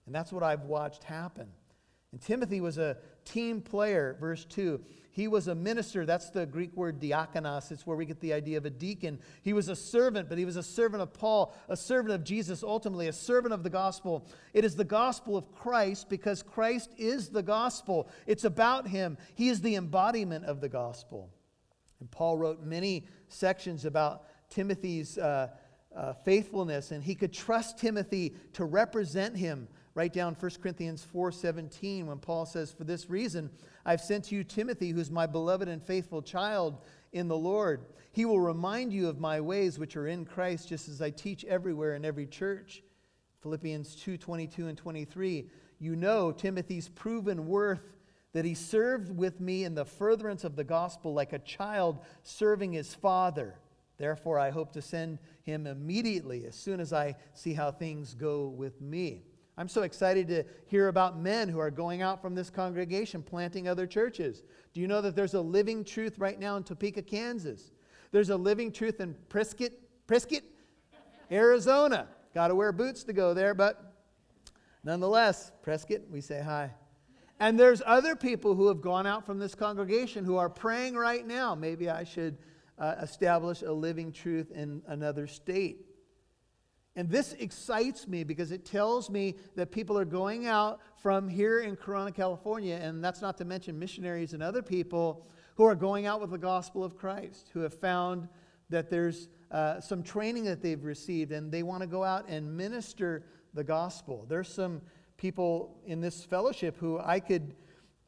And 0.06 0.14
that's 0.14 0.32
what 0.32 0.44
I've 0.44 0.64
watched 0.64 1.04
happen. 1.04 1.48
And 2.12 2.22
Timothy 2.22 2.62
was 2.62 2.78
a 2.78 2.98
team 3.26 3.62
player, 3.62 4.16
verse 4.20 4.46
2. 4.46 4.80
He 5.12 5.28
was 5.28 5.48
a 5.48 5.56
minister. 5.56 6.06
That's 6.06 6.30
the 6.30 6.46
Greek 6.46 6.76
word 6.76 7.00
diakonos. 7.00 7.72
It's 7.72 7.86
where 7.86 7.98
we 7.98 8.06
get 8.06 8.20
the 8.22 8.34
idea 8.34 8.58
of 8.58 8.66
a 8.66 8.70
deacon. 8.70 9.20
He 9.42 9.54
was 9.54 9.68
a 9.68 9.76
servant, 9.76 10.30
but 10.30 10.38
he 10.38 10.46
was 10.46 10.56
a 10.56 10.64
servant 10.64 11.02
of 11.02 11.14
Paul, 11.14 11.54
a 11.68 11.76
servant 11.76 12.14
of 12.14 12.24
Jesus, 12.24 12.64
ultimately, 12.64 13.08
a 13.08 13.14
servant 13.14 13.54
of 13.54 13.64
the 13.64 13.70
gospel. 13.70 14.28
It 14.54 14.64
is 14.64 14.76
the 14.76 14.84
gospel 14.84 15.36
of 15.36 15.52
Christ 15.54 16.10
because 16.10 16.44
Christ 16.44 16.92
is 16.98 17.30
the 17.30 17.44
gospel. 17.44 18.10
It's 18.28 18.44
about 18.44 18.88
him. 18.88 19.18
He 19.36 19.50
is 19.50 19.62
the 19.62 19.76
embodiment 19.76 20.46
of 20.46 20.62
the 20.62 20.70
gospel. 20.70 21.30
And 22.00 22.12
Paul 22.12 22.38
wrote 22.38 22.64
many 22.64 23.08
sections 23.28 23.86
about 23.86 24.24
Timothy's 24.50 25.18
uh, 25.18 25.50
uh, 25.96 26.14
faithfulness, 26.14 26.92
and 26.92 27.04
he 27.04 27.16
could 27.16 27.34
trust 27.34 27.78
Timothy 27.78 28.36
to 28.54 28.66
represent 28.66 29.38
him 29.38 29.68
Write 29.96 30.12
down 30.12 30.36
1 30.36 30.62
Corinthians 30.62 31.04
4:17 31.04 32.06
when 32.08 32.20
Paul 32.20 32.46
says, 32.46 32.72
"For 32.72 32.84
this 32.84 33.10
reason 33.10 33.50
I've 33.86 34.02
sent 34.02 34.26
to 34.26 34.36
you 34.36 34.44
Timothy, 34.44 34.90
who's 34.90 35.10
my 35.10 35.26
beloved 35.26 35.70
and 35.70 35.82
faithful 35.82 36.22
child 36.22 36.82
in 37.14 37.30
the 37.30 37.38
Lord. 37.38 37.86
He 38.12 38.26
will 38.26 38.42
remind 38.42 38.92
you 38.92 39.08
of 39.08 39.22
my 39.22 39.40
ways 39.40 39.80
which 39.80 39.96
are 39.96 40.06
in 40.06 40.26
Christ, 40.26 40.68
just 40.68 40.90
as 40.90 41.02
I 41.02 41.12
teach 41.12 41.46
everywhere 41.46 41.96
in 41.96 42.04
every 42.04 42.28
church." 42.28 42.84
Philippians 43.40 43.96
2:22 43.96 44.68
and 44.68 44.78
23. 44.78 45.50
You 45.80 45.96
know 45.96 46.34
Timothy's 46.34 46.90
proven 46.90 47.48
worth 47.48 47.96
that 48.34 48.44
he 48.44 48.54
served 48.54 49.16
with 49.16 49.40
me 49.40 49.64
in 49.64 49.76
the 49.76 49.86
furtherance 49.86 50.44
of 50.44 50.58
the 50.58 50.66
gospel 50.66 51.14
like 51.14 51.32
a 51.32 51.40
child 51.40 52.00
serving 52.22 52.74
his 52.74 52.94
father. 52.94 53.60
Therefore, 53.96 54.40
I 54.40 54.50
hope 54.50 54.74
to 54.74 54.82
send 54.82 55.20
him 55.44 55.66
immediately 55.66 56.46
as 56.46 56.56
soon 56.56 56.82
as 56.82 56.92
I 56.92 57.16
see 57.34 57.54
how 57.54 57.72
things 57.72 58.14
go 58.14 58.50
with 58.50 58.82
me. 58.82 59.24
I'm 59.58 59.70
so 59.70 59.84
excited 59.84 60.28
to 60.28 60.44
hear 60.68 60.90
about 60.90 61.18
men 61.18 61.48
who 61.48 61.60
are 61.60 61.72
going 61.72 62.02
out 62.02 62.22
from 62.22 62.36
this 62.36 62.50
congregation 62.50 63.24
planting 63.24 63.68
other 63.68 63.88
churches. 63.88 64.44
Do 64.74 64.82
you 64.82 64.88
know 64.88 65.02
that 65.02 65.16
there's 65.16 65.34
a 65.34 65.42
living 65.42 65.86
truth 65.86 66.20
right 66.20 66.38
now 66.38 66.58
in 66.58 66.64
Topeka, 66.64 67.04
Kansas? 67.04 67.72
There's 68.12 68.30
a 68.30 68.36
living 68.36 68.72
truth 68.72 69.00
in 69.00 69.16
Prescott, 69.30 69.72
Prescott, 70.08 70.42
Arizona. 71.32 72.08
Got 72.34 72.50
to 72.50 72.56
wear 72.56 72.74
boots 72.74 73.04
to 73.06 73.14
go 73.14 73.34
there, 73.34 73.54
but 73.54 73.94
nonetheless, 74.84 75.54
Prescott, 75.62 76.02
we 76.12 76.20
say 76.20 76.42
hi. 76.42 76.72
And 77.40 77.58
there's 77.58 77.82
other 77.86 78.16
people 78.16 78.56
who 78.56 78.68
have 78.68 78.82
gone 78.82 79.08
out 79.08 79.26
from 79.26 79.40
this 79.40 79.56
congregation 79.56 80.26
who 80.26 80.38
are 80.38 80.50
praying 80.50 80.96
right 80.96 81.26
now. 81.26 81.56
Maybe 81.56 81.90
I 81.90 82.04
should 82.04 82.38
uh, 82.78 82.96
establish 83.02 83.62
a 83.62 83.72
living 83.72 84.12
truth 84.12 84.52
in 84.52 84.82
another 84.88 85.28
state. 85.28 85.85
And 86.96 87.10
this 87.10 87.34
excites 87.34 88.08
me 88.08 88.24
because 88.24 88.52
it 88.52 88.66
tells 88.66 89.10
me 89.10 89.36
that 89.56 89.72
people 89.72 89.98
are 89.98 90.06
going 90.06 90.48
out 90.48 90.80
from 90.96 91.28
here 91.28 91.60
in 91.60 91.76
Corona, 91.76 92.12
California, 92.12 92.80
and 92.82 93.04
that's 93.04 93.22
not 93.22 93.38
to 93.38 93.46
mention 93.46 93.78
missionaries 93.78 94.34
and 94.34 94.42
other 94.42 94.62
people 94.62 95.26
who 95.56 95.66
are 95.66 95.76
going 95.76 96.06
out 96.06 96.22
with 96.22 96.32
the 96.32 96.38
gospel 96.38 96.84
of 96.84 96.98
Christ, 96.98 97.50
who 97.54 97.62
have 97.62 97.74
found 97.74 98.30
that 98.70 98.90
there's 98.90 99.28
uh, 99.52 99.80
some 99.80 100.04
training 100.04 100.46
that 100.46 100.62
they've 100.62 100.84
received 100.84 101.32
and 101.32 101.52
they 101.52 101.64
want 101.64 101.82
to 101.82 101.88
go 101.88 102.04
out 102.04 102.28
and 102.30 102.56
minister 102.56 103.26
the 103.54 103.64
gospel. 103.64 104.26
There's 104.28 104.48
some 104.48 104.82
people 105.18 105.78
in 105.86 106.02
this 106.02 106.24
fellowship 106.24 106.78
who 106.78 107.00
I 107.00 107.20
could, 107.20 107.56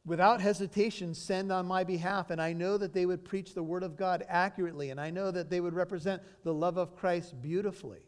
without 0.04 0.40
hesitation, 0.40 1.14
send 1.14 1.52
on 1.52 1.66
my 1.66 1.84
behalf, 1.84 2.30
and 2.30 2.40
I 2.40 2.52
know 2.52 2.78
that 2.78 2.92
they 2.92 3.06
would 3.06 3.24
preach 3.24 3.54
the 3.54 3.62
word 3.62 3.82
of 3.82 3.96
God 3.96 4.24
accurately, 4.28 4.90
and 4.90 5.00
I 5.00 5.10
know 5.10 5.30
that 5.30 5.50
they 5.50 5.60
would 5.60 5.74
represent 5.74 6.22
the 6.42 6.54
love 6.54 6.76
of 6.76 6.96
Christ 6.96 7.40
beautifully. 7.40 8.00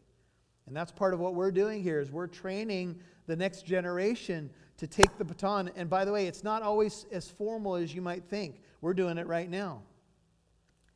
And 0.70 0.76
that's 0.76 0.92
part 0.92 1.14
of 1.14 1.18
what 1.18 1.35
we're 1.35 1.50
doing 1.50 1.83
here 1.83 1.98
is 1.98 2.12
we're 2.12 2.28
training 2.28 3.00
the 3.26 3.35
next 3.35 3.66
generation 3.66 4.48
to 4.76 4.87
take 4.87 5.18
the 5.18 5.24
baton. 5.24 5.68
And 5.74 5.90
by 5.90 6.04
the 6.04 6.12
way, 6.12 6.28
it's 6.28 6.44
not 6.44 6.62
always 6.62 7.06
as 7.11 7.28
formal 7.28 7.74
as 7.74 7.92
you 7.92 8.00
might 8.00 8.22
think. 8.22 8.61
We're 8.80 8.94
doing 8.94 9.18
it 9.18 9.26
right 9.26 9.50
now. 9.50 9.83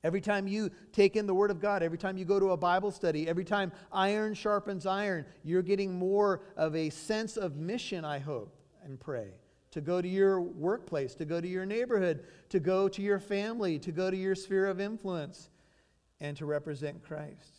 Every 0.05 0.21
time 0.21 0.47
you 0.47 0.71
take 0.93 1.17
in 1.17 1.27
the 1.27 1.35
Word 1.35 1.51
of 1.51 1.61
God, 1.61 1.83
every 1.83 1.99
time 1.99 2.17
you 2.17 2.25
go 2.25 2.39
to 2.39 2.51
a 2.51 2.57
Bible 2.57 2.93
study, 2.93 3.27
every 3.27 3.43
time 3.43 3.73
iron 3.91 4.33
sharpens 4.35 4.87
iron, 4.87 5.27
you're 5.43 5.61
getting 5.61 5.93
more 5.93 6.43
of 6.57 6.77
a 6.77 6.89
sense 6.91 7.37
of 7.37 7.57
mission, 7.57 8.05
I 8.05 8.21
hope 8.21 8.55
and 8.85 9.01
pray. 9.01 9.31
To 9.73 9.81
go 9.81 10.01
to 10.01 10.07
your 10.07 10.41
workplace, 10.41 11.17
to 11.17 11.25
go 11.25 11.41
to 11.41 11.49
your 11.49 11.67
neighborhood, 11.67 12.23
to 12.51 12.61
go 12.61 12.89
to 12.89 13.03
your 13.03 13.19
family, 13.19 13.81
to 13.81 13.91
go 13.91 14.09
to 14.09 14.17
your 14.17 14.37
sphere 14.37 14.67
of 14.67 14.81
influence, 14.81 15.51
and 16.21 16.37
to 16.37 16.47
represent 16.47 17.03
Christ. 17.03 17.54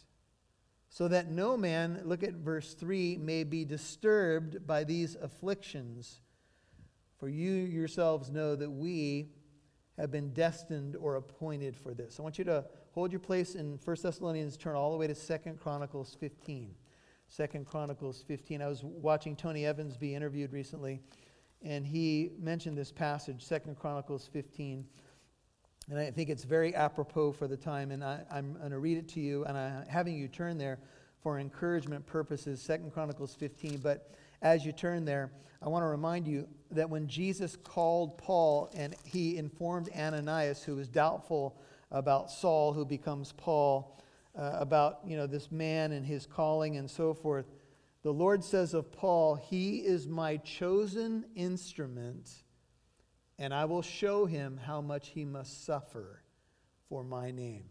So 0.95 1.09
that 1.09 1.29
no 1.29 1.57
man, 1.57 1.99
look 2.05 2.23
at 2.23 2.35
verse 2.35 2.73
3, 2.73 3.17
may 3.17 3.43
be 3.43 3.65
disturbed 3.65 4.65
by 4.65 4.85
these 4.85 5.15
afflictions. 5.15 6.21
For 7.17 7.27
you 7.27 7.51
yourselves 7.51 8.31
know 8.31 8.55
that 8.55 8.69
we 8.69 9.27
have 9.97 10.09
been 10.09 10.31
destined 10.31 10.95
or 10.95 11.17
appointed 11.17 11.75
for 11.75 11.93
this. 11.93 12.17
I 12.17 12.23
want 12.23 12.37
you 12.37 12.45
to 12.45 12.63
hold 12.91 13.11
your 13.11 13.19
place 13.19 13.55
in 13.55 13.77
1 13.83 13.97
Thessalonians, 14.01 14.55
turn 14.55 14.77
all 14.77 14.91
the 14.91 14.97
way 14.97 15.07
to 15.07 15.13
2 15.13 15.57
Chronicles 15.61 16.15
15. 16.17 16.73
2 17.35 17.47
Chronicles 17.65 18.23
15. 18.25 18.61
I 18.61 18.67
was 18.67 18.81
watching 18.81 19.35
Tony 19.35 19.65
Evans 19.65 19.97
be 19.97 20.15
interviewed 20.15 20.53
recently, 20.53 21.01
and 21.61 21.85
he 21.85 22.31
mentioned 22.39 22.77
this 22.77 22.93
passage, 22.93 23.45
2 23.49 23.75
Chronicles 23.77 24.29
15. 24.31 24.85
And 25.89 25.99
I 25.99 26.09
think 26.09 26.29
it's 26.29 26.43
very 26.43 26.73
apropos 26.73 27.31
for 27.33 27.47
the 27.47 27.57
time, 27.57 27.91
and 27.91 28.03
I, 28.03 28.21
am 28.31 28.53
going 28.53 28.71
to 28.71 28.79
read 28.79 28.97
it 28.97 29.07
to 29.09 29.19
you, 29.19 29.45
and 29.45 29.55
I'm 29.55 29.85
having 29.87 30.15
you 30.15 30.27
turn 30.27 30.57
there 30.57 30.79
for 31.21 31.37
encouragement 31.39 32.05
purposes, 32.07 32.63
2 32.65 32.91
Chronicles 32.91 33.35
15. 33.35 33.79
But 33.83 34.11
as 34.41 34.65
you 34.65 34.71
turn 34.71 35.05
there, 35.05 35.31
I 35.61 35.69
want 35.69 35.83
to 35.83 35.87
remind 35.87 36.27
you 36.27 36.47
that 36.71 36.89
when 36.89 37.07
Jesus 37.07 37.55
called 37.55 38.17
Paul 38.17 38.71
and 38.75 38.95
he 39.03 39.37
informed 39.37 39.89
Ananias, 39.95 40.63
who 40.63 40.75
was 40.75 40.87
doubtful 40.87 41.59
about 41.91 42.29
Saul, 42.29 42.73
who 42.73 42.85
becomes 42.85 43.31
Paul, 43.31 43.99
uh, 44.37 44.51
about 44.59 44.99
you 45.05 45.17
know 45.17 45.27
this 45.27 45.51
man 45.51 45.91
and 45.93 46.05
his 46.05 46.25
calling 46.25 46.77
and 46.77 46.89
so 46.89 47.13
forth, 47.13 47.45
the 48.03 48.11
Lord 48.11 48.43
says 48.43 48.73
of 48.73 48.91
Paul, 48.91 49.35
"He 49.35 49.77
is 49.77 50.07
my 50.07 50.37
chosen 50.37 51.25
instrument, 51.35 52.43
and 53.37 53.53
I 53.53 53.65
will 53.65 53.81
show 53.81 54.25
him 54.25 54.57
how 54.57 54.81
much 54.81 55.09
he 55.09 55.25
must 55.25 55.65
suffer 55.65 56.23
for 56.89 57.03
my 57.03 57.31
name." 57.31 57.69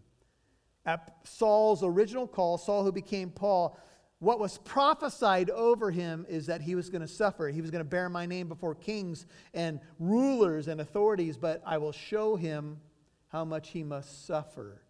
At 0.86 1.26
Saul's 1.26 1.82
original 1.82 2.26
call, 2.28 2.58
Saul 2.58 2.84
who 2.84 2.92
became 2.92 3.30
Paul, 3.30 3.78
what 4.18 4.38
was 4.38 4.58
prophesied 4.58 5.50
over 5.50 5.90
him 5.90 6.26
is 6.28 6.46
that 6.46 6.60
he 6.60 6.74
was 6.74 6.90
going 6.90 7.02
to 7.02 7.08
suffer. 7.08 7.48
He 7.48 7.60
was 7.60 7.70
going 7.70 7.84
to 7.84 7.88
bear 7.88 8.08
my 8.08 8.26
name 8.26 8.48
before 8.48 8.74
kings 8.74 9.26
and 9.52 9.80
rulers 9.98 10.68
and 10.68 10.80
authorities, 10.80 11.36
but 11.36 11.62
I 11.66 11.78
will 11.78 11.92
show 11.92 12.36
him 12.36 12.80
how 13.28 13.44
much 13.44 13.70
he 13.70 13.82
must 13.82 14.26
suffer 14.26 14.82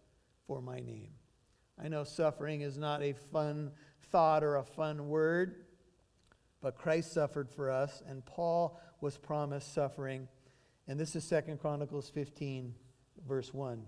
for 0.47 0.61
my 0.61 0.79
name. 0.79 1.13
I 1.77 1.87
know 1.87 2.03
suffering 2.03 2.61
is 2.61 2.77
not 2.77 3.01
a 3.01 3.13
fun 3.13 3.71
thought 4.11 4.43
or 4.43 4.55
a 4.55 4.63
fun 4.63 5.09
word, 5.09 5.65
but 6.61 6.77
Christ 6.77 7.11
suffered 7.11 7.49
for 7.49 7.69
us, 7.69 8.01
and 8.07 8.23
Paul 8.25 8.79
was 9.01 9.17
promised 9.17 9.73
suffering. 9.73 10.27
And 10.87 10.99
this 10.99 11.15
is 11.15 11.27
2 11.27 11.57
Chronicles 11.61 12.09
15, 12.09 12.73
verse 13.27 13.53
1. 13.53 13.83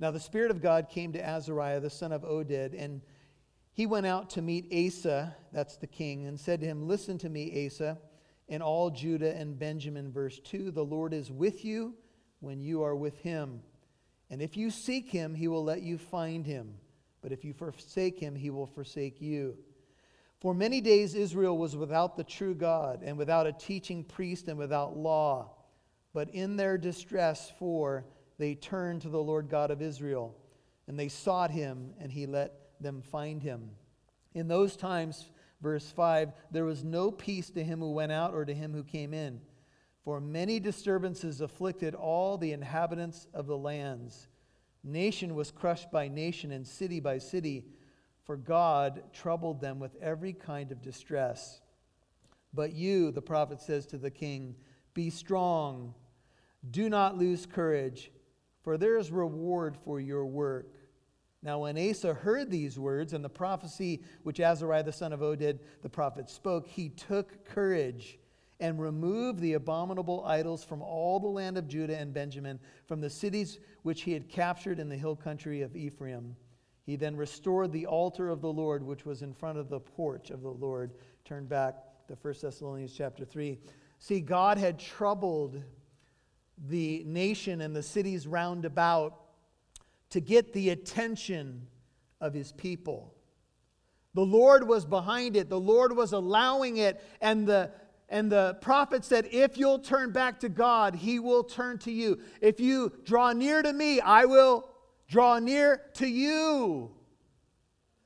Now 0.00 0.10
the 0.10 0.20
Spirit 0.20 0.50
of 0.50 0.62
God 0.62 0.88
came 0.88 1.12
to 1.12 1.24
Azariah, 1.24 1.80
the 1.80 1.90
son 1.90 2.10
of 2.10 2.22
Oded, 2.22 2.74
and 2.76 3.02
he 3.74 3.86
went 3.86 4.06
out 4.06 4.30
to 4.30 4.42
meet 4.42 4.72
Asa, 4.72 5.34
that's 5.52 5.76
the 5.76 5.86
king, 5.86 6.26
and 6.26 6.38
said 6.38 6.60
to 6.60 6.66
him, 6.66 6.88
Listen 6.88 7.18
to 7.18 7.28
me, 7.28 7.66
Asa, 7.66 7.98
and 8.48 8.62
all 8.62 8.90
Judah 8.90 9.34
and 9.34 9.58
Benjamin. 9.58 10.12
Verse 10.12 10.38
2 10.40 10.70
The 10.70 10.84
Lord 10.84 11.14
is 11.14 11.30
with 11.30 11.64
you 11.64 11.94
when 12.40 12.60
you 12.60 12.82
are 12.82 12.96
with 12.96 13.18
him. 13.18 13.62
And 14.30 14.42
if 14.42 14.56
you 14.56 14.70
seek 14.70 15.10
him, 15.10 15.34
he 15.34 15.48
will 15.48 15.64
let 15.64 15.82
you 15.82 15.98
find 15.98 16.46
him. 16.46 16.74
But 17.20 17.32
if 17.32 17.44
you 17.44 17.52
forsake 17.52 18.18
him, 18.18 18.34
he 18.34 18.50
will 18.50 18.66
forsake 18.66 19.20
you. 19.20 19.56
For 20.40 20.54
many 20.54 20.80
days 20.80 21.14
Israel 21.14 21.56
was 21.56 21.76
without 21.76 22.16
the 22.16 22.24
true 22.24 22.54
God, 22.54 23.02
and 23.02 23.16
without 23.16 23.46
a 23.46 23.52
teaching 23.52 24.02
priest, 24.02 24.48
and 24.48 24.58
without 24.58 24.96
law. 24.96 25.52
But 26.14 26.30
in 26.30 26.56
their 26.56 26.76
distress, 26.78 27.52
for 27.58 28.04
they 28.38 28.54
turned 28.54 29.02
to 29.02 29.08
the 29.08 29.22
Lord 29.22 29.48
God 29.48 29.70
of 29.70 29.80
Israel, 29.80 30.36
and 30.86 30.98
they 30.98 31.08
sought 31.08 31.50
him, 31.50 31.94
and 32.00 32.12
he 32.12 32.26
let 32.26 32.52
them 32.80 33.02
find 33.02 33.42
him. 33.42 33.70
In 34.34 34.48
those 34.48 34.76
times, 34.76 35.30
verse 35.60 35.90
5, 35.90 36.32
there 36.50 36.64
was 36.64 36.84
no 36.84 37.10
peace 37.10 37.50
to 37.50 37.64
him 37.64 37.80
who 37.80 37.92
went 37.92 38.12
out 38.12 38.34
or 38.34 38.44
to 38.44 38.54
him 38.54 38.72
who 38.72 38.82
came 38.82 39.14
in. 39.14 39.40
For 40.04 40.20
many 40.20 40.58
disturbances 40.58 41.40
afflicted 41.40 41.94
all 41.94 42.36
the 42.36 42.52
inhabitants 42.52 43.28
of 43.32 43.46
the 43.46 43.56
lands. 43.56 44.28
Nation 44.82 45.34
was 45.34 45.52
crushed 45.52 45.92
by 45.92 46.08
nation, 46.08 46.50
and 46.50 46.66
city 46.66 46.98
by 46.98 47.18
city, 47.18 47.64
for 48.24 48.36
God 48.36 49.02
troubled 49.12 49.60
them 49.60 49.78
with 49.78 49.94
every 50.02 50.32
kind 50.32 50.72
of 50.72 50.82
distress. 50.82 51.60
But 52.52 52.72
you, 52.72 53.12
the 53.12 53.22
prophet 53.22 53.60
says 53.60 53.86
to 53.86 53.98
the 53.98 54.10
king, 54.10 54.56
be 54.94 55.08
strong, 55.08 55.94
do 56.70 56.88
not 56.88 57.18
lose 57.18 57.46
courage, 57.46 58.10
for 58.62 58.78
there 58.78 58.96
is 58.96 59.10
reward 59.10 59.76
for 59.84 60.00
your 60.00 60.24
work. 60.24 60.68
Now, 61.42 61.60
when 61.60 61.76
Asa 61.76 62.14
heard 62.14 62.50
these 62.50 62.78
words 62.78 63.12
and 63.12 63.24
the 63.24 63.28
prophecy 63.28 64.02
which 64.22 64.38
Azariah 64.38 64.84
the 64.84 64.92
son 64.92 65.12
of 65.12 65.20
Oded 65.20 65.58
the 65.82 65.88
prophet 65.88 66.30
spoke, 66.30 66.68
he 66.68 66.88
took 66.90 67.44
courage 67.44 68.18
and 68.60 68.80
removed 68.80 69.40
the 69.40 69.54
abominable 69.54 70.24
idols 70.24 70.62
from 70.62 70.82
all 70.82 71.18
the 71.18 71.26
land 71.26 71.58
of 71.58 71.66
Judah 71.66 71.98
and 71.98 72.14
Benjamin, 72.14 72.60
from 72.86 73.00
the 73.00 73.10
cities 73.10 73.58
which 73.82 74.02
he 74.02 74.12
had 74.12 74.28
captured 74.28 74.78
in 74.78 74.88
the 74.88 74.96
hill 74.96 75.16
country 75.16 75.62
of 75.62 75.74
Ephraim. 75.74 76.36
He 76.84 76.94
then 76.94 77.16
restored 77.16 77.72
the 77.72 77.86
altar 77.86 78.28
of 78.28 78.40
the 78.40 78.52
Lord, 78.52 78.84
which 78.84 79.04
was 79.04 79.22
in 79.22 79.34
front 79.34 79.58
of 79.58 79.68
the 79.68 79.80
porch 79.80 80.30
of 80.30 80.42
the 80.42 80.50
Lord. 80.50 80.92
Turn 81.24 81.46
back 81.46 81.74
to 82.06 82.14
1 82.14 82.34
Thessalonians 82.40 82.94
chapter 82.96 83.24
3. 83.24 83.58
See, 83.98 84.20
God 84.20 84.58
had 84.58 84.78
troubled 84.78 85.60
the 86.68 87.02
nation 87.06 87.60
and 87.60 87.74
the 87.74 87.82
cities 87.82 88.26
round 88.26 88.64
about 88.64 89.18
to 90.10 90.20
get 90.20 90.52
the 90.52 90.70
attention 90.70 91.66
of 92.20 92.32
his 92.34 92.52
people. 92.52 93.14
The 94.14 94.24
Lord 94.24 94.68
was 94.68 94.84
behind 94.84 95.36
it, 95.36 95.48
the 95.48 95.58
Lord 95.58 95.96
was 95.96 96.12
allowing 96.12 96.76
it, 96.76 97.02
and 97.20 97.46
the 97.46 97.70
and 98.12 98.30
the 98.30 98.58
prophet 98.60 99.06
said, 99.06 99.26
If 99.32 99.56
you'll 99.56 99.78
turn 99.78 100.12
back 100.12 100.40
to 100.40 100.50
God, 100.50 100.94
he 100.94 101.18
will 101.18 101.42
turn 101.42 101.78
to 101.78 101.90
you. 101.90 102.20
If 102.42 102.60
you 102.60 102.92
draw 103.04 103.32
near 103.32 103.62
to 103.62 103.72
me, 103.72 104.00
I 104.00 104.26
will 104.26 104.68
draw 105.08 105.38
near 105.38 105.80
to 105.94 106.06
you. 106.06 106.90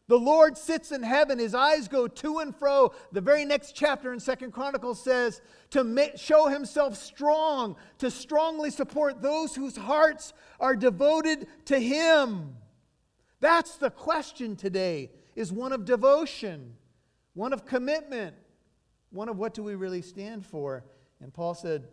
The 0.09 0.19
Lord 0.19 0.57
sits 0.57 0.93
in 0.93 1.03
heaven, 1.03 1.39
his 1.39 1.55
eyes 1.55 1.89
go 1.89 2.07
to 2.07 2.39
and 2.39 2.55
fro. 2.55 2.93
The 3.11 3.21
very 3.21 3.45
next 3.45 3.73
chapter 3.75 4.13
in 4.13 4.21
Second 4.21 4.53
Chronicles 4.53 5.03
says 5.03 5.41
to 5.71 6.13
show 6.17 6.47
himself 6.47 6.97
strong, 6.97 7.75
to 7.99 8.11
strongly 8.11 8.71
support 8.71 9.21
those 9.21 9.57
whose 9.57 9.77
hearts 9.77 10.33
are 10.61 10.77
devoted 10.77 11.49
to 11.65 11.79
him. 11.79 12.55
That's 13.41 13.77
the 13.77 13.91
question 13.91 14.55
today 14.55 15.11
is 15.35 15.53
one 15.53 15.73
of 15.73 15.85
devotion, 15.85 16.75
one 17.35 17.53
of 17.53 17.67
commitment, 17.67 18.37
one 19.11 19.29
of 19.29 19.39
what 19.39 19.55
do 19.55 19.63
we 19.65 19.75
really 19.75 20.03
stand 20.03 20.47
for? 20.47 20.85
And 21.21 21.35
Paul 21.35 21.55
said, 21.55 21.89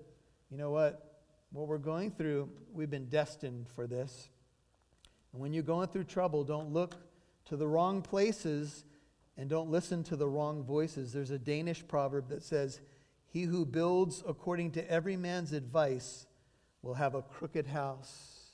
you 0.51 0.57
know 0.57 0.69
what? 0.69 1.21
What 1.51 1.67
we're 1.67 1.77
going 1.79 2.11
through, 2.11 2.49
we've 2.71 2.89
been 2.89 3.09
destined 3.09 3.67
for 3.75 3.87
this. 3.87 4.29
And 5.31 5.41
when 5.41 5.51
you're 5.51 5.63
going 5.63 5.87
through 5.87 6.03
trouble, 6.03 6.43
don't 6.43 6.71
look 6.71 6.95
to 7.45 7.57
the 7.57 7.67
wrong 7.67 8.01
places 8.01 8.85
and 9.37 9.49
don't 9.49 9.71
listen 9.71 10.03
to 10.03 10.15
the 10.15 10.27
wrong 10.27 10.63
voices. 10.63 11.11
There's 11.11 11.31
a 11.31 11.39
Danish 11.39 11.85
proverb 11.87 12.29
that 12.29 12.43
says, 12.43 12.81
He 13.27 13.43
who 13.43 13.65
builds 13.65 14.23
according 14.27 14.71
to 14.71 14.91
every 14.91 15.17
man's 15.17 15.53
advice 15.53 16.25
will 16.81 16.93
have 16.93 17.15
a 17.15 17.21
crooked 17.21 17.67
house. 17.67 18.51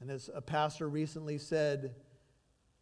And 0.00 0.10
as 0.10 0.30
a 0.34 0.40
pastor 0.40 0.88
recently 0.88 1.38
said, 1.38 1.94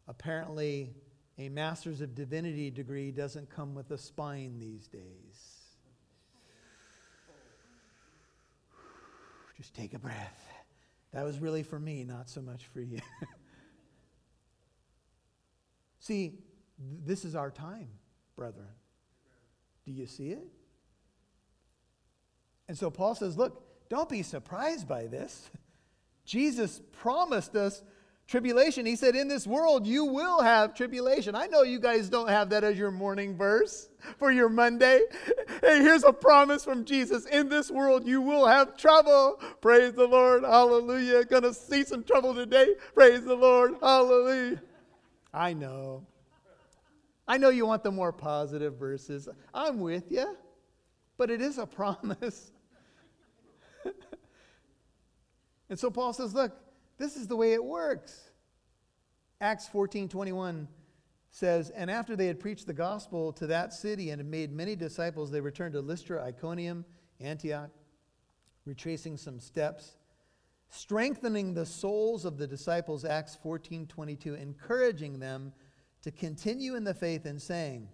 apparently 0.07 0.93
a 1.37 1.49
master's 1.49 2.01
of 2.01 2.15
divinity 2.15 2.69
degree 2.69 3.11
doesn't 3.11 3.49
come 3.49 3.75
with 3.75 3.91
a 3.91 3.97
spine 3.97 4.59
these 4.59 4.87
days. 4.87 5.01
Just 9.57 9.73
take 9.73 9.93
a 9.93 9.99
breath. 9.99 10.41
That 11.13 11.23
was 11.23 11.39
really 11.39 11.63
for 11.63 11.79
me, 11.79 12.03
not 12.03 12.29
so 12.29 12.41
much 12.41 12.65
for 12.73 12.81
you. 12.81 12.99
See, 16.05 16.33
this 17.03 17.25
is 17.25 17.35
our 17.35 17.49
time, 17.49 17.87
brethren. 18.35 18.67
Do 19.85 19.91
you 19.91 20.05
see 20.05 20.29
it? 20.29 20.45
And 22.67 22.77
so 22.77 22.91
Paul 22.91 23.15
says, 23.15 23.35
look, 23.35 23.63
don't 23.89 24.07
be 24.07 24.21
surprised 24.21 24.87
by 24.87 25.07
this. 25.07 25.49
Jesus 26.25 26.79
promised 26.91 27.55
us 27.55 27.81
tribulation. 28.27 28.85
He 28.85 28.95
said, 28.95 29.15
In 29.15 29.27
this 29.27 29.47
world, 29.47 29.87
you 29.87 30.05
will 30.05 30.41
have 30.41 30.75
tribulation. 30.75 31.35
I 31.35 31.47
know 31.47 31.63
you 31.63 31.79
guys 31.79 32.07
don't 32.07 32.29
have 32.29 32.49
that 32.51 32.63
as 32.63 32.77
your 32.77 32.91
morning 32.91 33.35
verse 33.35 33.89
for 34.19 34.31
your 34.31 34.49
Monday. 34.49 35.01
Hey, 35.61 35.81
here's 35.81 36.03
a 36.03 36.13
promise 36.13 36.63
from 36.63 36.85
Jesus 36.85 37.25
In 37.25 37.49
this 37.49 37.71
world, 37.71 38.05
you 38.05 38.21
will 38.21 38.45
have 38.45 38.77
trouble. 38.77 39.41
Praise 39.61 39.93
the 39.93 40.05
Lord. 40.05 40.43
Hallelujah. 40.43 41.25
Gonna 41.25 41.53
see 41.53 41.83
some 41.83 42.03
trouble 42.03 42.35
today. 42.35 42.75
Praise 42.93 43.23
the 43.23 43.33
Lord. 43.33 43.75
Hallelujah. 43.81 44.61
I 45.35 45.53
know. 45.53 46.07
I 47.27 47.37
know 47.37 47.49
you 47.49 47.65
want 47.65 47.83
the 47.83 47.91
more 47.91 48.13
positive 48.13 48.75
verses. 48.77 49.27
I'm 49.53 49.81
with 49.81 50.09
you, 50.09 50.37
but 51.17 51.29
it 51.29 51.41
is 51.41 51.57
a 51.57 51.65
promise. 51.65 52.51
and 55.69 55.77
so 55.77 55.91
Paul 55.91 56.13
says, 56.13 56.33
Look, 56.33 56.53
this 56.97 57.17
is 57.17 57.27
the 57.27 57.35
way 57.35 57.53
it 57.53 57.63
works. 57.63 58.31
Acts 59.41 59.67
14 59.67 60.07
21 60.07 60.69
says, 61.31 61.69
And 61.69 61.91
after 61.91 62.15
they 62.15 62.27
had 62.27 62.39
preached 62.39 62.65
the 62.65 62.73
gospel 62.73 63.33
to 63.33 63.47
that 63.47 63.73
city 63.73 64.11
and 64.11 64.19
had 64.21 64.29
made 64.29 64.53
many 64.53 64.77
disciples, 64.77 65.31
they 65.31 65.41
returned 65.41 65.73
to 65.73 65.81
Lystra, 65.81 66.23
Iconium, 66.23 66.85
Antioch, 67.19 67.71
retracing 68.65 69.17
some 69.17 69.41
steps, 69.41 69.97
strengthening 70.75 71.53
the 71.53 71.65
souls 71.65 72.25
of 72.25 72.37
the 72.37 72.47
disciples, 72.47 73.05
Acts 73.05 73.35
14 73.41 73.87
22, 73.87 74.35
encouraging 74.35 75.19
them 75.19 75.53
to 76.01 76.11
continue 76.11 76.75
in 76.75 76.83
the 76.83 76.93
faith 76.93 77.25
and 77.25 77.41
saying, 77.41 77.87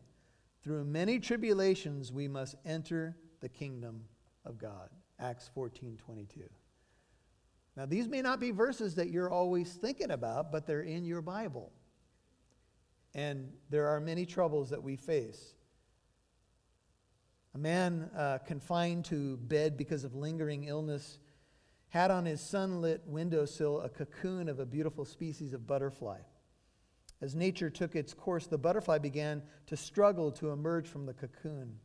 Through 0.64 0.86
many 0.86 1.20
tribulations 1.20 2.12
we 2.12 2.28
must 2.28 2.56
enter 2.66 3.16
the 3.40 3.50
kingdom 3.50 4.04
of 4.46 4.58
God. 4.58 4.90
Acts 5.20 5.50
14 5.54 5.98
22. 5.98 6.42
Now, 7.78 7.86
these 7.86 8.08
may 8.08 8.22
not 8.22 8.40
be 8.40 8.52
verses 8.52 8.96
that 8.96 9.10
you're 9.10 9.30
always 9.30 9.72
thinking 9.74 10.12
about, 10.12 10.52
but 10.52 10.68
they're 10.68 10.82
in 10.82 11.06
your 11.06 11.22
Bible. 11.22 11.72
And 13.14 13.52
there 13.70 13.88
are 13.88 14.00
many 14.00 14.26
troubles 14.26 14.70
that 14.72 14.84
we 14.84 14.98
face. 14.98 15.54
A 17.56 17.58
man 17.58 18.10
uh, 18.16 18.40
confined 18.46 19.06
to 19.06 19.38
bed 19.38 19.78
because 19.78 20.04
of 20.04 20.16
lingering 20.16 20.66
illness 20.66 21.20
had 21.92 22.10
on 22.10 22.26
his 22.26 22.42
sunlit 22.42 23.04
windowsill 23.06 23.82
a 23.82 23.90
cocoon 23.90 24.50
of 24.50 24.60
a 24.60 24.66
beautiful 24.66 25.06
species 25.06 25.54
of 25.54 25.68
butterfly. 25.68 26.20
As 27.22 27.36
nature 27.36 27.70
took 27.70 27.96
its 27.96 28.14
course, 28.14 28.48
the 28.48 28.58
butterfly 28.58 28.98
began 28.98 29.44
to 29.68 29.78
struggle 29.78 30.32
to 30.34 30.52
emerge 30.52 30.88
from 30.88 31.06
the 31.06 31.14
cocoon. 31.14 31.78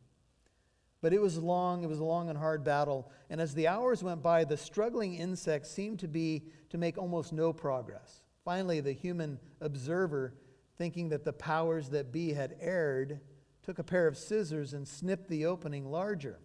But 1.01 1.13
it 1.13 1.21
was 1.21 1.37
long, 1.37 1.83
it 1.83 1.89
was 1.89 1.99
a 1.99 2.05
long 2.05 2.29
and 2.29 2.37
hard 2.37 2.63
battle. 2.63 3.11
And 3.29 3.39
as 3.39 3.53
the 3.53 3.67
hours 3.67 4.01
went 4.01 4.23
by, 4.23 4.45
the 4.45 4.57
struggling 4.57 5.15
insect 5.15 5.67
seemed 5.67 5.99
to 5.99 6.07
be 6.07 6.47
to 6.69 6.77
make 6.77 6.97
almost 6.97 7.33
no 7.33 7.53
progress. 7.53 8.23
Finally, 8.43 8.79
the 8.79 8.93
human 8.93 9.39
observer, 9.59 10.33
thinking 10.77 11.09
that 11.09 11.25
the 11.25 11.33
powers 11.33 11.89
that 11.89 12.13
be 12.13 12.31
had 12.31 12.55
erred, 12.61 13.19
took 13.61 13.77
a 13.77 13.83
pair 13.83 14.07
of 14.07 14.17
scissors 14.17 14.73
and 14.73 14.87
snipped 14.87 15.27
the 15.27 15.45
opening 15.45 15.91
larger. 15.91 16.39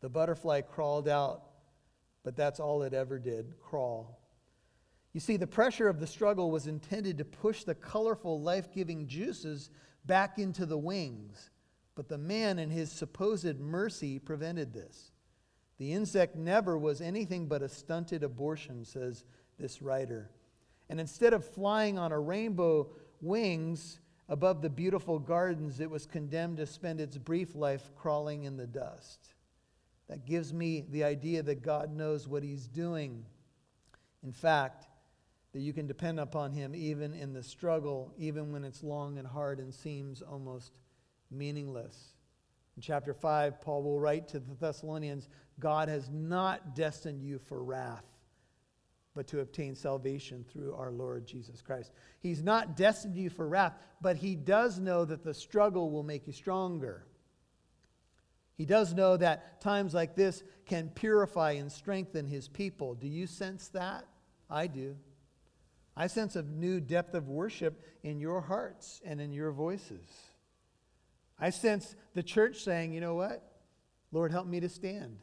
The 0.00 0.08
butterfly 0.08 0.62
crawled 0.62 1.08
out, 1.08 1.42
but 2.24 2.36
that's 2.36 2.58
all 2.58 2.82
it 2.82 2.92
ever 2.92 3.18
did 3.18 3.54
crawl. 3.60 4.18
You 5.12 5.20
see, 5.20 5.36
the 5.36 5.46
pressure 5.46 5.88
of 5.88 6.00
the 6.00 6.06
struggle 6.08 6.50
was 6.50 6.66
intended 6.66 7.18
to 7.18 7.24
push 7.24 7.62
the 7.62 7.74
colorful, 7.76 8.40
life 8.40 8.72
giving 8.72 9.06
juices 9.06 9.70
back 10.04 10.38
into 10.38 10.66
the 10.66 10.78
wings 10.78 11.50
but 11.94 12.08
the 12.08 12.18
man, 12.18 12.58
in 12.58 12.70
his 12.70 12.90
supposed 12.90 13.60
mercy, 13.60 14.18
prevented 14.18 14.72
this. 14.72 15.12
The 15.78 15.92
insect 15.92 16.36
never 16.36 16.76
was 16.78 17.00
anything 17.00 17.46
but 17.46 17.62
a 17.62 17.68
stunted 17.68 18.22
abortion, 18.22 18.84
says 18.84 19.24
this 19.58 19.80
writer. 19.80 20.30
And 20.88 21.00
instead 21.00 21.32
of 21.32 21.44
flying 21.44 21.98
on 21.98 22.12
a 22.12 22.18
rainbow 22.18 22.88
wings 23.20 24.00
above 24.28 24.60
the 24.60 24.70
beautiful 24.70 25.18
gardens, 25.18 25.80
it 25.80 25.90
was 25.90 26.06
condemned 26.06 26.56
to 26.58 26.66
spend 26.66 27.00
its 27.00 27.16
brief 27.16 27.54
life 27.54 27.90
crawling 27.96 28.44
in 28.44 28.56
the 28.56 28.66
dust. 28.66 29.33
That 30.08 30.26
gives 30.26 30.52
me 30.52 30.84
the 30.90 31.04
idea 31.04 31.42
that 31.42 31.62
God 31.62 31.94
knows 31.94 32.28
what 32.28 32.42
He's 32.42 32.66
doing. 32.66 33.24
In 34.22 34.32
fact, 34.32 34.86
that 35.52 35.60
you 35.60 35.72
can 35.72 35.86
depend 35.86 36.20
upon 36.20 36.52
Him 36.52 36.74
even 36.74 37.14
in 37.14 37.32
the 37.32 37.42
struggle, 37.42 38.12
even 38.18 38.52
when 38.52 38.64
it's 38.64 38.82
long 38.82 39.18
and 39.18 39.26
hard 39.26 39.60
and 39.60 39.72
seems 39.72 40.20
almost 40.20 40.72
meaningless. 41.30 42.14
In 42.76 42.82
chapter 42.82 43.14
5, 43.14 43.60
Paul 43.60 43.82
will 43.82 44.00
write 44.00 44.28
to 44.28 44.40
the 44.40 44.54
Thessalonians 44.54 45.28
God 45.60 45.88
has 45.88 46.10
not 46.10 46.74
destined 46.74 47.22
you 47.22 47.38
for 47.38 47.62
wrath, 47.62 48.04
but 49.14 49.28
to 49.28 49.40
obtain 49.40 49.76
salvation 49.76 50.44
through 50.52 50.74
our 50.74 50.90
Lord 50.90 51.24
Jesus 51.24 51.62
Christ. 51.62 51.92
He's 52.20 52.42
not 52.42 52.76
destined 52.76 53.16
you 53.16 53.30
for 53.30 53.46
wrath, 53.48 53.74
but 54.00 54.16
he 54.16 54.34
does 54.34 54.80
know 54.80 55.04
that 55.04 55.22
the 55.22 55.34
struggle 55.34 55.90
will 55.90 56.02
make 56.02 56.26
you 56.26 56.32
stronger. 56.32 57.06
He 58.56 58.64
does 58.64 58.94
know 58.94 59.16
that 59.16 59.60
times 59.60 59.94
like 59.94 60.14
this 60.14 60.42
can 60.66 60.88
purify 60.90 61.52
and 61.52 61.70
strengthen 61.70 62.26
his 62.26 62.48
people. 62.48 62.94
Do 62.94 63.08
you 63.08 63.26
sense 63.26 63.68
that? 63.68 64.04
I 64.48 64.68
do. 64.68 64.96
I 65.96 66.06
sense 66.06 66.36
a 66.36 66.42
new 66.42 66.80
depth 66.80 67.14
of 67.14 67.28
worship 67.28 67.84
in 68.02 68.20
your 68.20 68.40
hearts 68.40 69.00
and 69.04 69.20
in 69.20 69.32
your 69.32 69.52
voices. 69.52 70.06
I 71.38 71.50
sense 71.50 71.94
the 72.14 72.22
church 72.22 72.62
saying, 72.62 72.92
you 72.92 73.00
know 73.00 73.14
what? 73.14 73.42
Lord, 74.12 74.30
help 74.30 74.46
me 74.46 74.60
to 74.60 74.68
stand. 74.68 75.18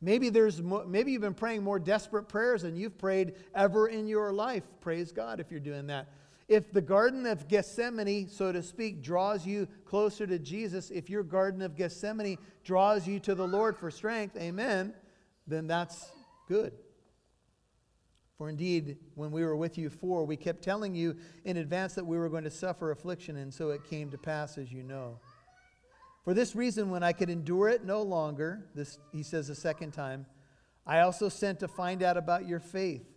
Maybe 0.00 0.30
there's 0.30 0.60
more, 0.60 0.84
maybe 0.84 1.12
you've 1.12 1.22
been 1.22 1.32
praying 1.32 1.62
more 1.62 1.78
desperate 1.78 2.28
prayers 2.28 2.62
than 2.62 2.76
you've 2.76 2.98
prayed 2.98 3.34
ever 3.54 3.86
in 3.86 4.08
your 4.08 4.32
life. 4.32 4.64
Praise 4.80 5.12
God 5.12 5.38
if 5.38 5.50
you're 5.50 5.60
doing 5.60 5.86
that. 5.86 6.08
If 6.48 6.72
the 6.72 6.80
Garden 6.80 7.26
of 7.26 7.48
Gethsemane, 7.48 8.28
so 8.28 8.52
to 8.52 8.62
speak, 8.62 9.02
draws 9.02 9.46
you 9.46 9.68
closer 9.84 10.26
to 10.26 10.38
Jesus, 10.38 10.90
if 10.90 11.08
your 11.08 11.22
Garden 11.22 11.62
of 11.62 11.76
Gethsemane 11.76 12.38
draws 12.64 13.06
you 13.06 13.20
to 13.20 13.34
the 13.34 13.46
Lord 13.46 13.76
for 13.76 13.90
strength, 13.90 14.36
amen, 14.36 14.94
then 15.46 15.66
that's 15.66 16.10
good. 16.48 16.72
For 18.38 18.48
indeed, 18.48 18.96
when 19.14 19.30
we 19.30 19.44
were 19.44 19.56
with 19.56 19.78
you 19.78 19.88
four, 19.88 20.24
we 20.24 20.36
kept 20.36 20.62
telling 20.62 20.94
you 20.94 21.16
in 21.44 21.58
advance 21.58 21.94
that 21.94 22.04
we 22.04 22.18
were 22.18 22.28
going 22.28 22.44
to 22.44 22.50
suffer 22.50 22.90
affliction, 22.90 23.36
and 23.36 23.54
so 23.54 23.70
it 23.70 23.84
came 23.84 24.10
to 24.10 24.18
pass, 24.18 24.58
as 24.58 24.72
you 24.72 24.82
know. 24.82 25.20
For 26.24 26.34
this 26.34 26.56
reason, 26.56 26.90
when 26.90 27.02
I 27.02 27.12
could 27.12 27.30
endure 27.30 27.68
it 27.68 27.84
no 27.84 28.02
longer, 28.02 28.66
this 28.74 28.98
he 29.12 29.22
says 29.22 29.48
a 29.48 29.54
second 29.54 29.92
time, 29.92 30.26
I 30.86 31.00
also 31.00 31.28
sent 31.28 31.60
to 31.60 31.68
find 31.68 32.02
out 32.02 32.16
about 32.16 32.46
your 32.48 32.58
faith, 32.58 33.11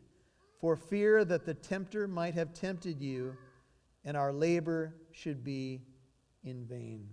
for 0.59 0.75
fear 0.75 1.25
that 1.25 1.45
the 1.45 1.53
tempter 1.53 2.07
might 2.07 2.33
have 2.33 2.53
tempted 2.53 3.01
you, 3.01 3.35
and 4.03 4.15
our 4.15 4.31
labor 4.31 4.95
should 5.11 5.43
be 5.43 5.81
in 6.43 6.65
vain. 6.65 7.09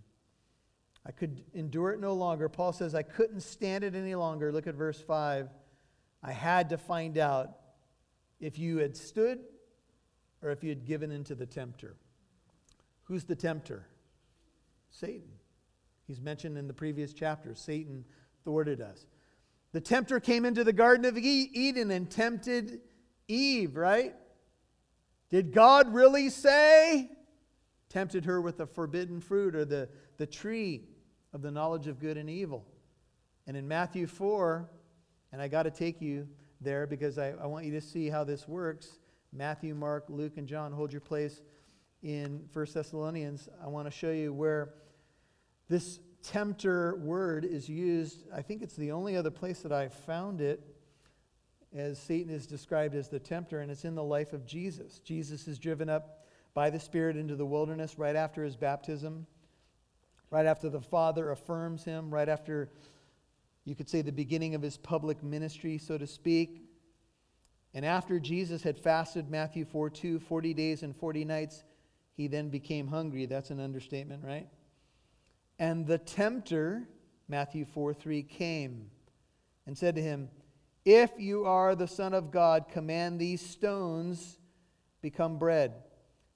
I 1.04 1.10
could 1.10 1.42
endure 1.54 1.90
it 1.92 2.00
no 2.00 2.14
longer. 2.14 2.48
Paul 2.48 2.72
says, 2.72 2.94
I 2.94 3.02
couldn't 3.02 3.40
stand 3.40 3.82
it 3.82 3.94
any 3.94 4.14
longer. 4.14 4.52
Look 4.52 4.66
at 4.66 4.74
verse 4.74 5.00
5. 5.00 5.48
I 6.22 6.32
had 6.32 6.68
to 6.70 6.78
find 6.78 7.18
out 7.18 7.50
if 8.40 8.58
you 8.58 8.78
had 8.78 8.96
stood 8.96 9.40
or 10.42 10.50
if 10.50 10.62
you 10.62 10.68
had 10.68 10.84
given 10.84 11.10
in 11.10 11.24
to 11.24 11.34
the 11.34 11.46
tempter. 11.46 11.96
Who's 13.04 13.24
the 13.24 13.34
tempter? 13.34 13.86
Satan. 14.90 15.28
He's 16.06 16.20
mentioned 16.20 16.56
in 16.56 16.68
the 16.68 16.74
previous 16.74 17.12
chapter. 17.12 17.54
Satan 17.54 18.04
thwarted 18.44 18.80
us. 18.80 19.06
The 19.72 19.80
tempter 19.80 20.20
came 20.20 20.44
into 20.44 20.64
the 20.64 20.72
Garden 20.72 21.04
of 21.06 21.16
Eden 21.16 21.90
and 21.90 22.10
tempted 22.10 22.80
Eve, 23.32 23.76
right? 23.76 24.14
Did 25.30 25.52
God 25.52 25.92
really 25.92 26.28
say? 26.28 27.10
Tempted 27.88 28.24
her 28.26 28.40
with 28.40 28.58
the 28.58 28.66
forbidden 28.66 29.20
fruit 29.20 29.54
or 29.54 29.64
the, 29.64 29.88
the 30.18 30.26
tree 30.26 30.82
of 31.32 31.42
the 31.42 31.50
knowledge 31.50 31.86
of 31.86 31.98
good 31.98 32.16
and 32.16 32.28
evil. 32.28 32.66
And 33.46 33.56
in 33.56 33.66
Matthew 33.66 34.06
4, 34.06 34.68
and 35.32 35.40
I 35.40 35.48
got 35.48 35.64
to 35.64 35.70
take 35.70 36.00
you 36.00 36.28
there 36.60 36.86
because 36.86 37.18
I, 37.18 37.30
I 37.30 37.46
want 37.46 37.64
you 37.64 37.72
to 37.72 37.80
see 37.80 38.08
how 38.08 38.24
this 38.24 38.46
works. 38.46 38.98
Matthew, 39.32 39.74
Mark, 39.74 40.04
Luke, 40.08 40.36
and 40.36 40.46
John, 40.46 40.72
hold 40.72 40.92
your 40.92 41.00
place 41.00 41.40
in 42.02 42.44
1 42.52 42.66
Thessalonians. 42.74 43.48
I 43.62 43.68
want 43.68 43.86
to 43.86 43.90
show 43.90 44.10
you 44.10 44.32
where 44.32 44.74
this 45.68 46.00
tempter 46.22 46.96
word 46.96 47.44
is 47.44 47.68
used. 47.68 48.24
I 48.32 48.42
think 48.42 48.62
it's 48.62 48.76
the 48.76 48.92
only 48.92 49.16
other 49.16 49.30
place 49.30 49.60
that 49.60 49.72
I 49.72 49.88
found 49.88 50.40
it 50.40 50.71
as 51.74 51.98
Satan 51.98 52.32
is 52.32 52.46
described 52.46 52.94
as 52.94 53.08
the 53.08 53.18
tempter, 53.18 53.60
and 53.60 53.70
it's 53.70 53.84
in 53.84 53.94
the 53.94 54.02
life 54.02 54.32
of 54.32 54.46
Jesus. 54.46 54.98
Jesus 55.00 55.48
is 55.48 55.58
driven 55.58 55.88
up 55.88 56.26
by 56.54 56.70
the 56.70 56.80
Spirit 56.80 57.16
into 57.16 57.34
the 57.34 57.46
wilderness 57.46 57.98
right 57.98 58.16
after 58.16 58.44
his 58.44 58.56
baptism, 58.56 59.26
right 60.30 60.46
after 60.46 60.68
the 60.68 60.80
Father 60.80 61.30
affirms 61.30 61.84
him, 61.84 62.12
right 62.12 62.28
after 62.28 62.70
you 63.64 63.74
could 63.74 63.88
say 63.88 64.02
the 64.02 64.12
beginning 64.12 64.54
of 64.54 64.62
his 64.62 64.76
public 64.76 65.22
ministry, 65.22 65.78
so 65.78 65.96
to 65.96 66.06
speak. 66.06 66.62
And 67.74 67.86
after 67.86 68.18
Jesus 68.18 68.62
had 68.62 68.78
fasted, 68.78 69.30
Matthew 69.30 69.64
4 69.64 69.88
2, 69.88 70.18
40 70.18 70.54
days 70.54 70.82
and 70.82 70.94
40 70.94 71.24
nights, 71.24 71.64
he 72.14 72.26
then 72.26 72.50
became 72.50 72.88
hungry. 72.88 73.24
That's 73.26 73.50
an 73.50 73.60
understatement, 73.60 74.24
right? 74.24 74.48
And 75.58 75.86
the 75.86 75.98
tempter, 75.98 76.82
Matthew 77.28 77.64
4 77.64 77.94
3, 77.94 78.22
came 78.24 78.90
and 79.66 79.78
said 79.78 79.94
to 79.94 80.02
him, 80.02 80.28
If 80.84 81.12
you 81.18 81.44
are 81.44 81.76
the 81.76 81.86
Son 81.86 82.12
of 82.12 82.30
God, 82.30 82.68
command 82.68 83.20
these 83.20 83.40
stones 83.40 84.38
become 85.00 85.38
bread. 85.38 85.74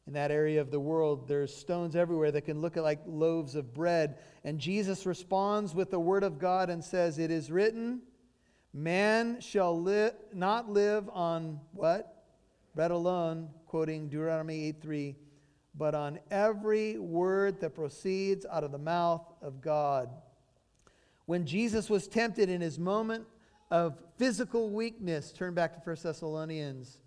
In 0.07 0.13
that 0.13 0.31
area 0.31 0.61
of 0.61 0.71
the 0.71 0.79
world, 0.79 1.27
there's 1.27 1.55
stones 1.55 1.97
everywhere 1.97 2.31
that 2.31 2.43
can 2.43 2.61
look 2.61 2.77
like 2.77 3.01
loaves 3.07 3.57
of 3.57 3.75
bread. 3.75 4.19
And 4.45 4.61
Jesus 4.61 5.05
responds 5.05 5.75
with 5.75 5.91
the 5.91 5.99
word 5.99 6.23
of 6.23 6.39
God 6.39 6.71
and 6.71 6.85
says, 6.85 7.19
It 7.19 7.33
is 7.33 7.51
written, 7.51 8.03
Man 8.73 9.41
shall 9.41 9.81
li- 9.81 10.11
not 10.33 10.71
live 10.71 11.11
on 11.13 11.59
what? 11.73 12.25
Bread 12.77 12.93
alone, 12.93 13.49
quoting 13.67 14.09
Deuteronomy 14.09 14.67
8 14.69 14.81
3, 14.81 15.17
but 15.75 15.97
on 15.97 16.21
every 16.31 16.99
word 16.99 17.61
that 17.61 17.75
proceeds 17.75 18.47
out 18.47 18.63
of 18.63 18.71
the 18.71 18.79
mouth 18.79 19.27
of 19.43 19.61
God. 19.61 20.09
When 21.25 21.47
Jesus 21.47 21.91
was 21.91 22.07
tempted 22.07 22.49
in 22.49 22.61
his 22.61 22.79
moment 22.79 23.27
of 23.70 23.98
physical 24.16 24.70
weakness, 24.70 25.33
turn 25.33 25.55
back 25.55 25.74
to 25.74 25.81
1 25.81 25.96
Thessalonians. 26.02 26.98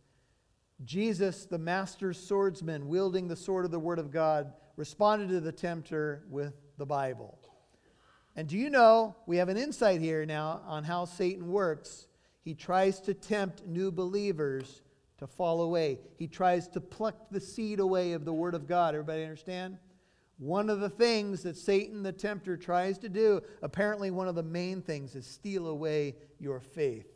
Jesus, 0.84 1.46
the 1.46 1.58
master 1.58 2.14
swordsman, 2.14 2.88
wielding 2.88 3.28
the 3.28 3.36
sword 3.36 3.66
of 3.66 3.72
the 3.72 3.80
Word 3.80 4.00
of 4.00 4.12
God, 4.12 4.54
responded 4.76 5.30
to 5.30 5.42
the 5.42 5.52
tempter 5.52 6.24
with 6.30 6.54
the 6.78 6.86
Bible. 6.86 7.38
And 8.36 8.48
do 8.48 8.58
you 8.58 8.70
know, 8.70 9.16
we 9.26 9.38
have 9.38 9.50
an 9.50 9.58
insight 9.58 10.00
here 10.00 10.26
now 10.26 10.62
on 10.66 10.84
how 10.84 11.06
Satan 11.06 11.52
works. 11.52 12.08
He 12.42 12.54
tries 12.54 13.02
to 13.02 13.14
tempt 13.14 13.66
new 13.66 13.92
believers 13.92 14.82
to 15.18 15.28
fall 15.28 15.62
away, 15.62 16.00
he 16.18 16.28
tries 16.28 16.70
to 16.70 16.80
pluck 16.80 17.30
the 17.30 17.42
seed 17.42 17.82
away 17.82 18.14
of 18.14 18.24
the 18.24 18.32
Word 18.32 18.56
of 18.56 18.68
God. 18.68 18.96
Everybody 18.96 19.24
understand? 19.24 19.78
One 20.40 20.70
of 20.70 20.80
the 20.80 20.90
things 20.90 21.44
that 21.44 21.58
Satan 21.58 22.02
the 22.02 22.14
tempter 22.14 22.56
tries 22.56 22.98
to 23.00 23.10
do, 23.10 23.42
apparently 23.62 24.10
one 24.10 24.30
of 24.30 24.36
the 24.36 24.44
main 24.44 24.82
things, 24.82 25.14
is 25.14 25.26
steal 25.26 25.68
away 25.68 26.16
your 26.40 26.62
faith, 26.62 27.08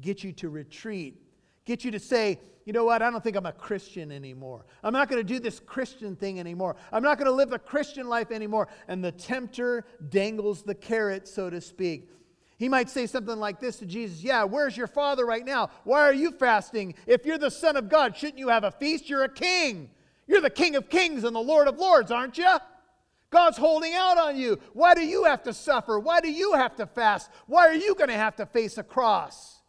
get 0.00 0.24
you 0.24 0.32
to 0.32 0.48
retreat, 0.48 1.20
get 1.66 1.84
you 1.84 1.90
to 1.90 1.98
say, 1.98 2.40
you 2.64 2.72
know 2.72 2.84
what, 2.84 3.02
I 3.02 3.10
don't 3.10 3.22
think 3.22 3.36
I'm 3.36 3.44
a 3.44 3.52
Christian 3.52 4.10
anymore. 4.10 4.64
I'm 4.82 4.94
not 4.94 5.10
going 5.10 5.20
to 5.20 5.26
do 5.26 5.40
this 5.40 5.60
Christian 5.60 6.16
thing 6.16 6.40
anymore. 6.40 6.76
I'm 6.90 7.02
not 7.02 7.18
going 7.18 7.26
to 7.26 7.32
live 7.32 7.50
the 7.50 7.58
Christian 7.58 8.08
life 8.08 8.30
anymore. 8.30 8.68
And 8.88 9.04
the 9.04 9.12
tempter 9.12 9.84
dangles 10.08 10.62
the 10.62 10.74
carrot, 10.74 11.28
so 11.28 11.50
to 11.50 11.60
speak. 11.60 12.08
He 12.56 12.68
might 12.68 12.88
say 12.88 13.06
something 13.06 13.36
like 13.36 13.60
this 13.60 13.78
to 13.78 13.86
Jesus 13.86 14.22
Yeah, 14.22 14.44
where's 14.44 14.76
your 14.76 14.86
father 14.86 15.26
right 15.26 15.44
now? 15.44 15.70
Why 15.84 16.02
are 16.02 16.14
you 16.14 16.30
fasting? 16.30 16.94
If 17.06 17.26
you're 17.26 17.36
the 17.36 17.50
Son 17.50 17.76
of 17.76 17.88
God, 17.88 18.16
shouldn't 18.16 18.38
you 18.38 18.48
have 18.48 18.64
a 18.64 18.70
feast? 18.70 19.10
You're 19.10 19.24
a 19.24 19.28
king. 19.28 19.90
You're 20.32 20.40
the 20.40 20.48
King 20.48 20.76
of 20.76 20.88
Kings 20.88 21.24
and 21.24 21.36
the 21.36 21.40
Lord 21.40 21.68
of 21.68 21.78
Lords, 21.78 22.10
aren't 22.10 22.38
you? 22.38 22.56
God's 23.28 23.58
holding 23.58 23.92
out 23.92 24.16
on 24.16 24.34
you. 24.34 24.58
Why 24.72 24.94
do 24.94 25.02
you 25.02 25.24
have 25.24 25.42
to 25.42 25.52
suffer? 25.52 26.00
Why 26.00 26.22
do 26.22 26.32
you 26.32 26.54
have 26.54 26.74
to 26.76 26.86
fast? 26.86 27.28
Why 27.46 27.66
are 27.66 27.74
you 27.74 27.94
going 27.94 28.08
to 28.08 28.16
have 28.16 28.36
to 28.36 28.46
face 28.46 28.78
a 28.78 28.82
cross? 28.82 29.60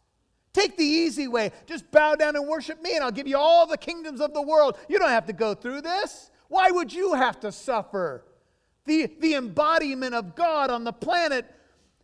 Take 0.54 0.78
the 0.78 0.84
easy 0.84 1.28
way. 1.28 1.52
Just 1.66 1.90
bow 1.90 2.14
down 2.14 2.34
and 2.34 2.48
worship 2.48 2.80
me, 2.80 2.94
and 2.94 3.04
I'll 3.04 3.10
give 3.10 3.28
you 3.28 3.36
all 3.36 3.66
the 3.66 3.76
kingdoms 3.76 4.22
of 4.22 4.32
the 4.32 4.40
world. 4.40 4.78
You 4.88 4.98
don't 4.98 5.10
have 5.10 5.26
to 5.26 5.34
go 5.34 5.52
through 5.52 5.82
this. 5.82 6.30
Why 6.48 6.70
would 6.70 6.94
you 6.94 7.12
have 7.12 7.40
to 7.40 7.52
suffer? 7.52 8.24
The, 8.86 9.12
the 9.20 9.34
embodiment 9.34 10.14
of 10.14 10.34
God 10.34 10.70
on 10.70 10.84
the 10.84 10.94
planet. 10.94 11.44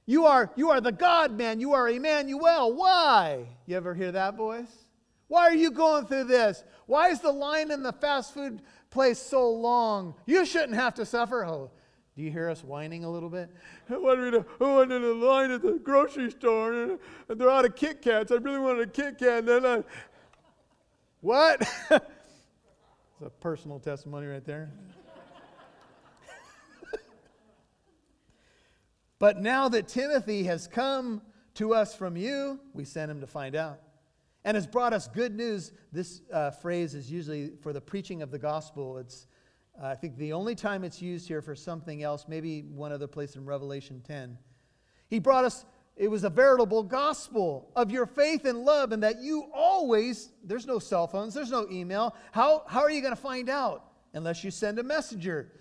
You 0.05 0.27
are, 0.27 0.51
you 0.55 0.69
are 0.69 0.83
the 0.83 0.93
God 0.93 1.33
man. 1.33 1.61
You 1.61 1.73
are 1.73 1.89
Emmanuel. 1.89 2.75
Why? 2.75 3.47
You 3.65 3.79
ever 3.79 3.95
hear 3.95 4.13
that 4.13 4.37
voice? 4.37 4.85
Why 5.31 5.43
are 5.43 5.55
you 5.55 5.71
going 5.71 6.07
through 6.07 6.25
this? 6.25 6.65
Why 6.87 7.11
is 7.11 7.21
the 7.21 7.31
line 7.31 7.71
in 7.71 7.85
the 7.85 7.93
fast 7.93 8.35
food 8.35 8.63
place 8.91 9.21
so 9.21 9.49
long? 9.49 10.17
You 10.27 10.45
shouldn't 10.45 10.75
have 10.75 10.95
to 10.95 11.07
suffer. 11.07 11.47
Oh, 11.47 11.71
do 12.17 12.23
you 12.23 12.33
hear 12.33 12.49
us 12.49 12.65
whining 12.65 13.05
a 13.05 13.11
little 13.11 13.31
bit? 13.31 13.49
I 13.89 13.97
wanted, 13.97 14.33
to, 14.33 14.45
I 14.61 14.65
wanted 14.65 15.05
a 15.05 15.15
line 15.15 15.53
at 15.53 15.63
the 15.63 15.75
grocery 15.75 16.33
store 16.33 16.73
and 16.73 16.99
they're 17.29 17.49
out 17.49 17.65
of 17.65 17.77
Kit 17.77 18.03
Kats. 18.03 18.33
I 18.33 18.39
really 18.39 18.59
wanted 18.59 18.89
a 18.89 18.91
Kit 18.91 19.19
Kat. 19.19 19.39
And 19.39 19.49
then 19.49 19.65
I, 19.65 19.85
what? 21.21 21.61
it's 21.91 22.03
a 23.25 23.31
personal 23.31 23.79
testimony 23.79 24.27
right 24.27 24.45
there. 24.45 24.73
but 29.21 29.41
now 29.41 29.69
that 29.69 29.87
Timothy 29.87 30.43
has 30.43 30.67
come 30.67 31.23
to 31.55 31.73
us 31.73 31.95
from 31.95 32.17
you, 32.17 32.59
we 32.75 32.85
sent 32.85 33.13
him 33.13 33.21
to 33.21 33.29
find 33.29 33.55
out 33.55 33.79
and 34.45 34.55
has 34.55 34.67
brought 34.67 34.93
us 34.93 35.09
good 35.09 35.35
news. 35.35 35.73
This 35.93 36.23
uh, 36.33 36.51
phrase 36.51 36.95
is 36.95 37.11
usually 37.11 37.53
for 37.63 37.73
the 37.73 37.81
preaching 37.81 38.23
of 38.23 38.31
the 38.31 38.39
gospel. 38.39 38.99
It's, 38.99 39.27
uh, 39.81 39.89
I 39.89 39.95
think, 39.95 40.17
the 40.17 40.33
only 40.33 40.55
time 40.55 40.85
it's 40.85 41.03
used 41.03 41.29
here 41.29 41.43
for 41.43 41.55
something 41.55 42.03
else, 42.03 42.27
maybe 42.29 42.63
one 42.63 42.93
other 42.93 43.07
place 43.07 43.37
in 43.37 43.45
Revelation 43.45 44.03
10. 44.07 44.39
He 45.09 45.19
brought 45.19 45.45
us, 45.45 45.67
it 45.97 46.09
was 46.09 46.25
a 46.25 46.31
veritable 46.31 46.83
gospel 46.83 47.71
of 47.77 47.91
your 47.91 48.07
faith 48.07 48.45
and 48.45 48.61
love, 48.61 48.93
and 48.93 49.03
that 49.03 49.21
you 49.21 49.51
always, 49.53 50.31
there's 50.45 50.67
no 50.67 50.79
cell 50.79 51.07
phones, 51.07 51.35
there's 51.35 51.51
no 51.51 51.67
email. 51.71 52.15
How, 52.33 52.63
how 52.67 52.81
are 52.81 52.91
you 52.91 53.03
going 53.03 53.15
to 53.15 53.21
find 53.21 53.51
out 53.51 53.85
unless 54.15 54.43
you 54.43 54.51
send 54.51 54.79
a 54.79 54.83
messenger? 54.83 55.53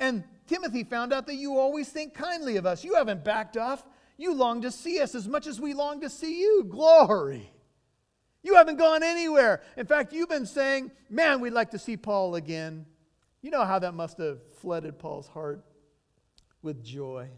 And 0.00 0.24
Timothy 0.46 0.82
found 0.82 1.12
out 1.12 1.26
that 1.26 1.36
you 1.36 1.58
always 1.58 1.88
think 1.88 2.14
kindly 2.14 2.56
of 2.56 2.66
us. 2.66 2.82
You 2.82 2.94
haven't 2.94 3.24
backed 3.24 3.56
off. 3.56 3.84
You 4.16 4.34
long 4.34 4.62
to 4.62 4.70
see 4.70 5.00
us 5.00 5.14
as 5.14 5.28
much 5.28 5.46
as 5.46 5.60
we 5.60 5.74
long 5.74 6.00
to 6.00 6.10
see 6.10 6.40
you. 6.40 6.64
Glory. 6.68 7.50
You 8.44 8.54
haven't 8.56 8.76
gone 8.76 9.02
anywhere. 9.02 9.62
In 9.76 9.86
fact, 9.86 10.12
you've 10.12 10.28
been 10.28 10.46
saying, 10.46 10.92
man, 11.08 11.40
we'd 11.40 11.54
like 11.54 11.70
to 11.70 11.78
see 11.78 11.96
Paul 11.96 12.34
again. 12.36 12.84
You 13.40 13.50
know 13.50 13.64
how 13.64 13.78
that 13.78 13.94
must 13.94 14.18
have 14.18 14.38
flooded 14.60 14.98
Paul's 14.98 15.26
heart 15.26 15.64
with 16.62 16.84
joy. 16.84 17.30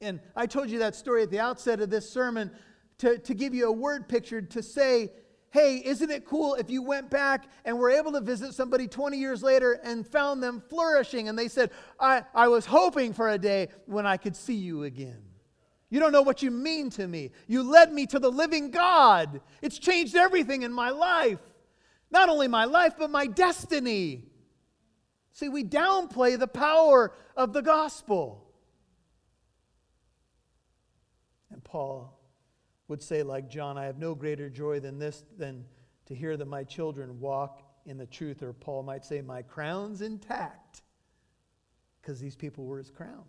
And 0.00 0.20
I 0.36 0.46
told 0.46 0.70
you 0.70 0.78
that 0.78 0.94
story 0.94 1.24
at 1.24 1.30
the 1.30 1.40
outset 1.40 1.80
of 1.80 1.90
this 1.90 2.08
sermon 2.08 2.52
to, 2.98 3.18
to 3.18 3.34
give 3.34 3.54
you 3.54 3.66
a 3.66 3.72
word 3.72 4.08
picture 4.08 4.40
to 4.40 4.62
say, 4.62 5.10
hey, 5.50 5.82
isn't 5.84 6.10
it 6.10 6.24
cool 6.24 6.54
if 6.54 6.70
you 6.70 6.82
went 6.82 7.10
back 7.10 7.46
and 7.64 7.76
were 7.76 7.90
able 7.90 8.12
to 8.12 8.20
visit 8.20 8.54
somebody 8.54 8.86
20 8.86 9.16
years 9.16 9.42
later 9.42 9.80
and 9.82 10.06
found 10.06 10.44
them 10.44 10.62
flourishing? 10.68 11.28
And 11.28 11.36
they 11.36 11.48
said, 11.48 11.72
I, 11.98 12.22
I 12.34 12.46
was 12.46 12.66
hoping 12.66 13.12
for 13.12 13.30
a 13.30 13.38
day 13.38 13.68
when 13.86 14.06
I 14.06 14.16
could 14.16 14.36
see 14.36 14.54
you 14.54 14.84
again. 14.84 15.22
You 15.94 16.00
don't 16.00 16.10
know 16.10 16.22
what 16.22 16.42
you 16.42 16.50
mean 16.50 16.90
to 16.90 17.06
me. 17.06 17.30
You 17.46 17.62
led 17.62 17.92
me 17.92 18.04
to 18.06 18.18
the 18.18 18.28
living 18.28 18.72
God. 18.72 19.40
It's 19.62 19.78
changed 19.78 20.16
everything 20.16 20.62
in 20.62 20.72
my 20.72 20.90
life. 20.90 21.38
Not 22.10 22.28
only 22.28 22.48
my 22.48 22.64
life, 22.64 22.94
but 22.98 23.12
my 23.12 23.28
destiny. 23.28 24.24
See, 25.30 25.48
we 25.48 25.62
downplay 25.62 26.36
the 26.36 26.48
power 26.48 27.12
of 27.36 27.52
the 27.52 27.62
gospel. 27.62 28.44
And 31.52 31.62
Paul 31.62 32.18
would 32.88 33.00
say, 33.00 33.22
like 33.22 33.48
John, 33.48 33.78
I 33.78 33.84
have 33.84 33.96
no 33.96 34.16
greater 34.16 34.50
joy 34.50 34.80
than 34.80 34.98
this, 34.98 35.22
than 35.38 35.64
to 36.06 36.14
hear 36.16 36.36
that 36.36 36.48
my 36.48 36.64
children 36.64 37.20
walk 37.20 37.62
in 37.86 37.98
the 37.98 38.06
truth. 38.06 38.42
Or 38.42 38.52
Paul 38.52 38.82
might 38.82 39.04
say, 39.04 39.20
My 39.20 39.42
crown's 39.42 40.02
intact, 40.02 40.82
because 42.02 42.18
these 42.18 42.34
people 42.34 42.64
were 42.64 42.78
his 42.78 42.90
crown. 42.90 43.22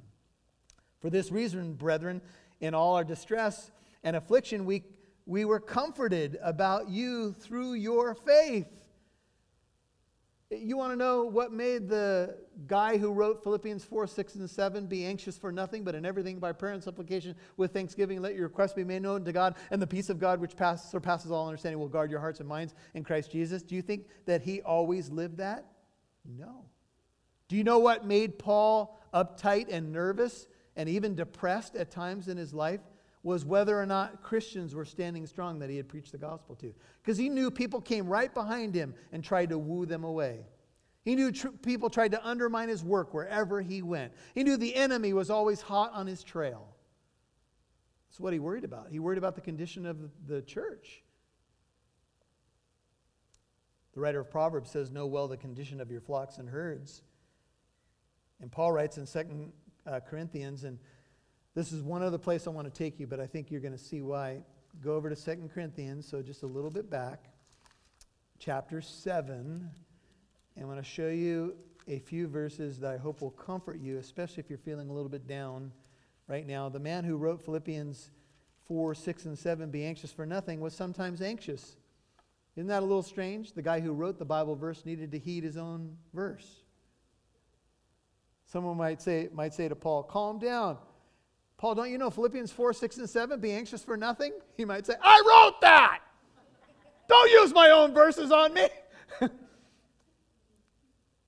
For 1.06 1.12
this 1.12 1.32
reason, 1.32 1.73
brethren, 1.75 2.19
in 2.59 2.73
all 2.73 2.95
our 2.95 3.03
distress 3.03 3.71
and 4.03 4.15
affliction, 4.15 4.65
we, 4.65 4.83
we 5.25 5.45
were 5.45 5.59
comforted 5.59 6.37
about 6.41 6.89
you 6.89 7.33
through 7.33 7.73
your 7.73 8.13
faith. 8.13 8.67
You 10.51 10.77
want 10.77 10.93
to 10.93 10.95
know 10.95 11.23
what 11.23 11.51
made 11.51 11.89
the 11.89 12.37
guy 12.67 12.97
who 12.97 13.11
wrote 13.11 13.43
Philippians 13.43 13.83
4, 13.83 14.05
6, 14.05 14.35
and 14.35 14.49
7 14.49 14.85
be 14.85 15.03
anxious 15.03 15.37
for 15.37 15.51
nothing, 15.51 15.83
but 15.83 15.95
in 15.95 16.05
everything 16.05 16.39
by 16.39 16.51
prayer 16.51 16.73
and 16.73 16.83
supplication 16.83 17.35
with 17.57 17.73
thanksgiving, 17.73 18.21
let 18.21 18.35
your 18.35 18.43
requests 18.43 18.73
be 18.73 18.83
made 18.83 19.01
known 19.01 19.25
to 19.25 19.33
God, 19.33 19.55
and 19.71 19.81
the 19.81 19.87
peace 19.87 20.09
of 20.09 20.19
God, 20.19 20.39
which 20.39 20.55
pass, 20.55 20.89
surpasses 20.91 21.31
all 21.31 21.47
understanding, 21.47 21.79
will 21.79 21.89
guard 21.89 22.11
your 22.11 22.19
hearts 22.19 22.39
and 22.39 22.47
minds 22.47 22.75
in 22.93 23.03
Christ 23.03 23.31
Jesus? 23.31 23.63
Do 23.63 23.75
you 23.75 23.81
think 23.81 24.05
that 24.27 24.43
he 24.43 24.61
always 24.61 25.09
lived 25.09 25.37
that? 25.37 25.65
No. 26.23 26.65
Do 27.47 27.55
you 27.55 27.63
know 27.63 27.79
what 27.79 28.05
made 28.05 28.37
Paul 28.37 28.99
uptight 29.13 29.67
and 29.69 29.91
nervous 29.91 30.47
and 30.75 30.89
even 30.89 31.15
depressed 31.15 31.75
at 31.75 31.91
times 31.91 32.27
in 32.27 32.38
his 32.38 32.53
life 32.53 32.81
was 33.23 33.43
whether 33.43 33.79
or 33.79 33.85
not 33.85 34.21
Christians 34.21 34.75
were 34.75 34.85
standing 34.85 35.25
strong 35.25 35.59
that 35.59 35.69
he 35.69 35.77
had 35.77 35.89
preached 35.89 36.11
the 36.11 36.17
gospel 36.17 36.55
to. 36.57 36.73
Because 37.01 37.17
he 37.17 37.27
knew 37.27 37.49
people 37.49 37.81
came 37.81 38.07
right 38.07 38.31
behind 38.31 38.75
him 38.75 38.93
and 39.11 39.23
tried 39.23 39.49
to 39.49 39.57
woo 39.57 39.85
them 39.85 40.03
away. 40.03 40.45
He 41.03 41.15
knew 41.15 41.31
tr- 41.31 41.49
people 41.49 41.89
tried 41.89 42.11
to 42.11 42.27
undermine 42.27 42.69
his 42.69 42.83
work 42.83 43.13
wherever 43.13 43.61
he 43.61 43.81
went. 43.81 44.13
He 44.35 44.43
knew 44.43 44.57
the 44.57 44.75
enemy 44.75 45.13
was 45.13 45.29
always 45.29 45.61
hot 45.61 45.91
on 45.93 46.05
his 46.07 46.23
trail. 46.23 46.67
That's 48.09 48.19
what 48.19 48.33
he 48.33 48.39
worried 48.39 48.63
about. 48.63 48.89
He 48.91 48.99
worried 48.99 49.17
about 49.17 49.35
the 49.35 49.41
condition 49.41 49.85
of 49.85 49.97
the 50.27 50.41
church. 50.43 51.03
The 53.93 54.01
writer 54.01 54.19
of 54.19 54.29
Proverbs 54.29 54.69
says, 54.69 54.91
Know 54.91 55.07
well 55.07 55.27
the 55.27 55.38
condition 55.38 55.81
of 55.81 55.89
your 55.89 56.01
flocks 56.01 56.38
and 56.38 56.49
herds. 56.49 57.01
And 58.39 58.51
Paul 58.51 58.71
writes 58.71 58.97
in 58.97 59.05
2 59.07 59.51
uh, 59.85 59.99
Corinthians, 59.99 60.63
and 60.63 60.79
this 61.53 61.71
is 61.71 61.81
one 61.81 62.01
other 62.01 62.17
place 62.17 62.47
I 62.47 62.49
want 62.49 62.71
to 62.71 62.83
take 62.83 62.99
you, 62.99 63.07
but 63.07 63.19
I 63.19 63.27
think 63.27 63.51
you're 63.51 63.61
going 63.61 63.73
to 63.73 63.83
see 63.83 64.01
why. 64.01 64.39
Go 64.83 64.95
over 64.95 65.09
to 65.09 65.15
Second 65.15 65.53
Corinthians, 65.53 66.05
so 66.05 66.21
just 66.21 66.43
a 66.43 66.47
little 66.47 66.69
bit 66.69 66.89
back, 66.89 67.29
chapter 68.39 68.81
7. 68.81 69.69
And 70.55 70.63
I 70.63 70.67
want 70.67 70.79
to 70.79 70.83
show 70.83 71.07
you 71.07 71.55
a 71.88 71.99
few 71.99 72.27
verses 72.27 72.79
that 72.79 72.91
I 72.91 72.97
hope 72.97 73.21
will 73.21 73.31
comfort 73.31 73.79
you, 73.79 73.97
especially 73.99 74.41
if 74.41 74.49
you're 74.49 74.59
feeling 74.59 74.89
a 74.89 74.93
little 74.93 75.09
bit 75.09 75.27
down 75.27 75.71
right 76.27 76.45
now. 76.45 76.67
The 76.67 76.79
man 76.79 77.05
who 77.05 77.15
wrote 77.15 77.41
Philippians 77.41 78.11
4, 78.67 78.95
6, 78.95 79.25
and 79.25 79.38
7, 79.38 79.69
be 79.71 79.86
anxious 79.86 80.11
for 80.11 80.25
nothing, 80.25 80.59
was 80.59 80.73
sometimes 80.73 81.21
anxious. 81.21 81.77
Isn't 82.55 82.67
that 82.67 82.83
a 82.83 82.86
little 82.86 83.03
strange? 83.03 83.53
The 83.53 83.61
guy 83.61 83.79
who 83.79 83.93
wrote 83.93 84.17
the 84.17 84.25
Bible 84.25 84.55
verse 84.55 84.86
needed 84.86 85.11
to 85.11 85.19
heed 85.19 85.43
his 85.43 85.55
own 85.57 85.97
verse. 86.13 86.64
Someone 88.45 88.77
might 88.77 89.01
say, 89.01 89.29
might 89.33 89.53
say 89.53 89.67
to 89.67 89.75
Paul, 89.75 90.03
calm 90.03 90.39
down. 90.39 90.77
Paul, 91.57 91.75
don't 91.75 91.89
you 91.89 91.97
know 91.97 92.09
Philippians 92.09 92.51
4, 92.51 92.73
6, 92.73 92.97
and 92.97 93.09
7, 93.09 93.39
be 93.39 93.51
anxious 93.51 93.83
for 93.83 93.97
nothing? 93.97 94.33
He 94.55 94.65
might 94.65 94.85
say, 94.85 94.93
I 95.01 95.21
wrote 95.25 95.61
that! 95.61 96.01
don't 97.07 97.31
use 97.31 97.53
my 97.53 97.69
own 97.69 97.93
verses 97.93 98.31
on 98.31 98.53
me. 98.53 98.67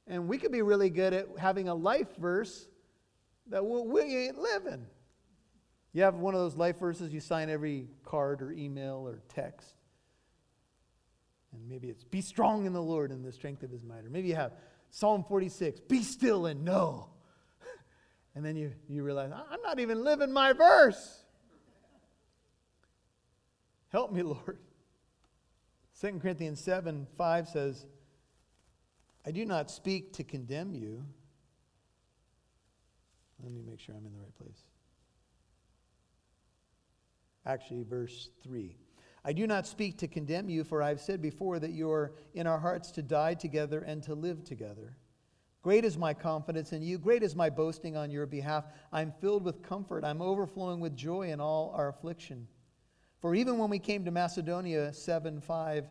and 0.07 0.27
we 0.27 0.37
could 0.37 0.51
be 0.51 0.61
really 0.61 0.89
good 0.89 1.13
at 1.13 1.27
having 1.37 1.69
a 1.69 1.75
life 1.75 2.15
verse 2.17 2.67
that 3.49 3.63
we 3.63 4.01
ain't 4.01 4.37
living. 4.37 4.85
You 5.93 6.03
have 6.03 6.15
one 6.15 6.33
of 6.33 6.41
those 6.41 6.55
life 6.55 6.79
verses 6.79 7.13
you 7.13 7.19
sign 7.19 7.49
every 7.49 7.87
card 8.05 8.41
or 8.41 8.51
email 8.51 9.07
or 9.07 9.21
text. 9.29 9.73
And 11.53 11.67
maybe 11.67 11.89
it's 11.89 12.03
be 12.03 12.21
strong 12.21 12.65
in 12.65 12.73
the 12.73 12.81
Lord 12.81 13.11
in 13.11 13.23
the 13.23 13.31
strength 13.31 13.63
of 13.63 13.71
his 13.71 13.83
might. 13.83 14.05
Or 14.05 14.09
maybe 14.09 14.27
you 14.27 14.35
have 14.35 14.53
Psalm 14.89 15.23
46, 15.27 15.81
be 15.81 16.01
still 16.01 16.45
and 16.45 16.63
know. 16.63 17.09
And 18.35 18.45
then 18.45 18.55
you, 18.55 18.71
you 18.87 19.01
realize, 19.01 19.31
I'm 19.31 19.61
not 19.63 19.79
even 19.79 20.03
living 20.03 20.31
my 20.31 20.53
verse. 20.53 21.23
Help 23.89 24.11
me, 24.11 24.21
Lord. 24.23 24.59
2 25.99 26.19
Corinthians 26.19 26.59
7 26.61 27.07
5 27.17 27.47
says, 27.49 27.85
I 29.25 29.31
do 29.31 29.43
not 29.45 29.71
speak 29.71 30.13
to 30.13 30.23
condemn 30.23 30.75
you. 30.75 31.03
Let 33.43 33.51
me 33.51 33.61
make 33.67 33.79
sure 33.79 33.95
I'm 33.95 34.05
in 34.05 34.13
the 34.13 34.19
right 34.19 34.35
place. 34.37 34.61
Actually, 37.45 37.83
verse 37.83 38.29
3. 38.43 38.75
I 39.23 39.33
do 39.33 39.47
not 39.47 39.67
speak 39.67 39.97
to 39.97 40.07
condemn 40.07 40.49
you, 40.49 40.63
for 40.63 40.81
I've 40.81 41.01
said 41.01 41.21
before 41.21 41.59
that 41.59 41.71
you 41.71 41.89
are 41.91 42.13
in 42.33 42.47
our 42.47 42.59
hearts 42.59 42.91
to 42.91 43.01
die 43.01 43.33
together 43.33 43.79
and 43.79 44.01
to 44.03 44.15
live 44.15 44.43
together. 44.43 44.95
Great 45.61 45.83
is 45.83 45.97
my 45.97 46.13
confidence 46.13 46.71
in 46.71 46.81
you. 46.81 46.97
Great 46.97 47.23
is 47.23 47.35
my 47.35 47.49
boasting 47.49 47.97
on 47.97 48.09
your 48.09 48.25
behalf. 48.25 48.65
I'm 48.91 49.11
filled 49.19 49.43
with 49.43 49.61
comfort. 49.61 50.05
I'm 50.05 50.21
overflowing 50.21 50.79
with 50.79 50.95
joy 50.95 51.29
in 51.29 51.41
all 51.41 51.73
our 51.75 51.89
affliction. 51.89 52.47
For 53.19 53.35
even 53.35 53.57
when 53.57 53.69
we 53.69 53.79
came 53.79 54.05
to 54.05 54.11
Macedonia 54.11 54.93
7 54.93 55.41
5, 55.41 55.89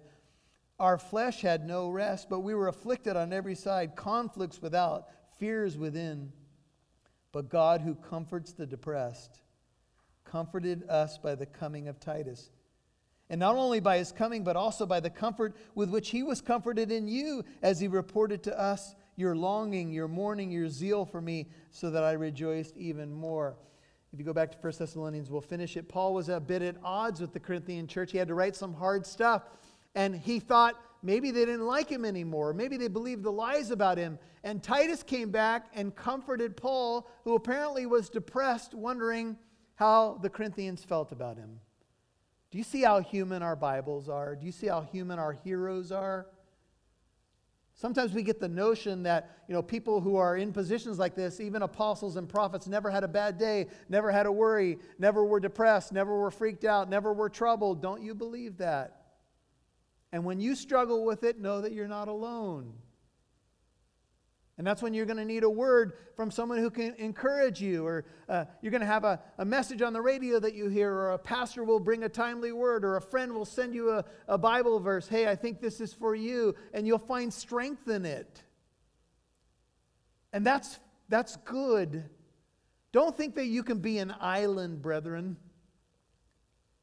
our 0.78 0.98
flesh 0.98 1.40
had 1.40 1.66
no 1.66 1.90
rest, 1.90 2.28
but 2.30 2.40
we 2.40 2.54
were 2.54 2.68
afflicted 2.68 3.16
on 3.16 3.32
every 3.32 3.54
side, 3.54 3.96
conflicts 3.96 4.62
without, 4.62 5.08
fears 5.38 5.76
within. 5.76 6.32
But 7.32 7.50
God, 7.50 7.80
who 7.80 7.94
comforts 7.94 8.52
the 8.52 8.66
depressed, 8.66 9.42
comforted 10.24 10.88
us 10.88 11.18
by 11.18 11.34
the 11.34 11.46
coming 11.46 11.88
of 11.88 12.00
Titus 12.00 12.50
and 13.28 13.40
not 13.40 13.56
only 13.56 13.80
by 13.80 13.98
his 13.98 14.12
coming, 14.12 14.44
but 14.44 14.56
also 14.56 14.86
by 14.86 15.00
the 15.00 15.10
comfort 15.10 15.56
with 15.74 15.90
which 15.90 16.10
he 16.10 16.22
was 16.22 16.40
comforted 16.40 16.92
in 16.92 17.08
you, 17.08 17.44
as 17.62 17.80
he 17.80 17.88
reported 17.88 18.42
to 18.44 18.58
us 18.58 18.94
your 19.16 19.34
longing, 19.34 19.92
your 19.92 20.08
mourning, 20.08 20.50
your 20.50 20.68
zeal 20.68 21.04
for 21.04 21.20
me, 21.20 21.48
so 21.70 21.90
that 21.90 22.04
I 22.04 22.12
rejoiced 22.12 22.76
even 22.76 23.12
more. 23.12 23.56
If 24.12 24.20
you 24.20 24.24
go 24.24 24.32
back 24.32 24.52
to 24.52 24.58
1 24.58 24.72
Thessalonians, 24.78 25.30
we'll 25.30 25.40
finish 25.40 25.76
it. 25.76 25.88
Paul 25.88 26.14
was 26.14 26.28
a 26.28 26.40
bit 26.40 26.62
at 26.62 26.76
odds 26.82 27.20
with 27.20 27.32
the 27.32 27.40
Corinthian 27.40 27.86
church. 27.86 28.12
He 28.12 28.18
had 28.18 28.28
to 28.28 28.34
write 28.34 28.56
some 28.56 28.72
hard 28.72 29.04
stuff. 29.04 29.42
And 29.94 30.14
he 30.14 30.38
thought 30.38 30.80
maybe 31.02 31.30
they 31.30 31.44
didn't 31.44 31.66
like 31.66 31.88
him 31.88 32.04
anymore. 32.04 32.52
Maybe 32.52 32.76
they 32.76 32.88
believed 32.88 33.24
the 33.24 33.32
lies 33.32 33.70
about 33.70 33.98
him. 33.98 34.18
And 34.44 34.62
Titus 34.62 35.02
came 35.02 35.30
back 35.30 35.66
and 35.74 35.94
comforted 35.94 36.56
Paul, 36.56 37.10
who 37.24 37.34
apparently 37.34 37.86
was 37.86 38.08
depressed, 38.08 38.74
wondering 38.74 39.36
how 39.74 40.18
the 40.22 40.30
Corinthians 40.30 40.84
felt 40.84 41.12
about 41.12 41.36
him. 41.36 41.60
Do 42.50 42.58
you 42.58 42.64
see 42.64 42.82
how 42.82 43.00
human 43.00 43.42
our 43.42 43.56
Bibles 43.56 44.08
are? 44.08 44.36
Do 44.36 44.46
you 44.46 44.52
see 44.52 44.68
how 44.68 44.82
human 44.82 45.18
our 45.18 45.32
heroes 45.32 45.90
are? 45.90 46.26
Sometimes 47.74 48.14
we 48.14 48.22
get 48.22 48.40
the 48.40 48.48
notion 48.48 49.02
that, 49.02 49.42
you 49.48 49.54
know, 49.54 49.60
people 49.60 50.00
who 50.00 50.16
are 50.16 50.38
in 50.38 50.50
positions 50.50 50.98
like 50.98 51.14
this, 51.14 51.40
even 51.40 51.60
apostles 51.60 52.16
and 52.16 52.26
prophets, 52.26 52.66
never 52.66 52.90
had 52.90 53.04
a 53.04 53.08
bad 53.08 53.36
day, 53.36 53.66
never 53.90 54.10
had 54.10 54.24
a 54.24 54.32
worry, 54.32 54.78
never 54.98 55.22
were 55.24 55.40
depressed, 55.40 55.92
never 55.92 56.18
were 56.18 56.30
freaked 56.30 56.64
out, 56.64 56.88
never 56.88 57.12
were 57.12 57.28
troubled. 57.28 57.82
Don't 57.82 58.00
you 58.00 58.14
believe 58.14 58.56
that? 58.58 59.02
And 60.10 60.24
when 60.24 60.40
you 60.40 60.54
struggle 60.54 61.04
with 61.04 61.22
it, 61.22 61.38
know 61.38 61.60
that 61.60 61.72
you're 61.72 61.86
not 61.86 62.08
alone. 62.08 62.72
And 64.58 64.66
that's 64.66 64.82
when 64.82 64.94
you're 64.94 65.04
going 65.04 65.18
to 65.18 65.24
need 65.24 65.42
a 65.42 65.50
word 65.50 65.92
from 66.16 66.30
someone 66.30 66.56
who 66.58 66.70
can 66.70 66.94
encourage 66.94 67.60
you, 67.60 67.86
or 67.86 68.06
uh, 68.26 68.46
you're 68.62 68.70
going 68.70 68.80
to 68.80 68.86
have 68.86 69.04
a, 69.04 69.20
a 69.36 69.44
message 69.44 69.82
on 69.82 69.92
the 69.92 70.00
radio 70.00 70.40
that 70.40 70.54
you 70.54 70.68
hear, 70.68 70.90
or 70.90 71.10
a 71.12 71.18
pastor 71.18 71.62
will 71.62 71.78
bring 71.78 72.04
a 72.04 72.08
timely 72.08 72.52
word, 72.52 72.82
or 72.82 72.96
a 72.96 73.02
friend 73.02 73.34
will 73.34 73.44
send 73.44 73.74
you 73.74 73.90
a, 73.90 74.04
a 74.28 74.38
Bible 74.38 74.80
verse. 74.80 75.08
Hey, 75.08 75.28
I 75.28 75.36
think 75.36 75.60
this 75.60 75.78
is 75.78 75.92
for 75.92 76.14
you, 76.14 76.54
and 76.72 76.86
you'll 76.86 76.98
find 76.98 77.30
strength 77.30 77.86
in 77.88 78.06
it. 78.06 78.42
And 80.32 80.46
that's, 80.46 80.78
that's 81.10 81.36
good. 81.36 82.04
Don't 82.92 83.14
think 83.14 83.34
that 83.34 83.46
you 83.46 83.62
can 83.62 83.80
be 83.80 83.98
an 83.98 84.14
island, 84.20 84.80
brethren, 84.80 85.36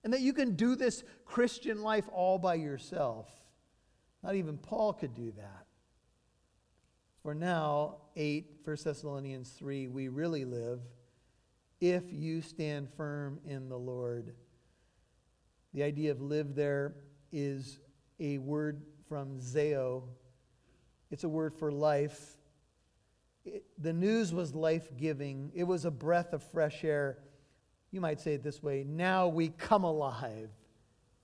and 0.03 0.13
that 0.13 0.21
you 0.21 0.33
can 0.33 0.55
do 0.55 0.75
this 0.75 1.03
Christian 1.25 1.81
life 1.81 2.05
all 2.13 2.37
by 2.37 2.53
yourself. 2.53 3.31
Not 4.21 4.35
even 4.35 4.57
Paul 4.57 4.93
could 4.93 5.15
do 5.15 5.33
that. 5.37 5.62
For 7.23 7.33
now, 7.33 7.95
8, 8.17 8.59
1 8.65 8.77
Thessalonians 8.83 9.49
3, 9.51 9.87
we 9.87 10.09
really 10.09 10.43
live 10.43 10.81
if 11.79 12.03
you 12.11 12.41
stand 12.41 12.89
firm 12.97 13.39
in 13.45 13.69
the 13.69 13.77
Lord. 13.77 14.33
The 15.73 15.83
idea 15.83 16.11
of 16.11 16.21
live 16.21 16.53
there 16.53 16.95
is 17.31 17.79
a 18.19 18.39
word 18.39 18.81
from 19.07 19.39
Zeo. 19.39 20.03
It's 21.11 21.23
a 21.23 21.29
word 21.29 21.55
for 21.55 21.71
life. 21.71 22.35
It, 23.45 23.63
the 23.77 23.93
news 23.93 24.33
was 24.33 24.53
life 24.53 24.89
giving, 24.97 25.49
it 25.55 25.63
was 25.63 25.85
a 25.85 25.91
breath 25.91 26.33
of 26.33 26.43
fresh 26.43 26.83
air. 26.83 27.19
You 27.91 28.01
might 28.01 28.19
say 28.19 28.33
it 28.33 28.43
this 28.43 28.61
way 28.61 28.83
now 28.83 29.29
we 29.29 29.47
come 29.47 29.85
alive 29.85 30.49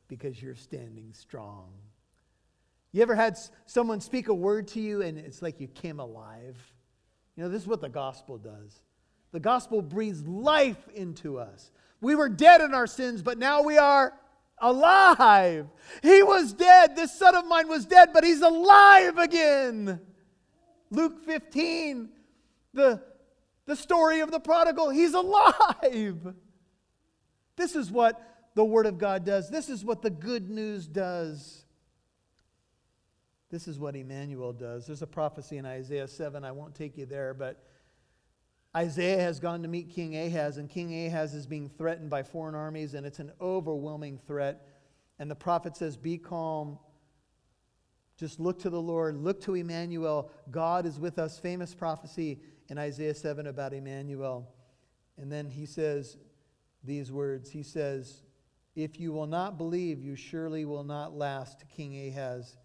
because 0.08 0.42
you're 0.42 0.56
standing 0.56 1.12
strong. 1.12 1.74
You 2.92 3.02
ever 3.02 3.16
had 3.16 3.38
someone 3.66 4.02
speak 4.02 4.30
a 4.30 4.34
word 4.34 4.68
to 4.70 4.80
you 4.80 5.02
and 5.02 5.18
it's 5.18 5.42
like 5.42 5.60
you 5.60 5.68
came 5.68 6.00
alive? 6.00 6.58
You 7.36 7.44
know, 7.44 7.50
this 7.50 7.62
is 7.62 7.68
what 7.68 7.82
the 7.82 7.90
gospel 7.90 8.38
does. 8.38 8.82
The 9.32 9.40
gospel 9.40 9.82
breathes 9.82 10.24
life 10.24 10.88
into 10.96 11.38
us. 11.38 11.72
We 12.02 12.16
were 12.16 12.30
dead 12.30 12.62
in 12.62 12.74
our 12.74 12.88
sins, 12.88 13.22
but 13.22 13.38
now 13.38 13.62
we 13.62 13.78
are 13.78 14.14
alive. 14.58 15.68
He 16.02 16.24
was 16.24 16.54
dead. 16.54 16.96
This 16.96 17.18
son 17.18 17.36
of 17.36 17.46
mine 17.46 17.68
was 17.68 17.86
dead, 17.86 18.10
but 18.14 18.24
he's 18.24 18.42
alive 18.42 19.18
again. 19.18 20.00
Luke 20.90 21.24
15, 21.26 22.10
the, 22.74 23.02
the 23.66 23.76
story 23.76 24.22
of 24.22 24.32
the 24.32 24.40
prodigal, 24.40 24.90
he's 24.90 25.14
alive. 25.14 26.34
This 27.56 27.76
is 27.76 27.92
what 27.92 28.22
the 28.56 28.66
Word 28.66 28.86
of 28.86 28.98
God 28.98 29.26
does. 29.26 29.50
This 29.50 29.70
is 29.70 29.86
what 29.86 30.02
the 30.02 30.10
good 30.10 30.50
news 30.50 30.88
does. 30.88 31.66
This 33.50 33.68
is 33.68 33.80
what 33.80 33.96
Emmanuel 33.96 34.54
does. 34.54 34.86
There's 34.86 35.02
a 35.02 35.08
prophecy 35.08 35.58
in 35.58 35.66
Isaiah 35.66 36.08
7. 36.08 36.44
I 36.44 36.52
won't 36.52 36.76
take 36.76 36.98
you 36.98 37.06
there, 37.06 37.34
but 37.34 37.64
Isaiah 38.78 39.20
has 39.20 39.40
gone 39.40 39.64
to 39.64 39.68
meet 39.68 39.90
King 39.90 40.16
Ahaz, 40.16 40.58
and 40.58 40.70
King 40.70 41.08
Ahaz 41.08 41.34
is 41.34 41.48
being 41.48 41.70
threatened 41.70 42.12
by 42.12 42.22
foreign 42.22 42.54
armies, 42.54 42.94
and 42.94 43.06
it's 43.06 43.20
an 43.20 43.32
overwhelming 43.42 44.20
threat. 44.28 44.68
And 45.18 45.30
the 45.30 45.36
prophet 45.36 45.76
says, 45.76 45.98
Be 45.98 46.18
calm. 46.18 46.78
Just 48.18 48.40
look 48.40 48.60
to 48.60 48.70
the 48.70 48.82
Lord. 48.82 49.16
Look 49.16 49.42
to 49.44 49.56
Emmanuel. 49.56 50.30
God 50.52 50.86
is 50.86 51.00
with 51.00 51.18
us. 51.18 51.40
Famous 51.40 51.74
prophecy 51.74 52.40
in 52.68 52.78
Isaiah 52.78 53.16
7 53.16 53.48
about 53.48 53.74
Emmanuel. 53.74 54.48
And 55.18 55.32
then 55.32 55.50
he 55.50 55.66
says 55.66 56.18
these 56.84 57.12
words 57.12 57.50
He 57.50 57.64
says, 57.64 58.22
If 58.76 59.00
you 59.00 59.12
will 59.12 59.28
not 59.28 59.58
believe, 59.58 60.04
you 60.04 60.16
surely 60.16 60.66
will 60.66 60.84
not 60.84 61.16
last, 61.16 61.60
to 61.62 61.66
King 61.66 62.08
Ahaz. 62.08 62.56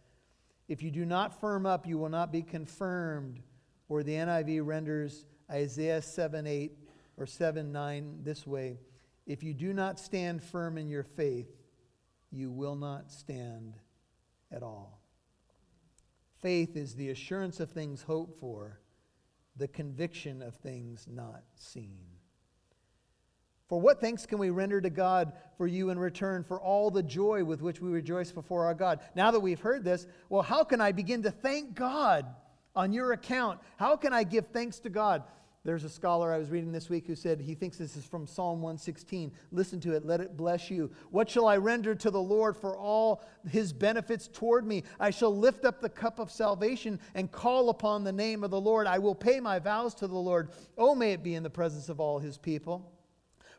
If 0.68 0.82
you 0.82 0.90
do 0.90 1.04
not 1.04 1.40
firm 1.40 1.66
up, 1.66 1.86
you 1.86 1.98
will 1.98 2.08
not 2.08 2.32
be 2.32 2.42
confirmed. 2.42 3.40
Or 3.88 4.02
the 4.02 4.14
NIV 4.14 4.66
renders 4.66 5.26
Isaiah 5.50 6.00
7 6.00 6.46
8 6.46 6.72
or 7.16 7.26
7 7.26 7.70
9 7.70 8.18
this 8.22 8.46
way 8.46 8.78
If 9.26 9.42
you 9.42 9.54
do 9.54 9.72
not 9.72 10.00
stand 10.00 10.42
firm 10.42 10.78
in 10.78 10.88
your 10.88 11.02
faith, 11.02 11.50
you 12.30 12.50
will 12.50 12.76
not 12.76 13.10
stand 13.10 13.74
at 14.50 14.62
all. 14.62 15.00
Faith 16.40 16.76
is 16.76 16.94
the 16.94 17.10
assurance 17.10 17.60
of 17.60 17.70
things 17.70 18.02
hoped 18.02 18.38
for, 18.38 18.80
the 19.56 19.68
conviction 19.68 20.42
of 20.42 20.54
things 20.56 21.06
not 21.08 21.42
seen. 21.54 22.04
For 23.68 23.80
what 23.80 24.00
thanks 24.00 24.26
can 24.26 24.38
we 24.38 24.50
render 24.50 24.80
to 24.80 24.90
God 24.90 25.32
for 25.56 25.66
you 25.66 25.90
in 25.90 25.98
return 25.98 26.44
for 26.44 26.60
all 26.60 26.90
the 26.90 27.02
joy 27.02 27.44
with 27.44 27.62
which 27.62 27.80
we 27.80 27.90
rejoice 27.90 28.30
before 28.30 28.66
our 28.66 28.74
God? 28.74 29.00
Now 29.14 29.30
that 29.30 29.40
we've 29.40 29.60
heard 29.60 29.84
this, 29.84 30.06
well, 30.28 30.42
how 30.42 30.64
can 30.64 30.80
I 30.80 30.92
begin 30.92 31.22
to 31.22 31.30
thank 31.30 31.74
God 31.74 32.26
on 32.76 32.92
your 32.92 33.12
account? 33.12 33.60
How 33.78 33.96
can 33.96 34.12
I 34.12 34.24
give 34.24 34.48
thanks 34.48 34.80
to 34.80 34.90
God? 34.90 35.22
There's 35.64 35.84
a 35.84 35.88
scholar 35.88 36.30
I 36.30 36.36
was 36.36 36.50
reading 36.50 36.72
this 36.72 36.90
week 36.90 37.06
who 37.06 37.14
said 37.14 37.40
he 37.40 37.54
thinks 37.54 37.78
this 37.78 37.96
is 37.96 38.04
from 38.04 38.26
Psalm 38.26 38.60
116. 38.60 39.32
Listen 39.50 39.80
to 39.80 39.94
it, 39.94 40.04
let 40.04 40.20
it 40.20 40.36
bless 40.36 40.70
you. 40.70 40.90
What 41.10 41.30
shall 41.30 41.46
I 41.46 41.56
render 41.56 41.94
to 41.94 42.10
the 42.10 42.20
Lord 42.20 42.54
for 42.54 42.76
all 42.76 43.22
his 43.48 43.72
benefits 43.72 44.28
toward 44.28 44.66
me? 44.66 44.84
I 45.00 45.08
shall 45.08 45.34
lift 45.34 45.64
up 45.64 45.80
the 45.80 45.88
cup 45.88 46.18
of 46.18 46.30
salvation 46.30 47.00
and 47.14 47.32
call 47.32 47.70
upon 47.70 48.04
the 48.04 48.12
name 48.12 48.44
of 48.44 48.50
the 48.50 48.60
Lord. 48.60 48.86
I 48.86 48.98
will 48.98 49.14
pay 49.14 49.40
my 49.40 49.58
vows 49.58 49.94
to 49.94 50.06
the 50.06 50.14
Lord. 50.14 50.50
Oh, 50.76 50.94
may 50.94 51.12
it 51.12 51.22
be 51.22 51.34
in 51.34 51.42
the 51.42 51.48
presence 51.48 51.88
of 51.88 51.98
all 51.98 52.18
his 52.18 52.36
people. 52.36 52.93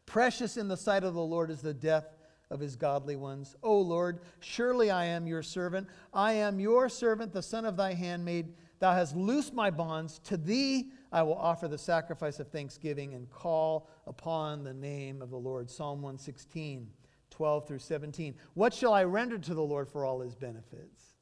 Precious 0.06 0.58
in 0.58 0.68
the 0.68 0.78
sight 0.78 1.03
of 1.03 1.14
the 1.14 1.22
Lord 1.22 1.49
is 1.49 1.62
the 1.62 1.74
death 1.74 2.16
of 2.49 2.60
his 2.60 2.76
godly 2.76 3.16
ones. 3.16 3.56
O 3.64 3.80
Lord, 3.80 4.20
surely 4.39 4.91
I 4.91 5.06
am 5.06 5.28
your 5.28 5.41
servant. 5.41 5.88
I 6.14 6.34
am 6.34 6.60
your 6.60 6.89
servant, 6.89 7.34
the 7.34 7.41
son 7.41 7.66
of 7.66 7.78
thy 7.78 7.93
handmaid. 7.93 8.53
Thou 8.80 8.93
hast 8.93 9.16
loosed 9.16 9.53
my 9.53 9.72
bonds. 9.72 10.20
To 10.26 10.38
thee 10.38 10.91
I 11.12 11.24
will 11.24 11.36
offer 11.36 11.68
the 11.68 11.78
sacrifice 11.78 12.39
of 12.39 12.49
thanksgiving 12.49 13.14
and 13.14 13.30
call 13.30 13.89
upon 14.06 14.64
the 14.64 14.74
name 14.74 15.22
of 15.22 15.30
the 15.30 15.38
Lord. 15.38 15.70
Psalm 15.70 16.01
116, 16.01 16.88
12 17.32 17.68
through 17.68 17.80
17. 17.80 18.36
What 18.53 18.74
shall 18.74 18.93
I 18.93 19.06
render 19.06 19.38
to 19.38 19.53
the 19.53 19.64
Lord 19.64 19.89
for 19.89 20.06
all 20.06 20.20
his 20.20 20.36
benefits? 20.36 21.16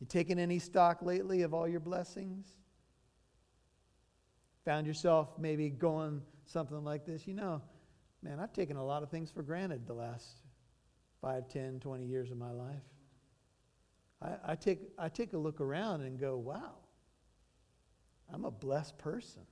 You 0.00 0.06
taken 0.06 0.38
any 0.38 0.58
stock 0.58 1.02
lately 1.02 1.42
of 1.42 1.52
all 1.52 1.68
your 1.68 1.80
blessings? 1.80 2.46
Found 4.64 4.86
yourself 4.86 5.30
maybe 5.38 5.70
going 5.70 6.22
something 6.46 6.84
like 6.84 7.04
this? 7.04 7.26
You 7.26 7.34
know, 7.34 7.62
man, 8.22 8.40
I've 8.40 8.52
taken 8.52 8.76
a 8.76 8.84
lot 8.84 9.02
of 9.02 9.10
things 9.10 9.30
for 9.30 9.42
granted 9.42 9.86
the 9.86 9.94
last 9.94 10.26
5, 11.20 11.48
10, 11.48 11.80
20 11.80 12.04
years 12.04 12.30
of 12.30 12.36
my 12.36 12.50
life. 12.50 12.82
I, 14.20 14.52
I, 14.52 14.54
take, 14.56 14.80
I 14.98 15.08
take 15.08 15.32
a 15.32 15.38
look 15.38 15.60
around 15.60 16.02
and 16.02 16.18
go, 16.18 16.36
wow, 16.36 16.74
I'm 18.32 18.44
a 18.44 18.50
blessed 18.50 18.98
person. 18.98 19.42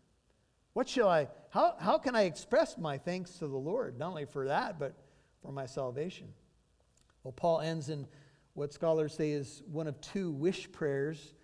What 0.73 0.89
shall 0.89 1.09
I, 1.09 1.29
how, 1.51 1.75
how 1.79 1.99
can 1.99 2.15
I 2.15 2.23
express 2.23 2.77
my 2.77 2.99
thanks 2.99 3.31
to 3.39 3.47
the 3.47 3.57
Lord, 3.57 3.99
not 3.99 4.09
only 4.09 4.27
for 4.27 4.49
that, 4.49 4.79
but 4.79 4.95
for 5.43 5.53
my 5.53 5.67
salvation? 5.67 6.29
Well, 7.23 7.33
Paul 7.33 7.61
ends 7.61 7.89
in 7.89 8.07
what 8.55 8.73
scholars 8.73 9.15
say 9.15 9.31
is 9.31 9.63
one 9.71 9.87
of 9.87 10.01
two 10.01 10.31
wish 10.31 10.71
prayers, 10.73 11.35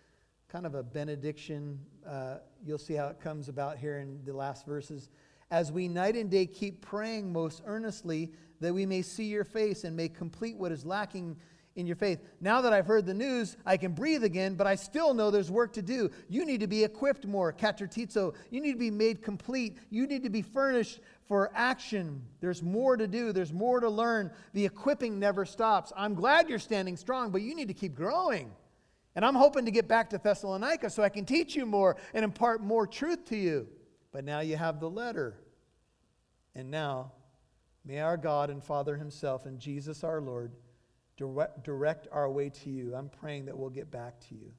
kind 0.48 0.66
of 0.66 0.74
a 0.74 0.82
benediction. 0.82 1.78
Uh, 2.06 2.36
you'll 2.64 2.78
see 2.78 2.94
how 2.94 3.08
it 3.08 3.20
comes 3.20 3.48
about 3.48 3.78
here 3.78 3.98
in 3.98 4.20
the 4.24 4.32
last 4.32 4.66
verses 4.66 5.08
as 5.52 5.70
we 5.70 5.86
night 5.86 6.16
and 6.16 6.30
day 6.30 6.46
keep 6.46 6.80
praying 6.80 7.30
most 7.30 7.62
earnestly 7.66 8.32
that 8.60 8.72
we 8.72 8.86
may 8.86 9.02
see 9.02 9.24
your 9.24 9.44
face 9.44 9.84
and 9.84 9.94
may 9.94 10.08
complete 10.08 10.56
what 10.56 10.72
is 10.72 10.86
lacking 10.86 11.36
in 11.76 11.86
your 11.86 11.96
faith. 11.96 12.20
Now 12.40 12.62
that 12.62 12.72
I've 12.72 12.86
heard 12.86 13.04
the 13.04 13.12
news, 13.12 13.58
I 13.66 13.76
can 13.76 13.92
breathe 13.92 14.24
again, 14.24 14.54
but 14.54 14.66
I 14.66 14.74
still 14.74 15.12
know 15.12 15.30
there's 15.30 15.50
work 15.50 15.74
to 15.74 15.82
do. 15.82 16.10
You 16.30 16.46
need 16.46 16.60
to 16.60 16.66
be 16.66 16.84
equipped 16.84 17.26
more, 17.26 17.52
katartizo. 17.52 18.34
You 18.50 18.62
need 18.62 18.72
to 18.72 18.78
be 18.78 18.90
made 18.90 19.22
complete. 19.22 19.76
You 19.90 20.06
need 20.06 20.22
to 20.22 20.30
be 20.30 20.40
furnished 20.40 21.00
for 21.28 21.50
action. 21.54 22.22
There's 22.40 22.62
more 22.62 22.96
to 22.96 23.06
do, 23.06 23.32
there's 23.32 23.52
more 23.52 23.78
to 23.80 23.90
learn. 23.90 24.30
The 24.54 24.64
equipping 24.64 25.18
never 25.18 25.44
stops. 25.44 25.92
I'm 25.94 26.14
glad 26.14 26.48
you're 26.48 26.58
standing 26.58 26.96
strong, 26.96 27.30
but 27.30 27.42
you 27.42 27.54
need 27.54 27.68
to 27.68 27.74
keep 27.74 27.94
growing. 27.94 28.50
And 29.14 29.24
I'm 29.24 29.34
hoping 29.34 29.66
to 29.66 29.70
get 29.70 29.86
back 29.86 30.08
to 30.10 30.18
Thessalonica 30.18 30.88
so 30.88 31.02
I 31.02 31.10
can 31.10 31.26
teach 31.26 31.54
you 31.54 31.66
more 31.66 31.96
and 32.14 32.24
impart 32.24 32.62
more 32.62 32.86
truth 32.86 33.26
to 33.26 33.36
you. 33.36 33.68
But 34.12 34.24
now 34.24 34.40
you 34.40 34.56
have 34.56 34.78
the 34.78 34.90
letter. 34.90 35.38
And 36.54 36.70
now, 36.70 37.12
may 37.84 38.00
our 38.00 38.16
God 38.16 38.50
and 38.50 38.62
Father 38.62 38.96
Himself 38.96 39.46
and 39.46 39.58
Jesus 39.58 40.04
our 40.04 40.20
Lord 40.20 40.52
direct 41.16 42.08
our 42.12 42.30
way 42.30 42.50
to 42.50 42.70
you. 42.70 42.94
I'm 42.94 43.08
praying 43.08 43.46
that 43.46 43.56
we'll 43.56 43.70
get 43.70 43.90
back 43.90 44.20
to 44.28 44.34
you. 44.34 44.52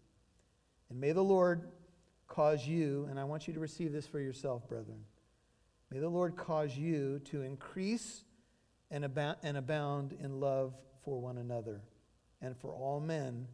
And 0.89 0.99
may 0.99 1.11
the 1.11 1.23
Lord 1.23 1.69
cause 2.27 2.65
you, 2.65 3.07
and 3.09 3.19
I 3.19 3.23
want 3.23 3.47
you 3.47 3.53
to 3.53 3.59
receive 3.59 3.91
this 3.91 4.07
for 4.07 4.19
yourself, 4.19 4.67
brethren. 4.67 5.03
May 5.91 5.99
the 5.99 6.09
Lord 6.09 6.35
cause 6.35 6.75
you 6.75 7.19
to 7.25 7.41
increase 7.41 8.23
and 8.89 9.05
abound, 9.05 9.37
and 9.43 9.57
abound 9.57 10.13
in 10.19 10.39
love 10.39 10.73
for 11.03 11.19
one 11.19 11.37
another 11.37 11.81
and 12.41 12.57
for 12.57 12.71
all 12.71 12.99
men, 12.99 13.47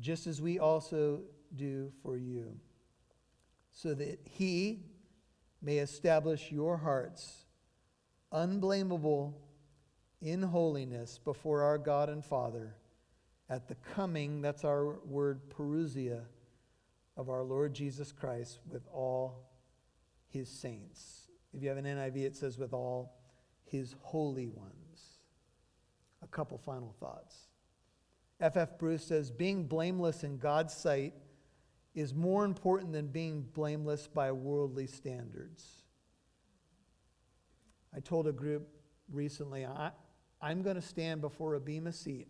just 0.00 0.26
as 0.26 0.42
we 0.42 0.58
also 0.58 1.20
do 1.54 1.92
for 2.02 2.16
you, 2.16 2.56
so 3.70 3.94
that 3.94 4.18
He, 4.24 4.80
may 5.66 5.78
establish 5.78 6.52
your 6.52 6.76
hearts 6.76 7.44
unblameable 8.30 9.36
in 10.22 10.40
holiness 10.40 11.18
before 11.18 11.62
our 11.62 11.76
God 11.76 12.08
and 12.08 12.24
Father 12.24 12.76
at 13.50 13.66
the 13.66 13.74
coming, 13.94 14.40
that's 14.40 14.64
our 14.64 15.00
word, 15.04 15.40
parousia, 15.50 16.22
of 17.16 17.28
our 17.30 17.42
Lord 17.42 17.74
Jesus 17.74 18.12
Christ 18.12 18.60
with 18.70 18.86
all 18.92 19.48
his 20.28 20.48
saints. 20.48 21.28
If 21.52 21.62
you 21.62 21.68
have 21.68 21.78
an 21.78 21.84
NIV, 21.84 22.16
it 22.18 22.36
says 22.36 22.58
with 22.58 22.72
all 22.72 23.16
his 23.64 23.96
holy 24.02 24.46
ones. 24.46 25.18
A 26.22 26.28
couple 26.28 26.58
final 26.58 26.94
thoughts. 27.00 27.48
F.F. 28.40 28.56
F. 28.70 28.78
Bruce 28.78 29.04
says, 29.04 29.32
being 29.32 29.64
blameless 29.64 30.22
in 30.22 30.38
God's 30.38 30.74
sight 30.74 31.14
is 31.96 32.12
more 32.14 32.44
important 32.44 32.92
than 32.92 33.06
being 33.06 33.40
blameless 33.54 34.06
by 34.06 34.30
worldly 34.30 34.86
standards. 34.86 35.64
I 37.94 38.00
told 38.00 38.26
a 38.26 38.32
group 38.32 38.68
recently, 39.10 39.64
I, 39.64 39.90
I'm 40.42 40.60
going 40.60 40.76
to 40.76 40.82
stand 40.82 41.22
before 41.22 41.54
a 41.54 41.60
bema 41.60 41.92
seat, 41.92 42.28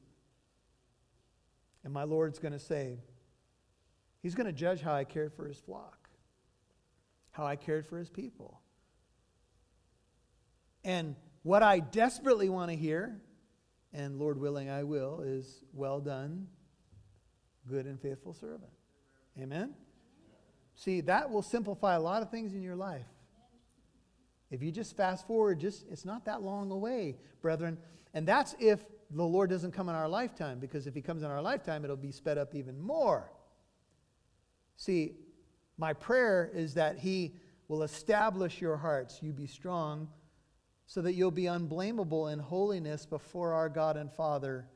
and 1.82 1.92
my 1.92 2.04
Lord's 2.04 2.38
going 2.38 2.52
to 2.52 2.60
say, 2.60 3.00
He's 4.22 4.34
going 4.34 4.46
to 4.46 4.52
judge 4.52 4.80
how 4.80 4.94
I 4.94 5.04
cared 5.04 5.34
for 5.34 5.46
His 5.46 5.58
flock, 5.58 6.08
how 7.32 7.44
I 7.44 7.56
cared 7.56 7.86
for 7.86 7.98
His 7.98 8.08
people. 8.08 8.60
And 10.84 11.16
what 11.42 11.64
I 11.64 11.80
desperately 11.80 12.48
want 12.48 12.70
to 12.70 12.76
hear, 12.76 13.20
and 13.92 14.18
Lord 14.18 14.38
willing 14.38 14.70
I 14.70 14.84
will, 14.84 15.22
is 15.22 15.64
well 15.72 16.00
done, 16.00 16.46
good 17.68 17.86
and 17.86 18.00
faithful 18.00 18.32
servant. 18.32 18.70
Amen? 19.40 19.74
See, 20.74 21.00
that 21.02 21.30
will 21.30 21.42
simplify 21.42 21.94
a 21.94 22.00
lot 22.00 22.22
of 22.22 22.30
things 22.30 22.52
in 22.52 22.62
your 22.62 22.76
life. 22.76 23.06
If 24.50 24.62
you 24.62 24.70
just 24.70 24.96
fast 24.96 25.26
forward, 25.26 25.58
just 25.58 25.84
it's 25.90 26.04
not 26.04 26.24
that 26.26 26.42
long 26.42 26.70
away, 26.70 27.16
brethren. 27.42 27.78
And 28.14 28.26
that's 28.26 28.54
if 28.60 28.84
the 29.10 29.24
Lord 29.24 29.50
doesn't 29.50 29.72
come 29.72 29.88
in 29.88 29.94
our 29.94 30.08
lifetime, 30.08 30.58
because 30.58 30.86
if 30.86 30.94
he 30.94 31.02
comes 31.02 31.22
in 31.22 31.30
our 31.30 31.42
lifetime, 31.42 31.84
it'll 31.84 31.96
be 31.96 32.12
sped 32.12 32.38
up 32.38 32.54
even 32.54 32.80
more. 32.80 33.30
See, 34.76 35.12
my 35.78 35.92
prayer 35.92 36.50
is 36.54 36.74
that 36.74 36.98
he 36.98 37.34
will 37.68 37.82
establish 37.82 38.60
your 38.60 38.76
hearts. 38.76 39.20
You 39.22 39.32
be 39.32 39.46
strong 39.46 40.08
so 40.86 41.02
that 41.02 41.14
you'll 41.14 41.30
be 41.30 41.46
unblameable 41.46 42.28
in 42.28 42.38
holiness 42.38 43.06
before 43.06 43.52
our 43.52 43.68
God 43.68 43.96
and 43.96 44.12
Father 44.12 44.68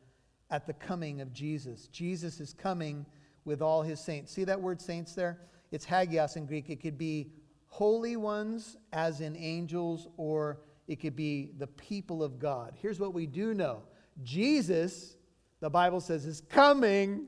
at 0.50 0.66
the 0.66 0.72
coming 0.72 1.20
of 1.20 1.32
Jesus. 1.32 1.86
Jesus 1.88 2.40
is 2.40 2.52
coming 2.52 3.06
with 3.44 3.62
all 3.62 3.82
his 3.82 4.00
saints. 4.00 4.32
See 4.32 4.44
that 4.44 4.60
word 4.60 4.80
saints 4.80 5.14
there? 5.14 5.38
It's 5.72 5.84
hagios 5.84 6.36
in 6.36 6.46
Greek. 6.46 6.68
It 6.68 6.80
could 6.80 6.98
be 6.98 7.30
holy 7.68 8.16
ones, 8.16 8.76
as 8.92 9.20
in 9.20 9.36
angels, 9.36 10.08
or 10.16 10.60
it 10.88 11.00
could 11.00 11.16
be 11.16 11.52
the 11.58 11.66
people 11.68 12.22
of 12.22 12.38
God. 12.38 12.74
Here's 12.80 12.98
what 12.98 13.14
we 13.14 13.26
do 13.26 13.54
know 13.54 13.82
Jesus, 14.22 15.16
the 15.60 15.70
Bible 15.70 16.00
says, 16.00 16.26
is 16.26 16.42
coming, 16.50 17.26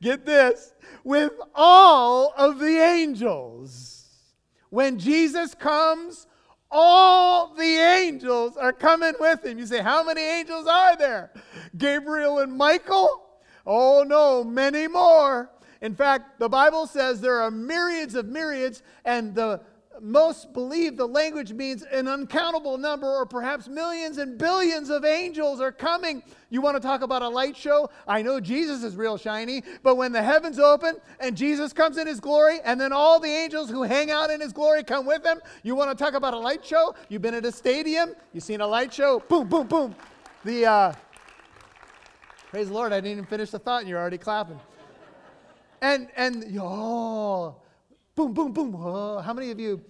get 0.00 0.24
this, 0.24 0.74
with 1.04 1.32
all 1.54 2.32
of 2.36 2.58
the 2.58 2.78
angels. 2.78 4.00
When 4.70 4.98
Jesus 4.98 5.54
comes, 5.54 6.26
all 6.70 7.54
the 7.54 7.62
angels 7.62 8.56
are 8.56 8.72
coming 8.72 9.14
with 9.20 9.44
him. 9.44 9.58
You 9.58 9.66
say, 9.66 9.80
How 9.80 10.02
many 10.02 10.22
angels 10.22 10.66
are 10.66 10.96
there? 10.96 11.30
Gabriel 11.76 12.40
and 12.40 12.52
Michael? 12.52 13.23
Oh 13.66 14.04
no, 14.06 14.44
many 14.44 14.88
more. 14.88 15.50
In 15.80 15.94
fact, 15.94 16.38
the 16.38 16.48
Bible 16.48 16.86
says 16.86 17.20
there 17.20 17.40
are 17.40 17.50
myriads 17.50 18.14
of 18.14 18.26
myriads, 18.26 18.82
and 19.04 19.34
the 19.34 19.60
most 20.00 20.52
believe 20.52 20.96
the 20.96 21.06
language 21.06 21.52
means 21.52 21.82
an 21.82 22.08
uncountable 22.08 22.78
number, 22.78 23.06
or 23.06 23.26
perhaps 23.26 23.68
millions 23.68 24.18
and 24.18 24.36
billions 24.38 24.90
of 24.90 25.04
angels 25.04 25.60
are 25.60 25.72
coming. 25.72 26.22
You 26.50 26.60
want 26.60 26.76
to 26.76 26.80
talk 26.80 27.02
about 27.02 27.22
a 27.22 27.28
light 27.28 27.56
show? 27.56 27.90
I 28.06 28.22
know 28.22 28.40
Jesus 28.40 28.82
is 28.82 28.96
real 28.96 29.16
shiny, 29.16 29.62
but 29.82 29.96
when 29.96 30.12
the 30.12 30.22
heavens 30.22 30.58
open 30.58 30.96
and 31.20 31.36
Jesus 31.36 31.72
comes 31.72 31.96
in 31.96 32.06
his 32.06 32.20
glory, 32.20 32.58
and 32.64 32.80
then 32.80 32.92
all 32.92 33.20
the 33.20 33.28
angels 33.28 33.70
who 33.70 33.82
hang 33.82 34.10
out 34.10 34.30
in 34.30 34.40
his 34.40 34.52
glory 34.52 34.82
come 34.82 35.06
with 35.06 35.24
him, 35.24 35.40
you 35.62 35.74
want 35.74 35.96
to 35.96 36.04
talk 36.04 36.14
about 36.14 36.34
a 36.34 36.38
light 36.38 36.64
show? 36.64 36.94
You've 37.08 37.22
been 37.22 37.34
at 37.34 37.44
a 37.44 37.52
stadium, 37.52 38.14
you've 38.32 38.44
seen 38.44 38.60
a 38.60 38.66
light 38.66 38.92
show, 38.92 39.20
boom, 39.20 39.48
boom, 39.48 39.66
boom. 39.66 39.94
The, 40.44 40.66
uh, 40.66 40.92
praise 42.54 42.68
the 42.68 42.74
Lord, 42.74 42.92
I 42.92 42.98
didn't 43.00 43.10
even 43.10 43.24
finish 43.24 43.50
the 43.50 43.58
thought, 43.58 43.80
and 43.80 43.88
you're 43.88 43.98
already 43.98 44.16
clapping. 44.16 44.60
And, 45.82 46.06
and, 46.14 46.56
oh, 46.60 47.56
boom, 48.14 48.32
boom, 48.32 48.52
boom. 48.52 48.76
Oh, 48.78 49.18
how 49.18 49.32
many 49.32 49.50
of 49.50 49.58
you? 49.58 49.84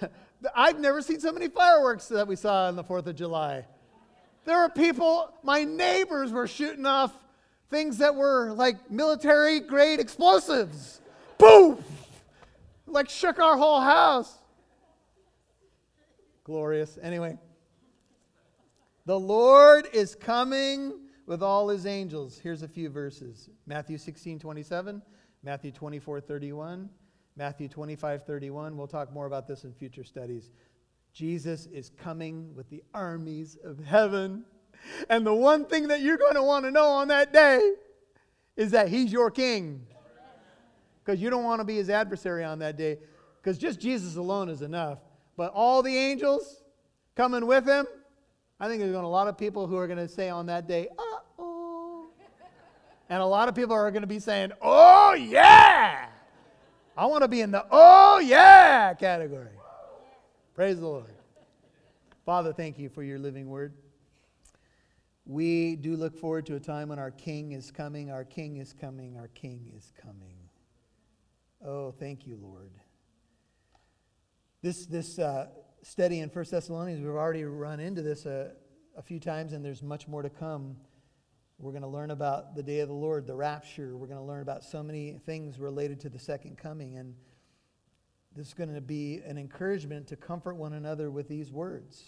I've 0.56 0.80
never 0.80 1.00
seen 1.00 1.20
so 1.20 1.30
many 1.30 1.46
fireworks 1.46 2.08
that 2.08 2.26
we 2.26 2.34
saw 2.34 2.66
on 2.66 2.74
the 2.74 2.82
4th 2.82 3.06
of 3.06 3.14
July. 3.14 3.64
There 4.46 4.58
were 4.58 4.68
people, 4.68 5.32
my 5.44 5.62
neighbors 5.62 6.32
were 6.32 6.48
shooting 6.48 6.86
off 6.86 7.12
things 7.70 7.98
that 7.98 8.16
were 8.16 8.50
like 8.52 8.90
military 8.90 9.60
grade 9.60 10.00
explosives. 10.00 11.00
Boom! 11.38 11.78
Like 12.88 13.08
shook 13.08 13.38
our 13.38 13.56
whole 13.56 13.80
house. 13.80 14.36
glorious. 16.42 16.98
Anyway, 17.00 17.38
the 19.06 19.20
Lord 19.20 19.86
is 19.92 20.16
coming 20.16 21.04
with 21.28 21.42
all 21.42 21.68
his 21.68 21.84
angels. 21.84 22.40
Here's 22.42 22.62
a 22.62 22.68
few 22.68 22.88
verses 22.88 23.50
Matthew 23.66 23.98
16, 23.98 24.40
27, 24.40 25.02
Matthew 25.44 25.70
24, 25.70 26.22
31, 26.22 26.88
Matthew 27.36 27.68
25, 27.68 28.24
31. 28.24 28.76
We'll 28.76 28.88
talk 28.88 29.12
more 29.12 29.26
about 29.26 29.46
this 29.46 29.64
in 29.64 29.72
future 29.74 30.02
studies. 30.02 30.50
Jesus 31.12 31.66
is 31.66 31.90
coming 31.90 32.54
with 32.54 32.68
the 32.70 32.82
armies 32.94 33.58
of 33.62 33.78
heaven. 33.78 34.44
And 35.10 35.26
the 35.26 35.34
one 35.34 35.66
thing 35.66 35.88
that 35.88 36.00
you're 36.00 36.16
going 36.16 36.34
to 36.34 36.42
want 36.42 36.64
to 36.64 36.70
know 36.70 36.86
on 36.86 37.08
that 37.08 37.32
day 37.32 37.74
is 38.56 38.70
that 38.70 38.88
he's 38.88 39.12
your 39.12 39.30
king. 39.30 39.86
Because 41.04 41.20
you 41.20 41.28
don't 41.28 41.44
want 41.44 41.60
to 41.60 41.64
be 41.64 41.76
his 41.76 41.90
adversary 41.90 42.42
on 42.42 42.58
that 42.60 42.78
day. 42.78 42.98
Because 43.36 43.58
just 43.58 43.80
Jesus 43.80 44.16
alone 44.16 44.48
is 44.48 44.62
enough. 44.62 44.98
But 45.36 45.52
all 45.52 45.82
the 45.82 45.94
angels 45.94 46.62
coming 47.16 47.46
with 47.46 47.66
him, 47.66 47.86
I 48.60 48.66
think 48.66 48.80
there's 48.80 48.92
going 48.92 49.02
to 49.02 49.06
be 49.06 49.10
a 49.10 49.10
lot 49.10 49.28
of 49.28 49.36
people 49.36 49.66
who 49.66 49.76
are 49.76 49.86
going 49.86 49.98
to 49.98 50.08
say 50.08 50.30
on 50.30 50.46
that 50.46 50.66
day, 50.66 50.88
uh. 50.98 51.17
And 53.08 53.22
a 53.22 53.26
lot 53.26 53.48
of 53.48 53.54
people 53.54 53.74
are 53.74 53.90
going 53.90 54.02
to 54.02 54.08
be 54.08 54.18
saying, 54.18 54.52
oh 54.60 55.14
yeah. 55.14 56.06
I 56.96 57.06
want 57.06 57.22
to 57.22 57.28
be 57.28 57.40
in 57.40 57.50
the 57.50 57.64
oh 57.70 58.18
yeah 58.18 58.92
category. 58.94 59.46
Praise 60.54 60.80
the 60.80 60.86
Lord. 60.86 61.14
Father, 62.26 62.52
thank 62.52 62.78
you 62.78 62.88
for 62.88 63.02
your 63.02 63.18
living 63.18 63.48
word. 63.48 63.72
We 65.24 65.76
do 65.76 65.94
look 65.94 66.16
forward 66.16 66.46
to 66.46 66.56
a 66.56 66.60
time 66.60 66.88
when 66.88 66.98
our 66.98 67.10
King 67.10 67.52
is 67.52 67.70
coming, 67.70 68.10
our 68.10 68.24
King 68.24 68.56
is 68.56 68.72
coming, 68.72 69.16
our 69.16 69.28
King 69.28 69.70
is 69.76 69.92
coming. 70.02 70.36
Oh, 71.64 71.92
thank 71.92 72.26
you, 72.26 72.38
Lord. 72.40 72.70
This, 74.62 74.86
this 74.86 75.18
uh, 75.18 75.48
study 75.82 76.20
in 76.20 76.28
1 76.28 76.44
Thessalonians, 76.50 77.00
we've 77.00 77.14
already 77.14 77.44
run 77.44 77.78
into 77.78 78.02
this 78.02 78.26
a, 78.26 78.52
a 78.96 79.02
few 79.02 79.20
times, 79.20 79.52
and 79.52 79.64
there's 79.64 79.82
much 79.82 80.08
more 80.08 80.22
to 80.22 80.30
come. 80.30 80.76
We're 81.60 81.72
going 81.72 81.82
to 81.82 81.88
learn 81.88 82.12
about 82.12 82.54
the 82.54 82.62
day 82.62 82.80
of 82.80 82.88
the 82.88 82.94
Lord, 82.94 83.26
the 83.26 83.34
rapture. 83.34 83.96
We're 83.96 84.06
going 84.06 84.20
to 84.20 84.24
learn 84.24 84.42
about 84.42 84.62
so 84.62 84.80
many 84.80 85.18
things 85.26 85.58
related 85.58 85.98
to 86.00 86.08
the 86.08 86.18
second 86.18 86.56
coming. 86.56 86.96
And 86.96 87.14
this 88.36 88.48
is 88.48 88.54
going 88.54 88.72
to 88.72 88.80
be 88.80 89.20
an 89.26 89.36
encouragement 89.36 90.06
to 90.08 90.16
comfort 90.16 90.54
one 90.54 90.74
another 90.74 91.10
with 91.10 91.28
these 91.28 91.50
words. 91.50 92.04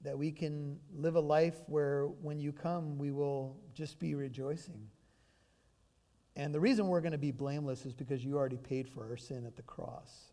That 0.00 0.18
we 0.18 0.32
can 0.32 0.78
live 0.94 1.16
a 1.16 1.20
life 1.20 1.56
where 1.66 2.06
when 2.06 2.40
you 2.40 2.50
come, 2.50 2.96
we 2.96 3.10
will 3.10 3.58
just 3.74 3.98
be 3.98 4.14
rejoicing. 4.14 4.88
And 6.34 6.54
the 6.54 6.60
reason 6.60 6.88
we're 6.88 7.02
going 7.02 7.12
to 7.12 7.18
be 7.18 7.30
blameless 7.30 7.84
is 7.84 7.92
because 7.92 8.24
you 8.24 8.38
already 8.38 8.56
paid 8.56 8.88
for 8.88 9.06
our 9.06 9.18
sin 9.18 9.44
at 9.44 9.54
the 9.54 9.62
cross. 9.62 10.32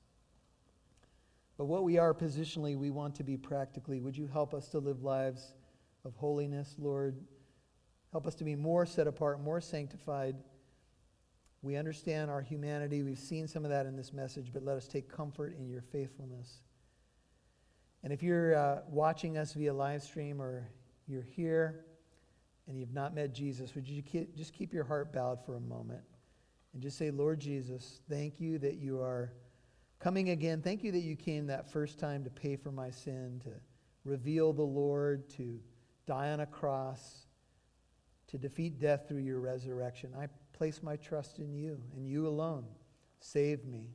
But 1.57 1.65
what 1.65 1.83
we 1.83 1.97
are 1.97 2.13
positionally, 2.13 2.77
we 2.77 2.89
want 2.89 3.15
to 3.15 3.23
be 3.25 3.35
practically. 3.35 3.99
Would 3.99 4.17
you 4.17 4.27
help 4.27 4.53
us 4.53 4.69
to 4.69 4.79
live 4.79 5.03
lives 5.03 5.51
of 6.05 6.15
holiness, 6.15 6.75
Lord? 6.79 7.17
Help 8.11 8.25
us 8.25 8.35
to 8.35 8.43
be 8.43 8.55
more 8.55 8.85
set 8.85 9.07
apart, 9.07 9.41
more 9.41 9.61
sanctified. 9.61 10.35
We 11.61 11.75
understand 11.75 12.31
our 12.31 12.41
humanity. 12.41 13.03
We've 13.03 13.19
seen 13.19 13.47
some 13.47 13.65
of 13.65 13.71
that 13.71 13.85
in 13.85 13.95
this 13.95 14.13
message, 14.13 14.51
but 14.53 14.63
let 14.63 14.77
us 14.77 14.87
take 14.87 15.09
comfort 15.09 15.55
in 15.57 15.67
your 15.67 15.81
faithfulness. 15.81 16.61
And 18.03 18.13
if 18.13 18.23
you're 18.23 18.55
uh, 18.55 18.79
watching 18.87 19.37
us 19.37 19.53
via 19.53 19.73
live 19.73 20.01
stream 20.01 20.41
or 20.41 20.69
you're 21.07 21.21
here 21.21 21.85
and 22.67 22.79
you've 22.79 22.93
not 22.93 23.13
met 23.13 23.33
Jesus, 23.33 23.75
would 23.75 23.87
you 23.87 24.01
keep, 24.01 24.35
just 24.35 24.53
keep 24.53 24.73
your 24.73 24.85
heart 24.85 25.11
bowed 25.11 25.43
for 25.45 25.55
a 25.55 25.59
moment 25.59 26.01
and 26.73 26.81
just 26.81 26.97
say, 26.97 27.11
Lord 27.11 27.39
Jesus, 27.39 27.99
thank 28.09 28.39
you 28.39 28.57
that 28.59 28.75
you 28.75 29.01
are 29.01 29.33
coming 29.99 30.29
again. 30.29 30.61
Thank 30.61 30.83
you 30.83 30.91
that 30.93 30.99
you 30.99 31.15
came 31.15 31.45
that 31.47 31.69
first 31.69 31.99
time 31.99 32.23
to 32.23 32.29
pay 32.29 32.55
for 32.55 32.71
my 32.71 32.89
sin, 32.89 33.41
to 33.43 33.51
reveal 34.05 34.53
the 34.53 34.61
Lord, 34.61 35.29
to 35.31 35.59
die 36.07 36.31
on 36.31 36.39
a 36.39 36.45
cross, 36.45 37.25
to 38.29 38.37
defeat 38.37 38.79
death 38.79 39.07
through 39.07 39.19
your 39.19 39.39
resurrection. 39.39 40.13
I 40.17 40.27
place 40.53 40.83
my 40.83 40.95
trust 40.97 41.39
in 41.39 41.53
you 41.53 41.81
and 41.95 42.07
you 42.07 42.27
alone. 42.27 42.65
Save 43.19 43.65
me. 43.65 43.89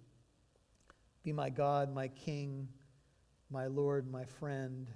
Be 1.22 1.32
my 1.32 1.51
God, 1.51 1.95
my 1.95 2.09
King, 2.09 2.68
my 3.51 3.66
Lord, 3.66 4.11
my 4.11 4.24
friend. 4.24 4.89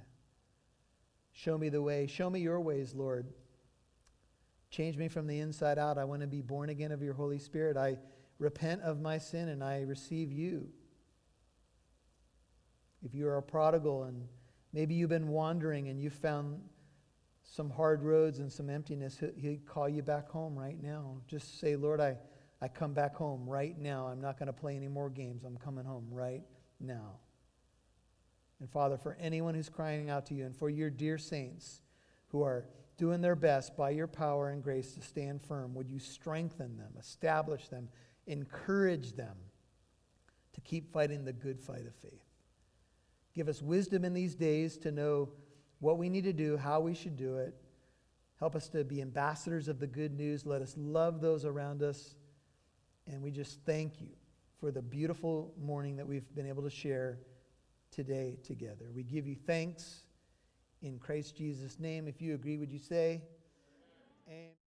Show 1.33 1.57
me 1.57 1.69
the 1.69 1.81
way. 1.81 2.07
Show 2.07 2.29
me 2.29 2.41
your 2.41 2.61
ways, 2.61 2.95
Lord. 2.95 3.29
Change 4.71 4.97
me 4.97 5.09
from 5.09 5.27
the 5.27 5.39
inside 5.39 5.79
out. 5.79 5.99
I 5.99 6.05
want 6.05 6.21
to 6.21 6.27
be 6.27 6.43
born 6.43 6.69
again 6.69 6.93
of 6.93 7.01
your 7.01 7.15
Holy 7.15 7.39
Spirit. 7.39 7.77
I 7.77 7.99
repent 8.39 8.83
of 8.83 9.01
my 9.01 9.19
sin 9.19 9.49
and 9.49 9.63
I 9.63 9.83
receive 9.83 10.33
you. 10.33 10.69
If 13.03 13.15
you 13.15 13.29
are 13.29 13.37
a 13.37 13.43
prodigal 13.43 14.03
and 14.03 14.27
maybe 14.73 14.95
you've 14.95 15.09
been 15.09 15.29
wandering 15.29 15.89
and 15.89 16.01
you've 16.01 16.13
found 16.13 16.61
some 17.51 17.71
hard 17.71 18.03
roads 18.03 18.41
and 18.41 18.53
some 18.53 18.69
emptiness, 18.69 19.21
He'll 19.37 19.57
call 19.67 19.89
you 19.89 20.03
back 20.03 20.29
home 20.29 20.59
right 20.59 20.81
now. 20.83 21.17
Just 21.27 21.61
say, 21.61 21.77
Lord, 21.77 22.01
I, 22.01 22.17
I 22.61 22.69
come 22.69 22.93
back 22.93 23.15
home 23.17 23.49
right 23.49 23.79
now. 23.79 24.07
I'm 24.07 24.21
not 24.21 24.39
going 24.39 24.49
to 24.49 24.53
play 24.53 24.77
any 24.77 24.89
more 24.89 25.09
games. 25.09 25.45
I'm 25.45 25.57
coming 25.57 25.85
home 25.85 26.07
right 26.11 26.43
now. 26.79 27.17
And 28.61 28.69
Father, 28.71 28.99
for 28.99 29.17
anyone 29.21 29.55
who's 29.55 29.69
crying 29.69 30.11
out 30.11 30.27
to 30.27 30.35
you 30.35 30.45
and 30.45 30.55
for 30.55 30.69
your 30.69 30.91
dear 30.91 31.17
saints 31.17 31.81
who 32.29 32.43
are 32.43 32.67
doing 32.99 33.21
their 33.21 33.37
best 33.37 33.77
by 33.77 33.91
your 33.91 34.09
power 34.09 34.51
and 34.51 34.63
grace 34.63 34.93
to 34.95 35.01
stand 35.01 35.41
firm, 35.41 35.75
would 35.75 35.89
you 35.89 36.01
strengthen 36.01 36.77
them, 36.77 36.93
establish 36.99 37.69
them, 37.69 37.89
encourage 38.27 39.13
them 39.15 39.37
to 40.53 40.61
keep 40.61 40.93
fighting 40.93 41.25
the 41.25 41.33
good 41.33 41.61
fight 41.61 41.87
of 41.87 41.95
faith? 42.03 42.25
Give 43.35 43.49
us 43.49 43.63
wisdom 43.63 44.05
in 44.05 44.13
these 44.13 44.35
days 44.35 44.77
to 44.79 44.91
know 44.91 45.31
what 45.81 45.99
we 45.99 46.09
need 46.09 46.25
to 46.25 46.33
do, 46.33 46.57
how 46.57 46.81
we 46.81 46.95
should 46.95 47.17
do 47.17 47.37
it. 47.39 47.55
Help 48.39 48.55
us 48.55 48.69
to 48.69 48.85
be 48.85 49.01
ambassadors 49.03 49.69
of 49.69 49.81
the 49.81 49.87
good 49.87 50.17
news. 50.17 50.47
Let 50.47 50.63
us 50.63 50.75
love 50.77 51.21
those 51.21 51.45
around 51.45 51.83
us. 51.83 52.15
And 53.07 53.23
we 53.23 53.31
just 53.31 53.61
thank 53.65 54.01
you 54.01 54.11
for 54.61 54.71
the 54.71 54.83
beautiful 54.83 55.55
morning 55.61 55.97
that 55.97 56.07
we've 56.07 56.35
been 56.35 56.47
able 56.47 56.63
to 56.63 56.71
share 56.71 57.19
today 57.91 58.39
together. 58.45 58.87
We 58.95 59.03
give 59.03 59.27
you 59.27 59.37
thanks 59.47 60.03
in 60.83 60.99
Christ 60.99 61.37
Jesus' 61.37 61.79
name. 61.79 62.07
If 62.07 62.21
you 62.21 62.35
agree, 62.35 62.59
would 62.59 62.71
you 62.71 62.79
say, 62.79 63.23
Amen? 64.29 64.68